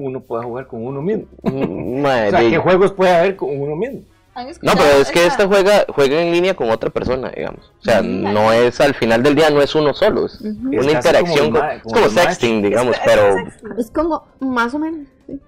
uno 0.00 0.20
pueda 0.20 0.42
jugar 0.42 0.66
con 0.66 0.84
uno 0.84 1.02
mismo. 1.02 1.26
Mm, 1.42 2.00
O 2.04 2.30
sea, 2.30 2.40
¿qué 2.40 2.58
juegos 2.58 2.92
puede 2.92 3.14
haber 3.14 3.36
con 3.36 3.58
uno 3.60 3.76
mismo? 3.76 4.00
¿Han 4.40 4.48
No, 4.62 4.72
pero 4.74 5.00
es 5.00 5.10
que 5.10 5.26
esta 5.26 5.46
juega, 5.46 5.84
juega 5.88 6.20
en 6.22 6.32
línea 6.32 6.54
con 6.54 6.70
otra 6.70 6.90
persona, 6.90 7.30
digamos. 7.34 7.72
O 7.80 7.82
sea, 7.84 8.02
Mm. 8.02 8.32
no 8.32 8.52
es, 8.52 8.80
al 8.80 8.94
final 8.94 9.22
del 9.22 9.34
día 9.34 9.50
no 9.50 9.60
es 9.62 9.74
uno 9.74 9.92
solo, 9.94 10.26
es 10.26 10.40
Ujú. 10.40 10.48
Es 10.48 10.56
una 10.84 10.92
casi 10.92 11.08
interacción, 11.08 11.46
como 11.50 11.58
con- 11.60 11.70
es 11.70 11.82
como 11.82 11.94
como 11.94 12.08
sexting, 12.10 12.62
digamos, 12.62 12.94
Es- 12.96 13.02
pero 13.04 13.36
es. 13.38 13.54
Es 13.78 13.90
como, 13.90 14.24
más 14.40 14.74
o 14.74 14.78
menos, 14.78 15.08
sí, 15.26 15.40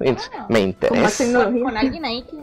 es- 0.00 0.30
me 0.48 0.58
con 0.60 0.62
interesa. 0.62 1.24
tecnología. 1.24 1.62
Con 1.64 1.76
alguien 1.76 2.04
ahí 2.04 2.22
que. 2.22 2.36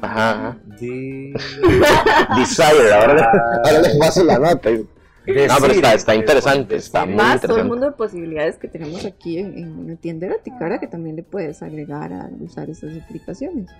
Ajá, 0.00 0.30
ajá. 0.32 0.56
De... 0.80 1.32
Desire, 2.36 2.92
ahora, 2.92 3.30
ahora 3.64 3.80
les 3.80 3.96
paso 3.98 4.24
la 4.24 4.38
nota. 4.38 4.70
No, 4.70 5.54
pero 5.58 5.72
está, 5.72 5.94
está 5.94 6.14
interesante, 6.14 6.76
está 6.76 7.06
muy 7.06 7.14
más 7.14 7.40
todo 7.40 7.56
el 7.56 7.64
interesante. 7.64 7.64
mundo 7.70 7.86
de 7.86 7.92
posibilidades 7.92 8.56
que 8.58 8.68
tenemos 8.68 9.06
aquí 9.06 9.38
en, 9.38 9.56
en 9.56 9.78
una 9.78 9.96
tienda 9.96 10.26
erótica, 10.26 10.58
ahora 10.60 10.78
que 10.78 10.86
también 10.86 11.16
le 11.16 11.22
puedes 11.22 11.62
agregar 11.62 12.12
a 12.12 12.28
usar 12.40 12.68
esas 12.68 12.90
aplicaciones. 13.02 13.70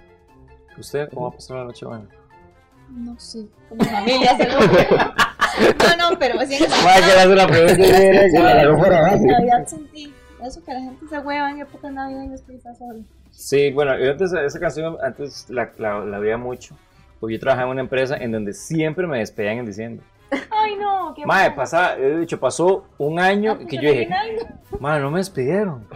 ¿Usted 0.76 1.08
cómo 1.10 1.22
va 1.22 1.28
a 1.28 1.32
pasar 1.32 1.56
la 1.58 1.64
noche 1.64 1.87
buena? 1.87 2.06
No 2.90 3.18
sé. 3.18 3.46
Como 3.68 3.84
familia, 3.84 4.37
seguro. 4.37 5.14
No, 5.78 6.10
no, 6.10 6.18
pero 6.18 6.40
sí. 6.46 6.58
Mae, 6.84 7.00
que 7.00 7.06
le 7.06 7.20
hace 7.20 7.32
una 7.32 7.46
pregunta 7.46 9.14
En 9.14 9.26
Navidad 9.26 9.66
sentí 9.66 10.12
eso 10.44 10.62
que 10.64 10.72
la 10.72 10.80
gente 10.80 11.06
se 11.08 11.18
hueva 11.18 11.50
en 11.50 11.60
época 11.60 11.90
navideña 11.90 12.26
y 12.26 12.28
después 12.30 12.58
está 12.58 12.74
sola. 12.74 13.02
Sí, 13.30 13.72
bueno, 13.72 13.98
yo 13.98 14.10
antes 14.12 14.32
esa 14.32 14.60
canción 14.60 14.96
antes 15.02 15.48
la, 15.48 15.72
la, 15.78 16.04
la 16.04 16.18
veía 16.18 16.37
mucho. 16.37 16.76
Porque 17.18 17.34
yo 17.34 17.40
trabajaba 17.40 17.68
en 17.68 17.72
una 17.72 17.80
empresa 17.82 18.16
en 18.16 18.32
donde 18.32 18.52
siempre 18.52 19.06
me 19.06 19.18
despedían 19.18 19.58
en 19.58 19.66
diciembre. 19.66 20.04
Ay, 20.50 20.76
no, 20.76 21.12
qué 21.14 21.24
Mae, 21.26 21.48
mal. 21.48 21.54
pasaba, 21.54 21.96
he 21.96 22.18
dicho, 22.18 22.38
pasó 22.40 22.84
un 22.98 23.18
año 23.18 23.52
Antes 23.52 23.66
que 23.68 23.76
de 23.78 23.82
yo 23.82 23.90
dije, 23.92 24.08
Mae, 24.80 25.00
no 25.00 25.10
me 25.10 25.18
despidieron. 25.18 25.86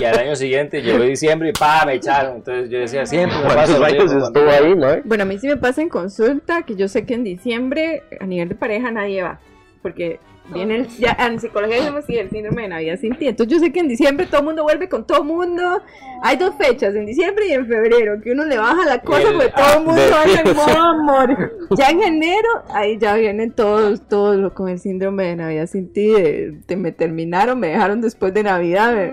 Y 0.00 0.04
al 0.04 0.18
año 0.18 0.36
siguiente 0.36 0.82
llegó 0.82 1.02
diciembre 1.04 1.50
y 1.50 1.52
pa, 1.52 1.84
me 1.86 1.94
echaron. 1.94 2.36
Entonces 2.36 2.70
yo 2.70 2.78
decía, 2.78 3.06
siempre 3.06 3.36
me 3.38 3.44
pasa 3.44 3.54
¿Cuántos 3.56 3.78
lo 3.78 3.84
años 3.86 4.04
mismo 4.04 4.20
cuando- 4.20 4.40
estuvo 4.40 4.66
ahí, 4.66 4.74
mae? 4.76 5.02
Bueno, 5.04 5.22
a 5.22 5.26
mí 5.26 5.38
sí 5.38 5.46
me 5.46 5.56
pasa 5.56 5.82
en 5.82 5.88
consulta 5.88 6.62
que 6.62 6.74
yo 6.76 6.88
sé 6.88 7.04
que 7.06 7.14
en 7.14 7.24
diciembre 7.24 8.02
a 8.20 8.26
nivel 8.26 8.48
de 8.48 8.54
pareja 8.54 8.90
nadie 8.90 9.22
va, 9.22 9.38
porque 9.82 10.20
viene 10.52 10.76
el, 10.76 10.88
ya 10.98 11.16
en 11.18 11.38
psicología 11.40 11.76
decimos 11.76 12.04
sí, 12.06 12.16
el 12.16 12.30
síndrome 12.30 12.62
de 12.62 12.68
Navidad 12.68 12.98
sin 13.00 13.16
ti. 13.16 13.26
Entonces 13.28 13.52
yo 13.52 13.60
sé 13.64 13.72
que 13.72 13.80
en 13.80 13.88
diciembre 13.88 14.26
todo 14.26 14.40
el 14.40 14.46
mundo 14.46 14.62
vuelve 14.62 14.88
con 14.88 15.06
todo 15.06 15.18
el 15.18 15.24
mundo. 15.24 15.82
Hay 16.22 16.36
dos 16.36 16.54
fechas, 16.56 16.94
en 16.94 17.06
diciembre 17.06 17.46
y 17.48 17.52
en 17.52 17.66
febrero, 17.66 18.20
que 18.22 18.32
uno 18.32 18.44
le 18.44 18.58
baja 18.58 18.84
la 18.86 19.00
cosa 19.00 19.22
El- 19.28 19.34
porque 19.36 19.52
todo 19.56 19.78
el 19.78 19.84
mundo 19.84 20.02
anda 20.02 20.40
en 20.50 20.56
modo 20.56 20.80
amor. 20.80 21.52
Ya 21.76 21.90
en 21.90 22.02
enero, 22.02 22.48
ahí 22.70 22.98
ya 22.98 23.14
vienen 23.14 23.52
todos, 23.52 24.06
todos 24.08 24.36
lo- 24.36 24.54
con 24.54 24.68
el 24.68 24.78
síndrome 24.78 25.24
de 25.26 25.36
Navidad 25.36 25.66
sin 25.66 25.92
ti, 25.92 26.08
de, 26.08 26.58
de 26.66 26.76
me 26.76 26.92
terminaron, 26.92 27.58
me 27.60 27.68
dejaron 27.68 28.00
después 28.00 28.32
de 28.34 28.42
Navidad. 28.42 29.12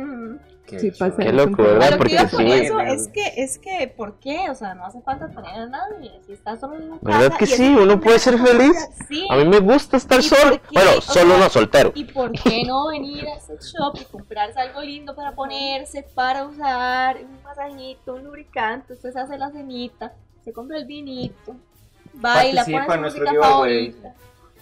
Qué 0.65 0.79
Sí, 0.79 0.91
pasa 0.91 1.17
Qué 1.17 1.31
loco. 1.31 1.61
¿verdad? 1.63 1.83
A 1.83 1.85
lo 1.85 1.91
que 1.91 1.97
Porque 1.97 2.13
iba 2.13 2.27
con 2.29 2.39
sí. 2.39 2.51
eso 2.51 2.79
es 2.79 3.07
que, 3.09 3.33
es 3.37 3.57
que, 3.59 3.87
¿por 3.95 4.19
qué? 4.19 4.49
O 4.49 4.55
sea, 4.55 4.73
no 4.73 4.85
hace 4.85 5.01
falta 5.01 5.27
tener 5.27 5.53
a 5.53 5.65
nadie. 5.67 6.11
Si 6.25 6.33
estás 6.33 6.59
solo 6.59 6.75
en 6.75 6.89
la 6.89 6.97
casa. 6.99 7.19
¿Verdad 7.19 7.37
que 7.37 7.45
sí? 7.45 7.75
Uno 7.75 7.99
puede 7.99 8.19
ser 8.19 8.37
feliz. 8.39 8.75
Sí. 9.07 9.27
A 9.29 9.35
mí 9.37 9.45
me 9.45 9.59
gusta 9.59 9.97
estar 9.97 10.19
¿Y 10.19 10.23
solo. 10.23 10.59
Bueno, 10.73 10.89
O 10.97 11.01
solo 11.01 11.29
sea, 11.35 11.37
no, 11.39 11.49
soltero. 11.49 11.91
¿Y 11.93 12.05
por 12.05 12.31
qué 12.31 12.63
no 12.65 12.87
venir 12.87 13.27
a 13.29 13.39
sex 13.39 13.73
shop 13.73 13.97
y 14.01 14.05
comprarse 14.05 14.59
algo 14.59 14.81
lindo 14.81 15.15
para 15.15 15.33
ponerse, 15.33 16.03
para 16.15 16.45
usar, 16.45 17.17
un 17.17 17.43
masajito, 17.43 18.15
un 18.15 18.23
lubricante, 18.23 18.93
usted 18.93 19.13
se 19.13 19.19
hace 19.19 19.37
la 19.37 19.51
cenita, 19.51 20.13
se 20.43 20.51
compra 20.51 20.77
el 20.77 20.85
vinito, 20.85 21.55
baila, 22.13 22.61
Participa 22.61 22.85
pone 22.85 23.11
su 23.11 23.17
música 23.19 23.41
favorita, 23.41 24.13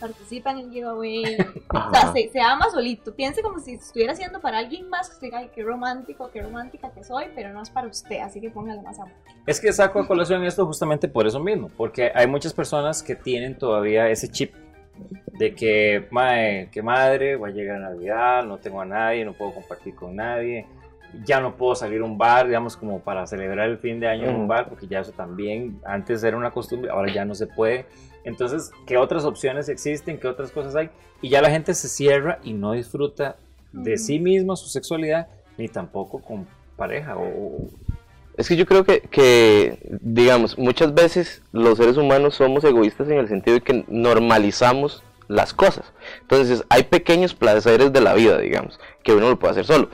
participa 0.03 0.51
en 0.51 0.57
el 0.57 0.71
giveaway, 0.71 1.37
o 1.69 1.93
sea, 1.93 2.11
se, 2.11 2.29
se 2.29 2.41
ama 2.41 2.69
solito, 2.69 3.15
piense 3.15 3.41
como 3.41 3.59
si 3.59 3.75
estuviera 3.75 4.11
haciendo 4.11 4.41
para 4.41 4.57
alguien 4.57 4.89
más, 4.89 5.07
que 5.07 5.13
usted 5.13 5.27
diga, 5.27 5.39
ay, 5.39 5.49
qué 5.55 5.63
romántico, 5.63 6.29
qué 6.31 6.41
romántica 6.41 6.91
que 6.91 7.03
soy, 7.03 7.25
pero 7.33 7.53
no 7.53 7.61
es 7.61 7.69
para 7.69 7.87
usted, 7.87 8.19
así 8.19 8.41
que 8.41 8.49
póngale 8.49 8.81
más 8.81 8.99
amor. 8.99 9.13
Es 9.47 9.61
que 9.61 9.71
saco 9.71 9.99
a 9.99 10.07
colación 10.07 10.43
esto 10.43 10.65
justamente 10.65 11.07
por 11.07 11.25
eso 11.25 11.39
mismo, 11.39 11.69
porque 11.77 12.11
hay 12.13 12.27
muchas 12.27 12.53
personas 12.53 13.01
que 13.01 13.15
tienen 13.15 13.57
todavía 13.57 14.09
ese 14.09 14.29
chip 14.29 14.53
de 15.39 15.55
que, 15.55 16.07
mae, 16.11 16.69
que 16.69 16.81
madre, 16.81 17.37
va 17.37 17.47
a 17.47 17.51
llegar 17.51 17.79
Navidad, 17.79 18.43
no 18.43 18.57
tengo 18.57 18.81
a 18.81 18.85
nadie, 18.85 19.25
no 19.25 19.33
puedo 19.33 19.53
compartir 19.53 19.95
con 19.95 20.15
nadie, 20.15 20.67
ya 21.25 21.39
no 21.39 21.55
puedo 21.55 21.75
salir 21.75 22.01
a 22.01 22.05
un 22.05 22.17
bar, 22.17 22.47
digamos, 22.47 22.75
como 22.75 22.99
para 22.99 23.25
celebrar 23.27 23.69
el 23.69 23.77
fin 23.77 23.99
de 23.99 24.07
año 24.07 24.29
en 24.29 24.35
un 24.35 24.47
bar, 24.47 24.67
porque 24.69 24.87
ya 24.87 24.99
eso 24.99 25.11
también 25.11 25.79
antes 25.85 26.23
era 26.23 26.35
una 26.37 26.51
costumbre, 26.51 26.91
ahora 26.91 27.11
ya 27.13 27.25
no 27.25 27.35
se 27.35 27.47
puede. 27.47 27.85
Entonces, 28.25 28.71
¿qué 28.85 28.97
otras 28.97 29.25
opciones 29.25 29.69
existen? 29.69 30.19
¿Qué 30.19 30.27
otras 30.27 30.51
cosas 30.51 30.75
hay? 30.75 30.89
Y 31.21 31.29
ya 31.29 31.41
la 31.41 31.49
gente 31.49 31.73
se 31.73 31.87
cierra 31.87 32.39
y 32.43 32.53
no 32.53 32.73
disfruta 32.73 33.37
de 33.71 33.97
sí 33.97 34.19
misma, 34.19 34.55
su 34.55 34.67
sexualidad, 34.67 35.27
ni 35.57 35.67
tampoco 35.67 36.21
con 36.21 36.47
pareja 36.75 37.17
o, 37.17 37.69
Es 38.37 38.47
que 38.47 38.55
yo 38.55 38.65
creo 38.65 38.83
que, 38.83 39.01
que, 39.01 39.79
digamos, 40.01 40.57
muchas 40.57 40.93
veces 40.93 41.41
los 41.51 41.77
seres 41.77 41.97
humanos 41.97 42.35
somos 42.35 42.63
egoístas 42.63 43.09
en 43.09 43.17
el 43.17 43.27
sentido 43.27 43.55
de 43.55 43.61
que 43.61 43.85
normalizamos 43.87 45.03
las 45.27 45.53
cosas. 45.53 45.93
Entonces, 46.21 46.63
hay 46.69 46.83
pequeños 46.83 47.33
placeres 47.33 47.91
de 47.91 48.01
la 48.01 48.13
vida, 48.13 48.37
digamos, 48.37 48.79
que 49.03 49.13
uno 49.13 49.29
lo 49.29 49.39
puede 49.39 49.51
hacer 49.51 49.65
solo. 49.65 49.89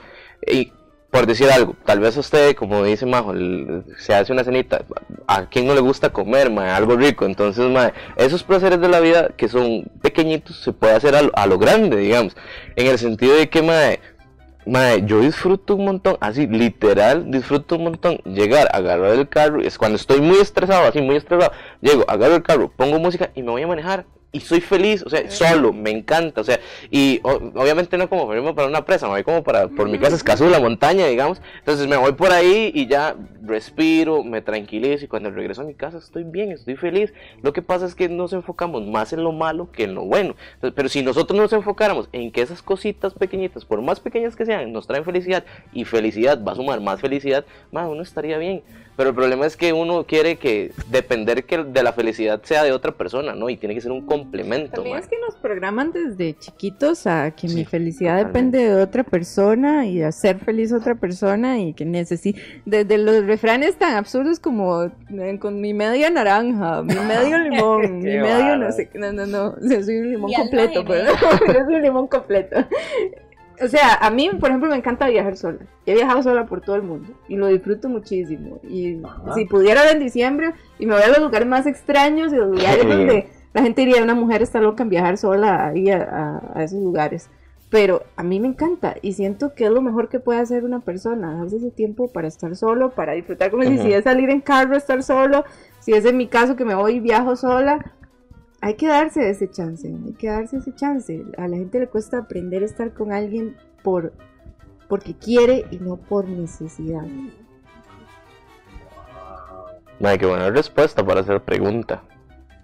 Y 0.46 0.72
por 1.10 1.26
decir 1.26 1.50
algo, 1.50 1.74
tal 1.84 2.00
vez 2.00 2.16
usted, 2.16 2.54
como 2.54 2.84
dice 2.84 3.04
Majo, 3.04 3.34
se 3.98 4.14
hace 4.14 4.32
una 4.32 4.44
cenita, 4.44 4.84
a 5.26 5.46
quien 5.46 5.66
no 5.66 5.74
le 5.74 5.80
gusta 5.80 6.10
comer, 6.10 6.50
algo 6.58 6.96
rico, 6.96 7.24
entonces, 7.24 7.66
esos 8.16 8.44
placeres 8.44 8.80
de 8.80 8.88
la 8.88 9.00
vida 9.00 9.30
que 9.36 9.48
son 9.48 9.90
pequeñitos 10.02 10.56
se 10.62 10.72
puede 10.72 10.94
hacer 10.94 11.16
a 11.16 11.22
lo, 11.22 11.30
a 11.34 11.46
lo 11.46 11.58
grande, 11.58 11.96
digamos, 11.96 12.36
en 12.76 12.86
el 12.86 12.98
sentido 12.98 13.34
de 13.34 13.48
que, 13.48 13.62
Mae, 14.66 15.02
yo 15.04 15.20
disfruto 15.20 15.74
un 15.74 15.86
montón, 15.86 16.16
así, 16.20 16.46
literal, 16.46 17.30
disfruto 17.30 17.76
un 17.76 17.84
montón. 17.84 18.18
Llegar, 18.24 18.68
agarrar 18.72 19.12
el 19.14 19.28
carro, 19.28 19.60
es 19.62 19.78
cuando 19.78 19.96
estoy 19.96 20.20
muy 20.20 20.38
estresado, 20.38 20.86
así, 20.86 21.00
muy 21.00 21.16
estresado. 21.16 21.50
Llego, 21.80 22.04
agarro 22.06 22.36
el 22.36 22.42
carro, 22.42 22.70
pongo 22.76 23.00
música 23.00 23.30
y 23.34 23.42
me 23.42 23.50
voy 23.50 23.62
a 23.62 23.66
manejar. 23.66 24.04
Y 24.32 24.38
soy 24.40 24.60
feliz, 24.60 25.02
o 25.04 25.10
sea, 25.10 25.28
solo, 25.28 25.72
me 25.72 25.90
encanta, 25.90 26.40
o 26.40 26.44
sea, 26.44 26.60
y 26.88 27.18
o- 27.24 27.50
obviamente 27.56 27.98
no 27.98 28.08
como 28.08 28.32
ejemplo 28.32 28.54
para 28.54 28.68
una 28.68 28.84
presa, 28.84 29.06
me 29.06 29.14
voy 29.14 29.24
como 29.24 29.42
para, 29.42 29.66
por 29.66 29.88
mi 29.88 29.98
casa, 29.98 30.14
Escazú, 30.14 30.48
la 30.48 30.60
montaña, 30.60 31.06
digamos. 31.06 31.42
Entonces 31.58 31.88
me 31.88 31.96
voy 31.96 32.12
por 32.12 32.30
ahí 32.30 32.70
y 32.72 32.86
ya 32.86 33.16
respiro, 33.44 34.22
me 34.22 34.40
tranquilizo 34.40 35.04
y 35.04 35.08
cuando 35.08 35.32
regreso 35.32 35.62
a 35.62 35.64
mi 35.64 35.74
casa 35.74 35.98
estoy 35.98 36.22
bien, 36.22 36.52
estoy 36.52 36.76
feliz. 36.76 37.12
Lo 37.42 37.52
que 37.52 37.60
pasa 37.62 37.86
es 37.86 37.96
que 37.96 38.08
nos 38.08 38.32
enfocamos 38.32 38.86
más 38.86 39.12
en 39.12 39.24
lo 39.24 39.32
malo 39.32 39.72
que 39.72 39.82
en 39.82 39.94
lo 39.96 40.02
bueno. 40.04 40.36
Entonces, 40.54 40.74
pero 40.76 40.88
si 40.88 41.02
nosotros 41.02 41.36
nos 41.36 41.52
enfocáramos 41.52 42.08
en 42.12 42.30
que 42.30 42.42
esas 42.42 42.62
cositas 42.62 43.14
pequeñitas, 43.14 43.64
por 43.64 43.82
más 43.82 43.98
pequeñas 43.98 44.36
que 44.36 44.46
sean, 44.46 44.72
nos 44.72 44.86
traen 44.86 45.04
felicidad 45.04 45.44
y 45.72 45.84
felicidad 45.84 46.40
va 46.46 46.52
a 46.52 46.54
sumar 46.54 46.80
más 46.80 47.00
felicidad, 47.00 47.44
más 47.72 47.88
uno 47.88 48.02
estaría 48.02 48.38
bien. 48.38 48.62
Pero 49.00 49.08
el 49.08 49.16
problema 49.16 49.46
es 49.46 49.56
que 49.56 49.72
uno 49.72 50.04
quiere 50.04 50.36
que 50.36 50.72
depender 50.90 51.44
que 51.44 51.64
de 51.64 51.82
la 51.82 51.94
felicidad 51.94 52.42
sea 52.42 52.64
de 52.64 52.72
otra 52.72 52.92
persona, 52.92 53.34
¿no? 53.34 53.48
Y 53.48 53.56
tiene 53.56 53.74
que 53.74 53.80
ser 53.80 53.92
un 53.92 54.04
complemento. 54.04 54.72
También 54.72 54.96
mae. 54.96 55.00
es 55.00 55.08
que 55.08 55.18
nos 55.18 55.36
programan 55.36 55.90
desde 55.90 56.36
chiquitos 56.38 57.06
a 57.06 57.30
que 57.30 57.48
mi 57.48 57.64
felicidad 57.64 58.18
totalmente. 58.18 58.58
depende 58.58 58.76
de 58.76 58.82
otra 58.82 59.02
persona 59.02 59.86
y 59.86 60.00
de 60.00 60.04
hacer 60.04 60.38
feliz 60.40 60.70
a 60.74 60.76
otra 60.76 60.96
persona 60.96 61.58
y 61.58 61.72
que 61.72 61.86
necesito. 61.86 62.38
Desde 62.66 62.98
los 62.98 63.24
refranes 63.24 63.78
tan 63.78 63.94
absurdos 63.94 64.38
como 64.38 64.82
eh, 64.82 65.38
con 65.40 65.62
mi 65.62 65.72
media 65.72 66.10
naranja, 66.10 66.82
mi 66.82 66.96
medio 66.96 67.38
limón, 67.48 68.00
mi 68.00 68.18
medio 68.18 68.58
no 68.58 68.70
sé. 68.70 68.90
No, 68.92 69.14
no, 69.14 69.24
no. 69.24 69.54
o 69.58 69.66
sea, 69.66 69.82
soy 69.82 69.96
un 69.96 70.10
limón 70.10 70.30
Y 70.30 70.34
completo, 70.34 70.84
pero 70.86 71.06
yo 71.06 71.54
soy 71.64 71.74
un 71.76 71.82
limón 71.82 72.06
completo. 72.06 72.66
O 73.62 73.68
sea, 73.68 73.94
a 74.00 74.10
mí, 74.10 74.30
por 74.40 74.48
ejemplo, 74.48 74.70
me 74.70 74.76
encanta 74.76 75.08
viajar 75.08 75.36
sola. 75.36 75.58
He 75.86 75.94
viajado 75.94 76.22
sola 76.22 76.46
por 76.46 76.60
todo 76.62 76.76
el 76.76 76.82
mundo 76.82 77.12
y 77.28 77.36
lo 77.36 77.46
disfruto 77.48 77.88
muchísimo. 77.88 78.58
Y 78.68 79.02
Ajá. 79.04 79.34
si 79.34 79.44
pudiera 79.44 79.90
en 79.90 79.98
diciembre 80.00 80.52
y 80.78 80.86
me 80.86 80.94
voy 80.94 81.02
a 81.02 81.08
los 81.08 81.18
lugares 81.18 81.46
más 81.46 81.66
extraños 81.66 82.32
y 82.32 82.36
los 82.36 82.50
lugares 82.50 82.86
donde 82.88 83.28
la 83.52 83.62
gente 83.62 83.82
diría 83.84 84.02
una 84.02 84.14
mujer 84.14 84.42
está 84.42 84.60
loca 84.60 84.82
en 84.82 84.88
viajar 84.88 85.16
sola 85.18 85.66
ahí 85.68 85.90
a, 85.90 86.02
a- 86.02 86.58
a 86.60 86.64
esos 86.64 86.80
lugares. 86.82 87.28
Pero 87.68 88.02
a 88.16 88.24
mí 88.24 88.40
me 88.40 88.48
encanta 88.48 88.96
y 89.00 89.12
siento 89.12 89.54
que 89.54 89.64
es 89.66 89.70
lo 89.70 89.80
mejor 89.80 90.08
que 90.08 90.18
puede 90.18 90.40
hacer 90.40 90.64
una 90.64 90.80
persona, 90.80 91.36
darse 91.36 91.58
ese 91.58 91.70
tiempo 91.70 92.08
para 92.10 92.26
estar 92.26 92.56
solo, 92.56 92.90
para 92.90 93.12
disfrutar, 93.12 93.50
como 93.52 93.62
si 93.62 93.92
es 93.92 94.02
salir 94.04 94.28
en 94.30 94.40
carro, 94.40 94.76
estar 94.76 95.02
solo, 95.04 95.44
si 95.78 95.92
es 95.92 96.04
en 96.04 96.16
mi 96.16 96.26
caso 96.26 96.56
que 96.56 96.64
me 96.64 96.74
voy 96.74 96.94
y 96.96 97.00
viajo 97.00 97.36
sola, 97.36 97.92
hay 98.60 98.74
que 98.74 98.86
darse 98.86 99.28
ese 99.28 99.50
chance, 99.50 99.88
hay 99.88 100.12
que 100.12 100.28
darse 100.28 100.58
ese 100.58 100.74
chance. 100.74 101.24
A 101.38 101.48
la 101.48 101.56
gente 101.56 101.80
le 101.80 101.88
cuesta 101.88 102.18
aprender 102.18 102.62
a 102.62 102.66
estar 102.66 102.92
con 102.92 103.12
alguien 103.12 103.56
por 103.82 104.12
porque 104.88 105.14
quiere 105.14 105.66
y 105.70 105.78
no 105.78 105.96
por 105.96 106.28
necesidad. 106.28 107.06
Qué 110.00 110.26
buena 110.26 110.50
respuesta 110.50 111.04
para 111.04 111.20
hacer 111.20 111.40
pregunta. 111.42 112.02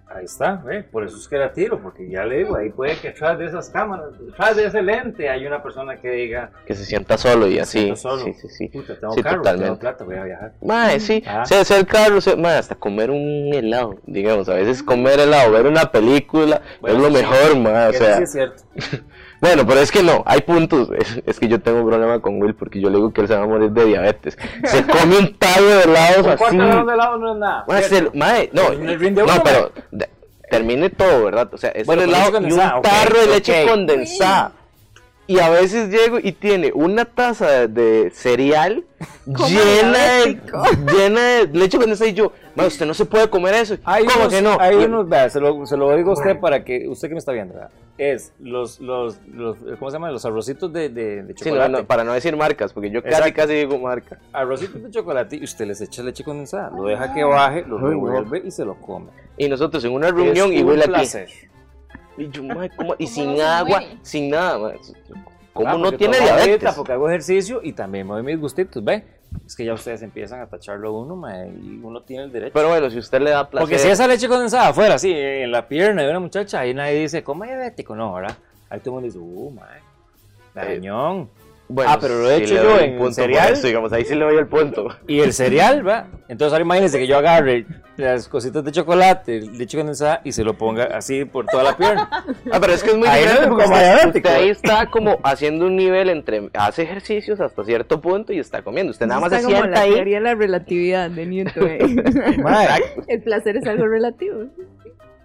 Ahí 0.09 0.23
está, 0.23 0.63
¿eh? 0.71 0.83
por 0.89 1.03
eso 1.05 1.17
es 1.17 1.27
que 1.27 1.37
la 1.37 1.51
tiro, 1.51 1.81
porque 1.81 2.09
ya 2.09 2.23
le 2.23 2.37
digo, 2.37 2.55
ahí 2.55 2.69
puede 2.69 2.97
que 2.97 3.09
atrás 3.09 3.37
de 3.37 3.45
esas 3.45 3.69
cámaras, 3.69 4.17
detrás 4.17 4.55
de 4.55 4.65
ese 4.65 4.81
lente, 4.81 5.29
hay 5.29 5.45
una 5.45 5.61
persona 5.61 5.97
que 5.99 6.09
diga, 6.09 6.49
Que 6.65 6.75
se 6.75 6.85
sienta 6.85 7.17
solo 7.17 7.45
y 7.47 7.59
así. 7.59 7.93
solo. 7.97 8.23
Sí, 8.23 8.33
sí, 8.33 8.47
sí. 8.49 8.67
puta, 8.69 8.97
tengo 8.97 9.13
Sí, 9.13 9.21
carro, 9.21 9.37
totalmente. 9.37 9.65
tengo 9.65 9.79
plata, 9.79 10.03
voy 10.05 10.15
a 10.15 10.23
viajar. 10.23 10.53
Mae, 10.61 10.99
sí, 11.01 11.21
Ah. 11.27 11.45
sea 11.45 11.59
hacer 11.61 11.85
carro, 11.85 12.21
sea- 12.21 12.37
mae, 12.37 12.57
hasta 12.57 12.75
comer 12.75 13.11
un 13.11 13.53
helado, 13.53 13.95
digamos, 14.05 14.47
a 14.47 14.53
veces 14.53 14.81
comer 14.81 15.19
helado, 15.19 15.51
ver 15.51 15.67
una 15.67 15.91
película 15.91 16.61
Bueno, 16.79 16.97
es 16.97 17.03
lo 17.03 17.17
sí. 17.19 17.23
mejor, 17.25 17.57
mae, 17.59 17.89
o 17.89 17.93
sea, 17.93 18.17
sí 18.17 18.23
es 18.23 18.31
cierto. 18.31 18.63
bueno, 19.41 19.65
pero 19.67 19.79
es 19.81 19.91
que 19.91 20.03
no, 20.03 20.23
hay 20.25 20.41
puntos, 20.41 20.89
es, 20.97 21.21
es 21.25 21.39
que 21.39 21.47
yo 21.47 21.59
tengo 21.61 21.79
un 21.81 21.87
problema 21.87 22.19
con 22.19 22.41
Will 22.41 22.55
porque 22.55 22.79
yo 22.81 22.89
le 22.89 22.97
digo 22.97 23.11
que 23.13 23.21
él 23.21 23.27
se 23.27 23.35
va 23.35 23.43
a 23.43 23.47
morir 23.47 23.71
de 23.71 23.85
diabetes, 23.85 24.37
se 24.65 24.83
come 24.87 25.17
un 25.19 25.37
tallo 25.37 25.67
de 25.67 25.83
helados 25.83 26.17
Un 26.25 26.29
así, 26.29 26.37
cuarto 26.37 26.85
de 26.85 26.93
helado 26.93 27.17
no 27.17 27.33
es 27.33 27.39
nada. 27.39 27.65
mae, 27.67 27.83
se- 27.83 28.11
mae, 28.13 28.49
no, 28.53 28.71
En 28.73 28.89
el 28.89 28.99
rinde 28.99 29.23
no, 29.23 29.31
uno, 29.33 29.41
pero 29.43 29.71
de- 29.91 30.09
termine 30.49 30.89
todo, 30.89 31.25
¿verdad? 31.25 31.49
O 31.53 31.57
sea, 31.57 31.71
es 31.71 31.85
Bueno, 31.85 32.03
el 32.03 32.09
helado 32.09 32.41
y 32.41 32.51
un 32.53 32.59
tarro 32.81 33.19
de 33.19 33.27
leche 33.27 33.65
condensada. 33.67 34.53
Y 35.29 35.39
a 35.41 35.49
veces 35.49 35.89
llego 35.89 36.19
y 36.23 36.31
tiene 36.31 36.71
una 36.73 37.03
taza 37.03 37.47
de, 37.51 37.67
de 37.67 38.11
cereal 38.11 38.85
llena 39.25 39.99
de, 40.23 40.39
llena 40.95 41.21
de 41.21 41.47
leche 41.51 41.77
condensada 41.77 42.09
y 42.09 42.13
yo, 42.13 42.31
"Ma, 42.57 42.65
usted 42.67 42.85
no 42.85 42.93
se 42.93 43.05
puede 43.05 43.29
comer 43.29 43.53
eso. 43.55 43.77
Hay 43.85 44.05
¿Cómo 44.05 44.19
unos, 44.21 44.33
que 44.33 44.41
no? 44.41 44.57
Hay 44.59 44.75
unos, 44.75 45.07
vea, 45.07 45.29
se 45.29 45.39
lo, 45.39 45.65
se 45.65 45.77
lo 45.77 45.95
digo 45.95 46.11
a 46.11 46.13
usted 46.13 46.39
para 46.39 46.63
que, 46.63 46.87
usted 46.87 47.07
que 47.07 47.13
me 47.13 47.19
está 47.19 47.31
viendo, 47.31 47.53
¿verdad? 47.53 47.69
es 47.97 48.31
los, 48.39 48.79
los, 48.79 49.19
los, 49.33 49.57
¿cómo 49.79 49.89
se 49.89 49.95
llama? 49.95 50.11
Los 50.11 50.23
arrocitos 50.23 50.71
de, 50.71 50.89
de, 50.89 51.23
de 51.23 51.33
Sí, 51.35 51.45
chocolate. 51.45 51.71
no, 51.71 51.77
no, 51.79 51.85
para 51.87 52.03
no 52.03 52.13
decir 52.13 52.35
marcas, 52.37 52.71
porque 52.71 52.91
yo 52.91 53.01
casi 53.01 53.15
Exacto. 53.15 53.35
casi 53.35 53.53
digo 53.55 53.79
marca. 53.79 54.19
Arrocitos 54.33 54.83
de 54.83 54.91
chocolate 54.91 55.37
y 55.37 55.43
usted 55.43 55.65
les 55.65 55.81
echa 55.81 56.03
leche 56.03 56.23
condensada, 56.23 56.69
lo 56.69 56.83
deja 56.83 57.11
que 57.13 57.23
baje, 57.23 57.63
lo 57.67 57.79
revuelve 57.79 58.43
y 58.45 58.51
se 58.51 58.63
lo 58.65 58.75
come. 58.75 59.07
Y 59.35 59.49
nosotros 59.49 59.83
en 59.85 59.93
una 59.93 60.11
reunión 60.11 60.53
Es 60.53 60.59
y 60.59 60.63
huele 60.63 60.83
aquí. 60.83 60.91
placer. 60.91 61.29
Y 62.19 62.29
yo, 62.29 62.43
"Ma, 62.43 62.69
¿cómo? 62.69 62.93
Y 62.99 63.05
¿Cómo 63.05 63.15
sin 63.15 63.41
agua, 63.41 63.81
sin 64.03 64.29
nada. 64.29 64.57
ma. 64.59 64.71
¿Cómo 65.53 65.69
Ah, 65.69 65.77
no 65.77 65.91
tiene 65.91 66.19
diabetes? 66.19 66.75
Porque 66.75 66.91
hago 66.91 67.09
ejercicio 67.09 67.61
y 67.63 67.73
también 67.73 68.05
me 68.07 68.13
doy 68.13 68.21
mis 68.23 68.39
gustitos, 68.39 68.83
¿ve? 68.83 69.03
Es 69.45 69.55
que 69.55 69.63
ya 69.63 69.73
ustedes 69.73 70.01
empiezan 70.01 70.41
a 70.41 70.47
tacharlo 70.47 70.93
uno, 70.93 71.15
mae, 71.15 71.47
y 71.49 71.79
uno 71.81 72.01
tiene 72.01 72.23
el 72.23 72.31
derecho. 72.31 72.53
Pero 72.53 72.69
bueno, 72.69 72.89
si 72.89 72.97
usted 72.97 73.21
le 73.21 73.29
da 73.29 73.49
placer. 73.49 73.63
Porque 73.63 73.79
si 73.79 73.87
esa 73.87 74.07
leche 74.07 74.27
condensada 74.27 74.73
fuera 74.73 74.95
así, 74.95 75.11
en 75.13 75.51
la 75.51 75.67
pierna 75.67 76.03
de 76.03 76.09
una 76.09 76.19
muchacha, 76.19 76.59
ahí 76.59 76.73
nadie 76.73 76.99
dice, 77.01 77.23
¿cómo 77.23 77.43
es 77.43 77.51
diabético? 77.51 77.95
No, 77.95 78.13
¿verdad? 78.13 78.35
Ahí 78.69 78.79
todo 78.79 78.99
el 78.99 79.03
mundo 79.03 79.05
dice, 79.07 79.19
uh, 79.19 79.51
mae, 79.51 79.81
dañón. 80.53 81.29
Bueno, 81.69 81.91
Ah, 81.91 81.97
pero 81.99 82.19
lo 82.21 82.29
he 82.31 82.37
sí 82.37 82.43
hecho 82.43 82.55
yo 82.63 82.79
en 82.79 82.91
un 82.93 82.97
punto 82.97 83.03
por 83.03 83.13
cereal. 83.13 83.53
eso, 83.53 83.67
digamos, 83.67 83.91
ahí 83.91 84.05
sí 84.05 84.15
le 84.15 84.23
doy 84.23 84.37
el 84.37 84.47
punto. 84.47 84.87
Y 85.07 85.19
el 85.19 85.33
cereal, 85.33 85.85
¿va? 85.85 86.07
Entonces 86.29 86.53
ahora 86.53 86.63
imagínense 86.63 86.97
que 86.97 87.07
yo 87.07 87.17
agarre 87.17 87.65
las 87.97 88.27
cositas 88.29 88.63
de 88.63 88.71
chocolate, 88.71 89.41
leche 89.41 89.75
condensada 89.77 90.21
y 90.23 90.31
se 90.31 90.43
lo 90.45 90.53
ponga 90.57 90.85
así 90.85 91.25
por 91.25 91.45
toda 91.47 91.63
la 91.63 91.75
pierna. 91.75 92.09
Ah, 92.51 92.59
pero 92.61 92.71
es 92.73 92.83
que 92.83 92.91
es 92.91 92.97
muy 92.97 93.07
Ahí 93.07 93.21
diferente 93.23 93.49
como 93.49 93.63
usted, 93.63 94.05
usted 94.07 94.25
ahí 94.27 94.49
está 94.49 94.85
como 94.85 95.17
haciendo 95.23 95.65
un 95.65 95.75
nivel 95.75 96.09
entre 96.09 96.49
hace 96.53 96.83
ejercicios 96.83 97.41
hasta 97.41 97.63
cierto 97.65 97.99
punto 97.99 98.31
y 98.31 98.39
está 98.39 98.61
comiendo. 98.61 98.91
Usted 98.91 99.05
nada 99.07 99.19
más 99.19 99.29
se 99.31 99.37
Está 99.37 99.47
como 99.47 99.57
sienta 99.59 99.79
la 99.79 99.83
ahí. 99.85 99.93
teoría 99.93 100.17
de 100.17 100.23
la 100.23 100.35
relatividad 100.35 101.09
de 101.11 101.25
Newton. 101.25 101.67
¿eh? 101.67 101.79
El 103.07 103.21
placer 103.23 103.57
es 103.57 103.67
algo 103.67 103.87
relativo. 103.87 104.45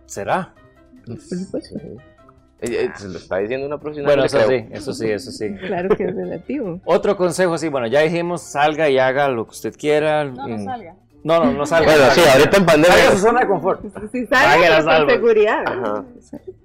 ¿Será? 0.07 0.53
Eh, 1.09 1.13
eh, 1.13 1.97
Se 2.63 3.09
lo 3.09 3.19
está 3.19 3.39
diciendo 3.39 3.67
una 3.67 3.79
profesional. 3.79 4.11
Bueno, 4.11 4.25
eso 4.25 4.39
creo. 4.39 4.49
sí, 4.61 4.67
eso 4.71 4.93
sí, 4.95 5.11
eso 5.11 5.31
sí. 5.31 5.55
Claro 5.67 5.97
que 5.97 6.05
es 6.05 6.15
relativo. 6.15 6.81
Otro 6.85 7.17
consejo, 7.17 7.59
sí, 7.59 7.69
bueno, 7.69 7.87
ya 7.89 8.01
dijimos, 8.01 8.43
salga 8.43 8.89
y 8.89 8.99
haga 8.99 9.29
lo 9.29 9.45
que 9.47 9.51
usted 9.51 9.75
quiera. 9.77 10.25
No, 10.25 10.47
no 10.47 10.57
Mm. 10.59 10.65
salga. 10.65 10.95
No, 11.25 11.39
no, 11.45 11.53
no 11.53 11.67
salga. 11.67 11.87
Bueno, 11.93 12.11
sí, 12.13 12.21
ahorita 12.21 12.57
en 12.57 12.67
Salga 12.67 12.77
de 12.77 12.83
su 12.83 12.89
pandemia. 12.89 13.17
zona 13.17 13.41
de 13.43 13.47
confort. 13.47 13.81
Si 14.11 14.27
pero 14.27 14.85
con 14.85 15.09
seguridad. 15.09 15.63
Ajá. 15.67 16.05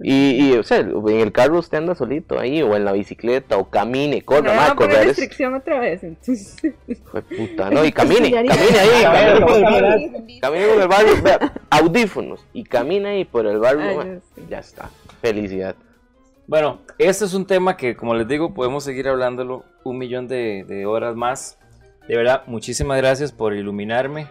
Y, 0.02 0.50
y, 0.50 0.58
o 0.58 0.64
sea, 0.64 0.80
en 0.80 1.20
el 1.20 1.32
carro 1.32 1.60
usted 1.60 1.78
anda 1.78 1.94
solito 1.94 2.40
ahí, 2.40 2.64
o 2.64 2.76
en 2.76 2.84
la 2.84 2.92
bicicleta, 2.94 3.58
o 3.58 3.70
camine, 3.70 4.24
corra, 4.24 4.50
van 4.50 4.56
más 4.56 4.74
correr 4.74 5.02
es. 5.02 5.06
restricción 5.10 5.54
otra 5.54 5.80
vez. 5.80 6.04
Entonces, 6.04 6.56
puta, 7.12 7.70
no, 7.70 7.86
y 7.86 7.92
camine, 7.92 8.32
camine 8.32 8.80
ahí, 8.80 9.04
camine 9.04 9.42
por 9.42 9.56
el 9.58 9.64
¿cómo 9.64 9.72
barrio. 9.72 10.12
Camine 10.42 10.68
por 10.68 10.82
el 10.82 10.88
barrio, 10.88 11.22
vea, 11.24 11.54
audífonos, 11.70 12.46
y 12.54 12.64
camina 12.64 13.10
ahí 13.10 13.26
por 13.26 13.46
el 13.46 13.60
barrio, 13.60 14.02
Ay, 14.02 14.20
sí. 14.36 14.42
ya 14.50 14.58
está, 14.60 14.90
felicidad. 15.22 15.76
Bueno, 16.48 16.80
este 16.98 17.26
es 17.26 17.34
un 17.34 17.46
tema 17.46 17.76
que, 17.76 17.96
como 17.96 18.14
les 18.16 18.28
digo, 18.28 18.54
podemos 18.54 18.84
seguir 18.84 19.08
hablándolo 19.10 19.66
un 19.84 19.98
millón 19.98 20.28
de, 20.28 20.64
de 20.68 20.86
horas 20.86 21.16
más. 21.16 21.60
De 22.08 22.16
verdad, 22.16 22.44
muchísimas 22.48 22.98
gracias 22.98 23.34
por 23.34 23.54
iluminarme. 23.54 24.28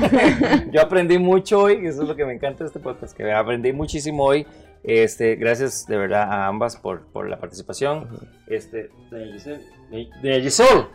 Yo 0.72 0.80
aprendí 0.80 1.18
mucho 1.18 1.60
hoy, 1.60 1.86
eso 1.86 2.02
es 2.02 2.08
lo 2.08 2.16
que 2.16 2.24
me 2.24 2.32
encanta 2.32 2.64
de 2.64 2.68
este 2.68 2.80
podcast, 2.80 3.14
que 3.14 3.30
aprendí 3.30 3.72
muchísimo 3.72 4.24
hoy. 4.24 4.46
Este, 4.82 5.36
gracias 5.36 5.86
de 5.86 5.98
verdad 5.98 6.22
a 6.22 6.46
ambas 6.46 6.76
por, 6.76 7.02
por 7.12 7.28
la 7.28 7.38
participación. 7.38 8.08
Este, 8.46 8.88
de 9.10 9.26
Giselle, 9.32 9.60
de- 9.90 10.08
de 10.22 10.40
Giselle, 10.40 10.86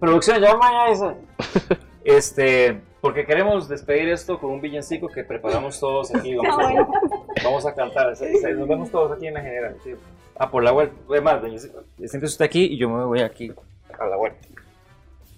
producción, 0.00 0.40
llama 0.40 0.84
a 0.84 0.90
esa. 0.90 1.14
Este, 2.02 2.80
porque 3.02 3.26
queremos 3.26 3.68
despedir 3.68 4.08
esto 4.08 4.40
con 4.40 4.52
un 4.52 4.62
villancico 4.62 5.08
que 5.08 5.22
preparamos 5.24 5.78
todos 5.78 6.14
aquí. 6.14 6.34
Vamos, 6.34 6.58
a, 6.64 6.86
vamos 7.44 7.66
a 7.66 7.74
cantar. 7.74 8.14
se- 8.16 8.34
se- 8.38 8.52
Nos 8.54 8.68
vemos 8.68 8.90
todos 8.90 9.12
aquí 9.12 9.26
en 9.26 9.34
la 9.34 9.40
general. 9.42 9.76
sí. 9.84 9.90
Ah, 10.40 10.50
por 10.50 10.62
la 10.62 10.70
vuelta. 10.70 10.94
Es 11.14 11.22
más, 11.22 11.40
doña 11.42 11.54
Giselle, 11.54 11.74
siéntese 11.96 12.26
usted 12.26 12.44
aquí 12.44 12.64
y 12.64 12.78
yo 12.78 12.88
me 12.88 13.04
voy 13.04 13.20
aquí 13.22 13.52
a 13.98 14.06
la 14.06 14.16
vuelta. 14.16 14.38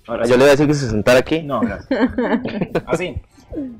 Ahora. 0.06 0.24
Yo 0.26 0.32
le 0.32 0.38
voy 0.38 0.48
a 0.48 0.50
decir 0.50 0.66
que 0.66 0.74
se 0.74 0.88
sentara 0.90 1.20
aquí. 1.20 1.42
No, 1.42 1.60
gracias. 1.60 1.88
Así. 2.86 3.20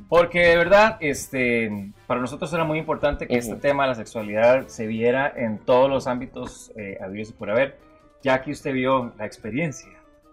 Porque 0.09 0.41
de 0.41 0.57
verdad, 0.57 0.97
este, 1.01 1.93
para 2.07 2.21
nosotros 2.21 2.53
era 2.53 2.65
muy 2.65 2.79
importante 2.79 3.27
que 3.29 3.37
este 3.37 3.55
tema 3.57 3.85
de 3.85 3.91
la 3.91 3.95
sexualidad 3.95 4.67
se 4.67 4.87
viera 4.87 5.33
en 5.37 5.59
todos 5.59 5.89
los 5.91 6.07
ámbitos 6.07 6.73
eh, 6.77 6.99
habidos 7.03 7.31
y 7.31 7.33
por 7.35 7.51
haber, 7.51 7.77
ya 8.23 8.43
que 8.43 8.51
usted 8.51 8.73
vio 8.73 9.13
la 9.19 9.27
experiencia 9.27 9.91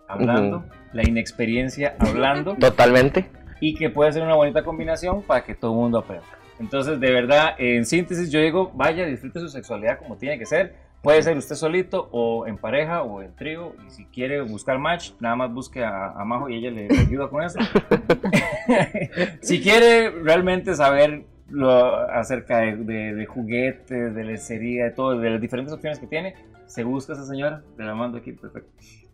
hablando, 0.08 0.64
la 0.94 1.08
inexperiencia 1.08 1.96
hablando, 2.00 2.56
Totalmente. 2.56 3.30
y 3.60 3.76
que 3.76 3.90
puede 3.90 4.12
ser 4.14 4.24
una 4.24 4.36
bonita 4.36 4.64
combinación 4.64 5.22
para 5.22 5.44
que 5.44 5.54
todo 5.54 5.72
el 5.74 5.78
mundo 5.78 6.00
aprenda. 6.00 6.26
Entonces, 6.60 7.00
de 7.00 7.12
verdad, 7.12 7.56
en 7.58 7.86
síntesis, 7.86 8.32
yo 8.32 8.40
digo, 8.40 8.72
vaya, 8.74 9.06
disfrute 9.06 9.40
su 9.40 9.50
sexualidad 9.50 10.00
como 10.00 10.18
tiene 10.18 10.38
que 10.40 10.46
ser. 10.46 10.74
Puede 11.04 11.22
ser 11.22 11.38
usted 11.38 11.56
solito 11.56 12.10
o 12.12 12.48
en 12.48 12.58
pareja 12.58 13.04
o 13.04 13.22
en 13.22 13.34
trío. 13.36 13.76
Y 13.88 13.92
si 13.92 14.06
quiere 14.06 14.42
buscar 14.42 14.80
match, 14.80 15.12
nada 15.20 15.36
más 15.36 15.54
busque 15.54 15.84
a, 15.84 16.08
a 16.12 16.26
Majo 16.26 16.50
y 16.50 16.56
ella 16.56 16.72
le, 16.72 16.88
ayuda 17.00 17.30
con 17.30 17.44
eso. 17.44 17.60
si 19.42 19.62
quiere 19.62 20.10
realmente 20.10 20.74
saber 20.76 21.24
lo, 21.50 21.96
acerca 22.12 22.60
de, 22.60 22.76
de- 22.78 23.14
de 23.14 23.26
juguetes, 23.26 24.14
de 24.16 24.24
lencería, 24.24 24.86
de 24.86 24.92
todo, 24.92 25.18
de 25.20 25.30
las 25.30 25.40
diferentes 25.42 25.74
opciones 25.74 26.00
que 26.00 26.08
tiene, 26.08 26.36
se 26.66 26.84
busca 26.84 27.14
a 27.14 27.16
esa 27.16 27.26
señora, 27.26 27.62
te 27.78 27.84
la 27.84 27.96
mando 27.96 28.18
aquí, 28.18 28.34
perfecto. 28.34 28.70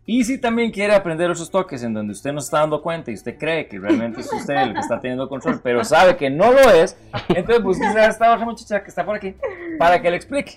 Y 0.06 0.22
si 0.24 0.36
también 0.36 0.70
quiere 0.70 0.94
aprender 0.94 1.30
otros 1.30 1.50
toques 1.50 1.82
en 1.82 1.94
donde 1.94 2.12
usted 2.12 2.30
no 2.30 2.40
está 2.40 2.58
dando 2.60 2.82
cuenta 2.82 3.10
y 3.10 3.14
usted 3.14 3.38
cree 3.38 3.66
que 3.66 3.78
realmente 3.78 4.20
es 4.20 4.30
usted 4.30 4.54
el 4.54 4.74
que 4.74 4.80
está 4.80 5.00
teniendo 5.00 5.26
control, 5.28 5.60
pero 5.62 5.82
sabe 5.82 6.16
que 6.16 6.28
no 6.28 6.52
lo 6.52 6.70
es, 6.70 6.94
entonces 7.28 7.62
búsquese 7.62 7.98
a 7.98 8.08
esta 8.08 8.34
otra 8.34 8.44
muchacha 8.44 8.82
que 8.82 8.90
está 8.90 9.04
por 9.04 9.16
aquí 9.16 9.34
para 9.78 10.02
que 10.02 10.10
le 10.10 10.16
explique. 10.16 10.56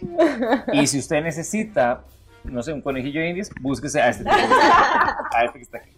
Y 0.74 0.86
si 0.86 1.00
usted 1.00 1.24
necesita, 1.24 2.02
no 2.44 2.62
sé, 2.62 2.74
un 2.74 2.82
conejillo 2.82 3.22
de 3.22 3.30
indias, 3.30 3.50
búsquese 3.62 4.02
a 4.02 4.10
este, 4.10 4.26
tipo, 4.26 4.36
a 4.36 5.46
este 5.46 5.60
que 5.60 5.64
está 5.64 5.78
aquí. 5.78 5.92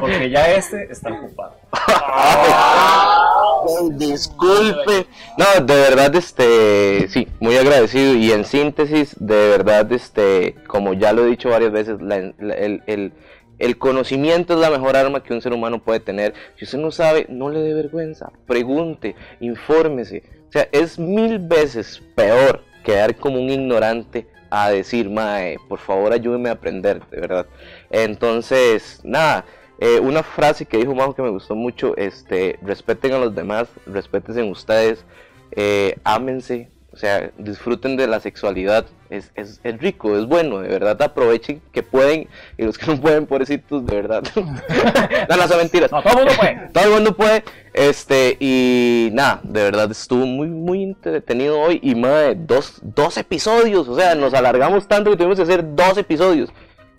Porque 0.00 0.28
ya 0.28 0.50
este 0.50 0.90
está 0.90 1.12
ocupado. 1.12 1.54
Disculpe. 3.92 5.06
No, 5.36 5.64
de 5.64 5.74
verdad, 5.74 6.14
este, 6.16 7.08
sí, 7.08 7.28
muy 7.40 7.56
agradecido. 7.56 8.14
Y 8.14 8.32
en 8.32 8.44
síntesis, 8.44 9.14
de 9.18 9.48
verdad, 9.50 9.90
este, 9.92 10.54
como 10.66 10.94
ya 10.94 11.12
lo 11.12 11.24
he 11.24 11.30
dicho 11.30 11.50
varias 11.50 11.72
veces, 11.72 11.98
el, 12.00 12.82
el- 12.86 13.12
el 13.58 13.76
conocimiento 13.76 14.54
es 14.54 14.60
la 14.60 14.70
mejor 14.70 14.96
arma 14.96 15.20
que 15.24 15.34
un 15.34 15.42
ser 15.42 15.52
humano 15.52 15.80
puede 15.82 15.98
tener. 15.98 16.32
Si 16.56 16.64
usted 16.64 16.78
no 16.78 16.92
sabe, 16.92 17.26
no 17.28 17.50
le 17.50 17.58
dé 17.58 17.74
vergüenza. 17.74 18.30
Pregunte, 18.46 19.16
infórmese. 19.40 20.22
O 20.48 20.52
sea, 20.52 20.68
es 20.70 20.96
mil 20.96 21.40
veces 21.40 22.00
peor 22.14 22.62
quedar 22.84 23.16
como 23.16 23.40
un 23.40 23.50
ignorante 23.50 24.28
a 24.48 24.70
decir, 24.70 25.10
mae, 25.10 25.56
por 25.68 25.80
favor 25.80 26.12
ayúdeme 26.12 26.50
a 26.50 26.52
aprender, 26.52 27.02
de 27.10 27.20
verdad. 27.20 27.46
Entonces, 27.90 29.00
nada, 29.02 29.44
eh, 29.78 30.00
una 30.00 30.22
frase 30.22 30.66
que 30.66 30.78
dijo 30.78 30.94
Majo 30.94 31.14
que 31.14 31.22
me 31.22 31.30
gustó 31.30 31.54
mucho, 31.54 31.96
este, 31.96 32.58
respeten 32.62 33.12
a 33.12 33.18
los 33.18 33.34
demás, 33.34 33.68
respétense 33.86 34.40
en 34.40 34.50
ustedes, 34.50 35.04
eh, 35.52 35.96
ámense, 36.02 36.68
o 36.92 36.96
sea, 36.96 37.30
disfruten 37.38 37.96
de 37.96 38.08
la 38.08 38.18
sexualidad, 38.18 38.86
es, 39.08 39.30
es, 39.36 39.60
es 39.62 39.78
rico, 39.78 40.16
es 40.16 40.26
bueno, 40.26 40.58
de 40.58 40.68
verdad 40.68 41.00
aprovechen 41.00 41.62
que 41.70 41.84
pueden 41.84 42.28
y 42.56 42.64
los 42.64 42.76
que 42.76 42.86
no 42.86 43.00
pueden, 43.00 43.26
pobrecitos, 43.26 43.86
de 43.86 43.94
verdad. 43.94 44.24
no, 45.28 45.36
no, 45.36 45.48
son 45.48 45.58
mentiras. 45.58 45.92
No, 45.92 46.02
todo 46.02 46.12
el 46.12 46.24
mundo 46.24 46.32
puede. 46.36 46.68
Todo 46.72 46.84
el 46.84 46.90
mundo 46.90 47.16
puede, 47.16 47.44
este, 47.72 48.36
y 48.40 49.10
nada, 49.12 49.40
de 49.44 49.62
verdad 49.62 49.90
estuvo 49.92 50.26
muy, 50.26 50.48
muy 50.48 50.82
entretenido 50.82 51.60
hoy 51.60 51.78
y 51.84 51.94
madre, 51.94 52.34
dos, 52.34 52.80
dos 52.82 53.16
episodios, 53.16 53.88
o 53.88 53.94
sea, 53.94 54.16
nos 54.16 54.34
alargamos 54.34 54.88
tanto 54.88 55.10
que 55.10 55.16
tuvimos 55.16 55.36
que 55.36 55.44
hacer 55.44 55.76
dos 55.76 55.96
episodios. 55.98 56.50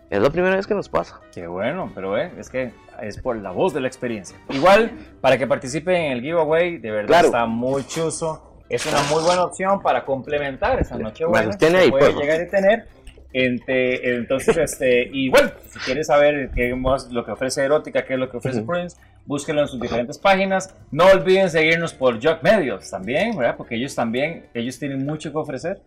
Es 0.10 0.20
la 0.20 0.30
primera 0.30 0.56
vez 0.56 0.66
que 0.66 0.74
nos 0.74 0.90
pasa. 0.90 1.20
Qué 1.34 1.46
bueno, 1.48 1.92
pero 1.94 2.18
eh, 2.18 2.32
es 2.38 2.50
que 2.50 2.72
es 3.02 3.18
por 3.22 3.36
la 3.38 3.52
voz 3.52 3.74
de 3.74 3.82
la 3.82 3.88
experiencia. 3.88 4.38
Igual, 4.50 4.92
para 5.22 5.38
que 5.38 5.46
participen 5.46 5.96
en 5.96 6.12
el 6.14 6.22
giveaway, 6.22 6.78
de 6.80 6.92
verdad 6.92 7.08
Claro. 7.08 7.26
está 7.28 7.46
muy 7.46 7.86
chuzo. 7.86 8.46
Es 8.70 8.86
una 8.86 9.02
muy 9.12 9.24
buena 9.24 9.44
opción 9.44 9.82
para 9.82 10.06
complementar 10.06 10.80
esa 10.80 10.98
noche 10.98 11.26
buena. 11.26 11.56
que 11.58 11.66
ahí, 11.68 11.90
puede 11.92 12.06
favor. 12.12 12.22
llegar 12.22 12.42
a 12.42 12.48
tener. 12.48 12.88
Entonces, 13.32 14.58
este, 14.58 15.10
y 15.12 15.30
bueno, 15.30 15.52
si 15.70 15.80
quieres 15.80 16.08
saber 16.08 16.50
qué 16.54 16.74
más 16.76 17.12
lo 17.12 17.24
que 17.26 17.32
ofrece 17.32 17.64
Erótica, 17.64 18.04
qué 18.06 18.14
es 18.14 18.20
lo 18.20 18.30
que 18.30 18.38
ofrece 18.38 18.62
Ujú. 18.62 18.72
Prince, 18.72 18.98
búsquenlo 19.26 19.62
en 19.62 19.68
sus 19.68 19.80
diferentes 19.80 20.18
páginas. 20.18 20.76
No 20.92 21.06
olviden 21.06 21.50
seguirnos 21.50 21.94
por 21.94 22.24
Jog 22.24 22.42
Medios 22.44 22.90
también, 22.90 23.38
¿verdad? 23.38 23.56
Porque 23.58 23.76
ellos 23.76 23.94
también, 23.96 24.48
ellos 24.54 24.78
tienen 24.80 25.06
mucho 25.06 25.32
que 25.32 25.38
ofrecer, 25.38 25.82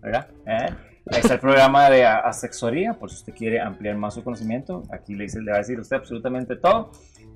¿verdad? 0.00 0.28
¿Eh? 0.46 0.66
Ahí 1.12 1.20
está 1.20 1.34
el 1.34 1.40
programa 1.40 1.88
de 1.90 2.04
a- 2.04 2.18
asexoría, 2.18 2.94
por 2.94 3.10
si 3.10 3.16
usted 3.16 3.34
quiere 3.34 3.60
ampliar 3.60 3.96
más 3.96 4.14
su 4.14 4.22
conocimiento. 4.24 4.82
Aquí 4.92 5.14
le, 5.14 5.24
dice, 5.24 5.40
le 5.40 5.50
va 5.50 5.56
a 5.56 5.60
decir 5.60 5.78
usted 5.80 5.96
absolutamente 5.96 6.56
todo. 6.56 6.90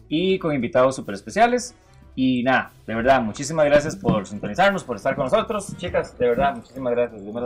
Y 0.08 0.38
con 0.38 0.54
invitados 0.54 0.94
súper 0.96 1.14
especiales. 1.14 1.74
Y 2.14 2.42
nada, 2.42 2.72
de 2.86 2.94
verdad, 2.94 3.22
muchísimas 3.22 3.64
gracias 3.64 3.96
por 3.96 4.26
sintonizarnos, 4.26 4.84
por 4.84 4.96
estar 4.96 5.16
con 5.16 5.24
nosotros. 5.24 5.74
Chicas, 5.78 6.18
de 6.18 6.28
verdad, 6.28 6.56
muchísimas 6.56 6.92
gracias. 6.92 7.22
Dios 7.22 7.34
me. 7.34 7.40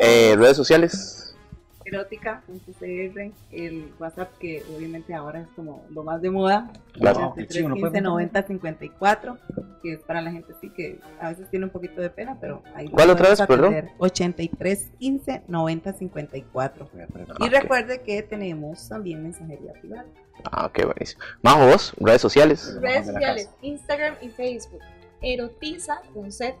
Eh, 0.00 0.36
redes 0.36 0.56
sociales. 0.56 1.34
erótica.cr, 1.88 3.32
el 3.52 3.92
WhatsApp 3.98 4.36
que 4.38 4.62
obviamente 4.76 5.14
ahora 5.14 5.40
es 5.42 5.48
como 5.56 5.84
lo 5.90 6.02
más 6.04 6.20
de 6.22 6.30
moda, 6.30 6.70
Claro. 6.92 7.32
qué 7.36 7.46
chido, 7.46 7.68
¿no 7.68 7.74
15 7.76 7.90
puede 7.90 8.00
90 8.02 8.42
54, 8.42 9.38
que 9.82 9.92
es 9.94 10.00
para 10.00 10.20
la 10.20 10.30
gente 10.32 10.52
sí 10.60 10.70
que 10.70 10.98
a 11.20 11.28
veces 11.30 11.48
tiene 11.50 11.66
un 11.66 11.70
poquito 11.70 12.00
de 12.00 12.10
pena, 12.10 12.36
pero 12.40 12.62
ahí 12.74 12.86
lo 12.86 12.92
¿Cuál 12.92 13.10
otra 13.10 13.28
vez, 13.30 13.40
perdón? 13.42 13.74
atender. 13.74 13.90
83 13.98 14.90
15 14.98 15.42
90 15.48 15.92
54. 15.92 16.90
Y 17.40 17.48
recuerde 17.48 18.02
que 18.02 18.22
tenemos 18.22 18.88
también 18.88 19.22
mensajería 19.22 19.72
privada. 19.74 20.06
Ah, 20.50 20.66
ok, 20.66 20.84
buenísimo. 20.84 21.22
Majo, 21.42 21.66
vos, 21.66 21.94
redes 21.98 22.20
sociales. 22.20 22.78
Redes 22.80 23.06
sociales, 23.06 23.50
Instagram 23.62 24.14
y 24.20 24.28
Facebook. 24.28 24.80
Erotiza 25.20 26.00
con 26.14 26.30
Z 26.30 26.54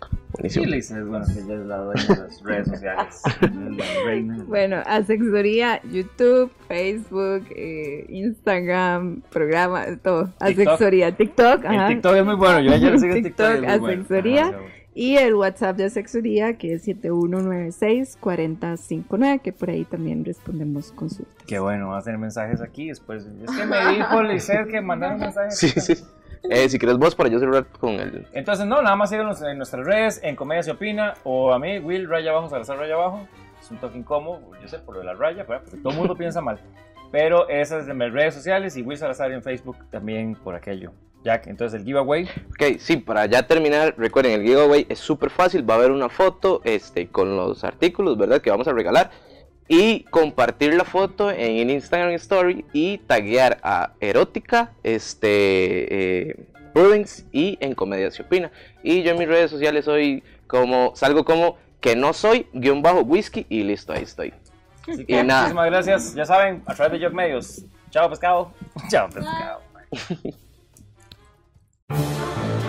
TE. 0.00 0.08
Sí, 0.50 0.60
Buenísimo. 0.60 0.66
le 0.66 0.76
dices, 0.76 1.04
bueno, 1.06 1.24
que 1.26 1.40
ella 1.40 1.54
es 1.54 1.66
la 1.66 1.76
dueña 1.78 2.02
de 2.04 2.16
las 2.16 2.42
redes 2.42 2.68
sociales. 2.68 3.22
la 3.40 3.84
reina. 4.04 4.44
Bueno, 4.46 4.76
Asexoría, 4.86 5.80
YouTube, 5.90 6.50
Facebook, 6.68 7.44
eh, 7.56 8.04
Instagram, 8.08 9.22
programa, 9.30 9.84
todo. 10.02 10.30
Asexoría, 10.38 11.16
TikTok, 11.16 11.64
El 11.64 11.76
ajá. 11.76 11.88
TikTok 11.88 12.14
es 12.16 12.24
muy 12.24 12.36
bueno, 12.36 12.60
yo 12.60 12.72
ayer 12.72 12.98
sigo 13.00 13.14
en 13.14 13.22
TikTok. 13.24 13.46
TikTok, 13.46 13.68
y 13.68 13.72
es 13.74 13.80
muy 13.80 13.96
bueno. 13.96 14.40
Ajá, 14.48 14.58
Y 14.94 15.16
el 15.16 15.34
WhatsApp 15.34 15.76
de 15.76 15.84
Asexoría, 15.86 16.56
que 16.58 16.74
es 16.74 16.86
7196-4059, 16.86 19.40
que 19.40 19.52
por 19.52 19.70
ahí 19.70 19.84
también 19.84 20.24
respondemos 20.24 20.92
consultas. 20.92 21.34
Qué 21.46 21.58
bueno, 21.58 21.88
va 21.88 21.98
a 21.98 22.02
tener 22.02 22.18
mensajes 22.18 22.60
aquí 22.60 22.88
después. 22.88 23.24
Es 23.24 23.56
que 23.56 23.66
me 23.66 23.94
dijo 23.96 24.22
Lizeth 24.22 24.68
que 24.68 24.80
mandaron 24.80 25.18
mensajes. 25.34 25.58
Sí, 25.58 25.68
sí. 25.68 25.94
Eh, 26.50 26.68
si 26.68 26.78
quieres 26.78 26.98
vos, 26.98 27.14
para 27.14 27.28
yo 27.28 27.38
cerrar 27.38 27.66
con 27.66 27.94
el... 27.94 28.26
Entonces, 28.32 28.66
no, 28.66 28.82
nada 28.82 28.96
más 28.96 29.10
síganos 29.10 29.40
en 29.42 29.56
nuestras 29.56 29.86
redes, 29.86 30.20
en 30.22 30.36
Comedia 30.36 30.62
Se 30.62 30.70
Opina, 30.70 31.14
o 31.24 31.52
a 31.52 31.58
mí, 31.58 31.78
Will, 31.78 32.08
raya 32.08 32.30
abajo, 32.30 32.48
Salazar, 32.48 32.78
raya 32.78 32.94
abajo. 32.94 33.26
Es 33.60 33.70
un 33.70 33.78
toque 33.78 33.98
incómodo, 33.98 34.40
yo 34.60 34.68
sé, 34.68 34.78
por 34.78 34.94
lo 34.94 35.00
de 35.00 35.06
la 35.06 35.14
raya, 35.14 35.42
¿verdad? 35.44 35.62
porque 35.64 35.78
todo 35.78 35.90
el 35.90 35.98
mundo 35.98 36.14
piensa 36.18 36.40
mal. 36.40 36.58
Pero 37.10 37.48
esas 37.48 37.86
de 37.86 37.94
mis 37.94 38.12
redes 38.12 38.34
sociales 38.34 38.76
y 38.76 38.82
Will 38.82 38.98
Salazar 38.98 39.32
en 39.32 39.42
Facebook 39.42 39.76
también 39.90 40.34
por 40.34 40.54
aquello. 40.54 40.92
Jack, 41.24 41.48
entonces 41.48 41.80
el 41.80 41.86
giveaway. 41.86 42.24
Ok, 42.50 42.78
sí, 42.78 42.96
para 42.98 43.26
ya 43.26 43.46
terminar, 43.46 43.94
recuerden, 43.96 44.40
el 44.40 44.46
giveaway 44.46 44.86
es 44.88 44.98
súper 44.98 45.30
fácil, 45.30 45.68
va 45.68 45.74
a 45.74 45.78
haber 45.78 45.90
una 45.90 46.08
foto 46.08 46.60
este, 46.64 47.08
con 47.08 47.36
los 47.36 47.64
artículos, 47.64 48.16
¿verdad? 48.16 48.40
Que 48.40 48.50
vamos 48.50 48.68
a 48.68 48.72
regalar. 48.72 49.10
Y 49.68 50.04
compartir 50.04 50.74
la 50.74 50.84
foto 50.84 51.30
en 51.30 51.56
el 51.58 51.70
Instagram 51.70 52.10
Story 52.12 52.64
y 52.72 52.98
taguear 52.98 53.58
a 53.62 53.92
Erótica, 54.00 54.72
este, 54.82 56.30
eh, 56.30 56.36
Prudence 56.72 57.24
y 57.32 57.58
en 57.60 57.74
Comedia 57.74 58.10
Se 58.10 58.22
Opina. 58.22 58.50
Y 58.82 59.02
yo 59.02 59.10
en 59.12 59.18
mis 59.18 59.28
redes 59.28 59.50
sociales 59.50 59.84
soy 59.84 60.22
como, 60.46 60.92
salgo 60.96 61.24
como 61.24 61.58
que 61.80 61.94
no 61.96 62.12
soy, 62.14 62.46
guion 62.54 62.80
bajo 62.82 63.00
whisky 63.00 63.44
y 63.48 63.62
listo, 63.62 63.92
ahí 63.92 64.02
estoy. 64.04 64.32
Así 64.90 65.02
Y 65.02 65.04
que 65.04 65.22
nada. 65.22 65.42
muchísimas 65.42 65.66
gracias. 65.66 66.14
Ya 66.14 66.24
saben, 66.24 66.62
a 66.66 66.74
través 66.74 66.98
de 66.98 67.06
Jog 67.06 67.14
Medios. 67.14 67.62
Chao, 67.90 68.08
pescado. 68.08 68.52
Chao, 68.90 69.08
pescado. 69.10 69.60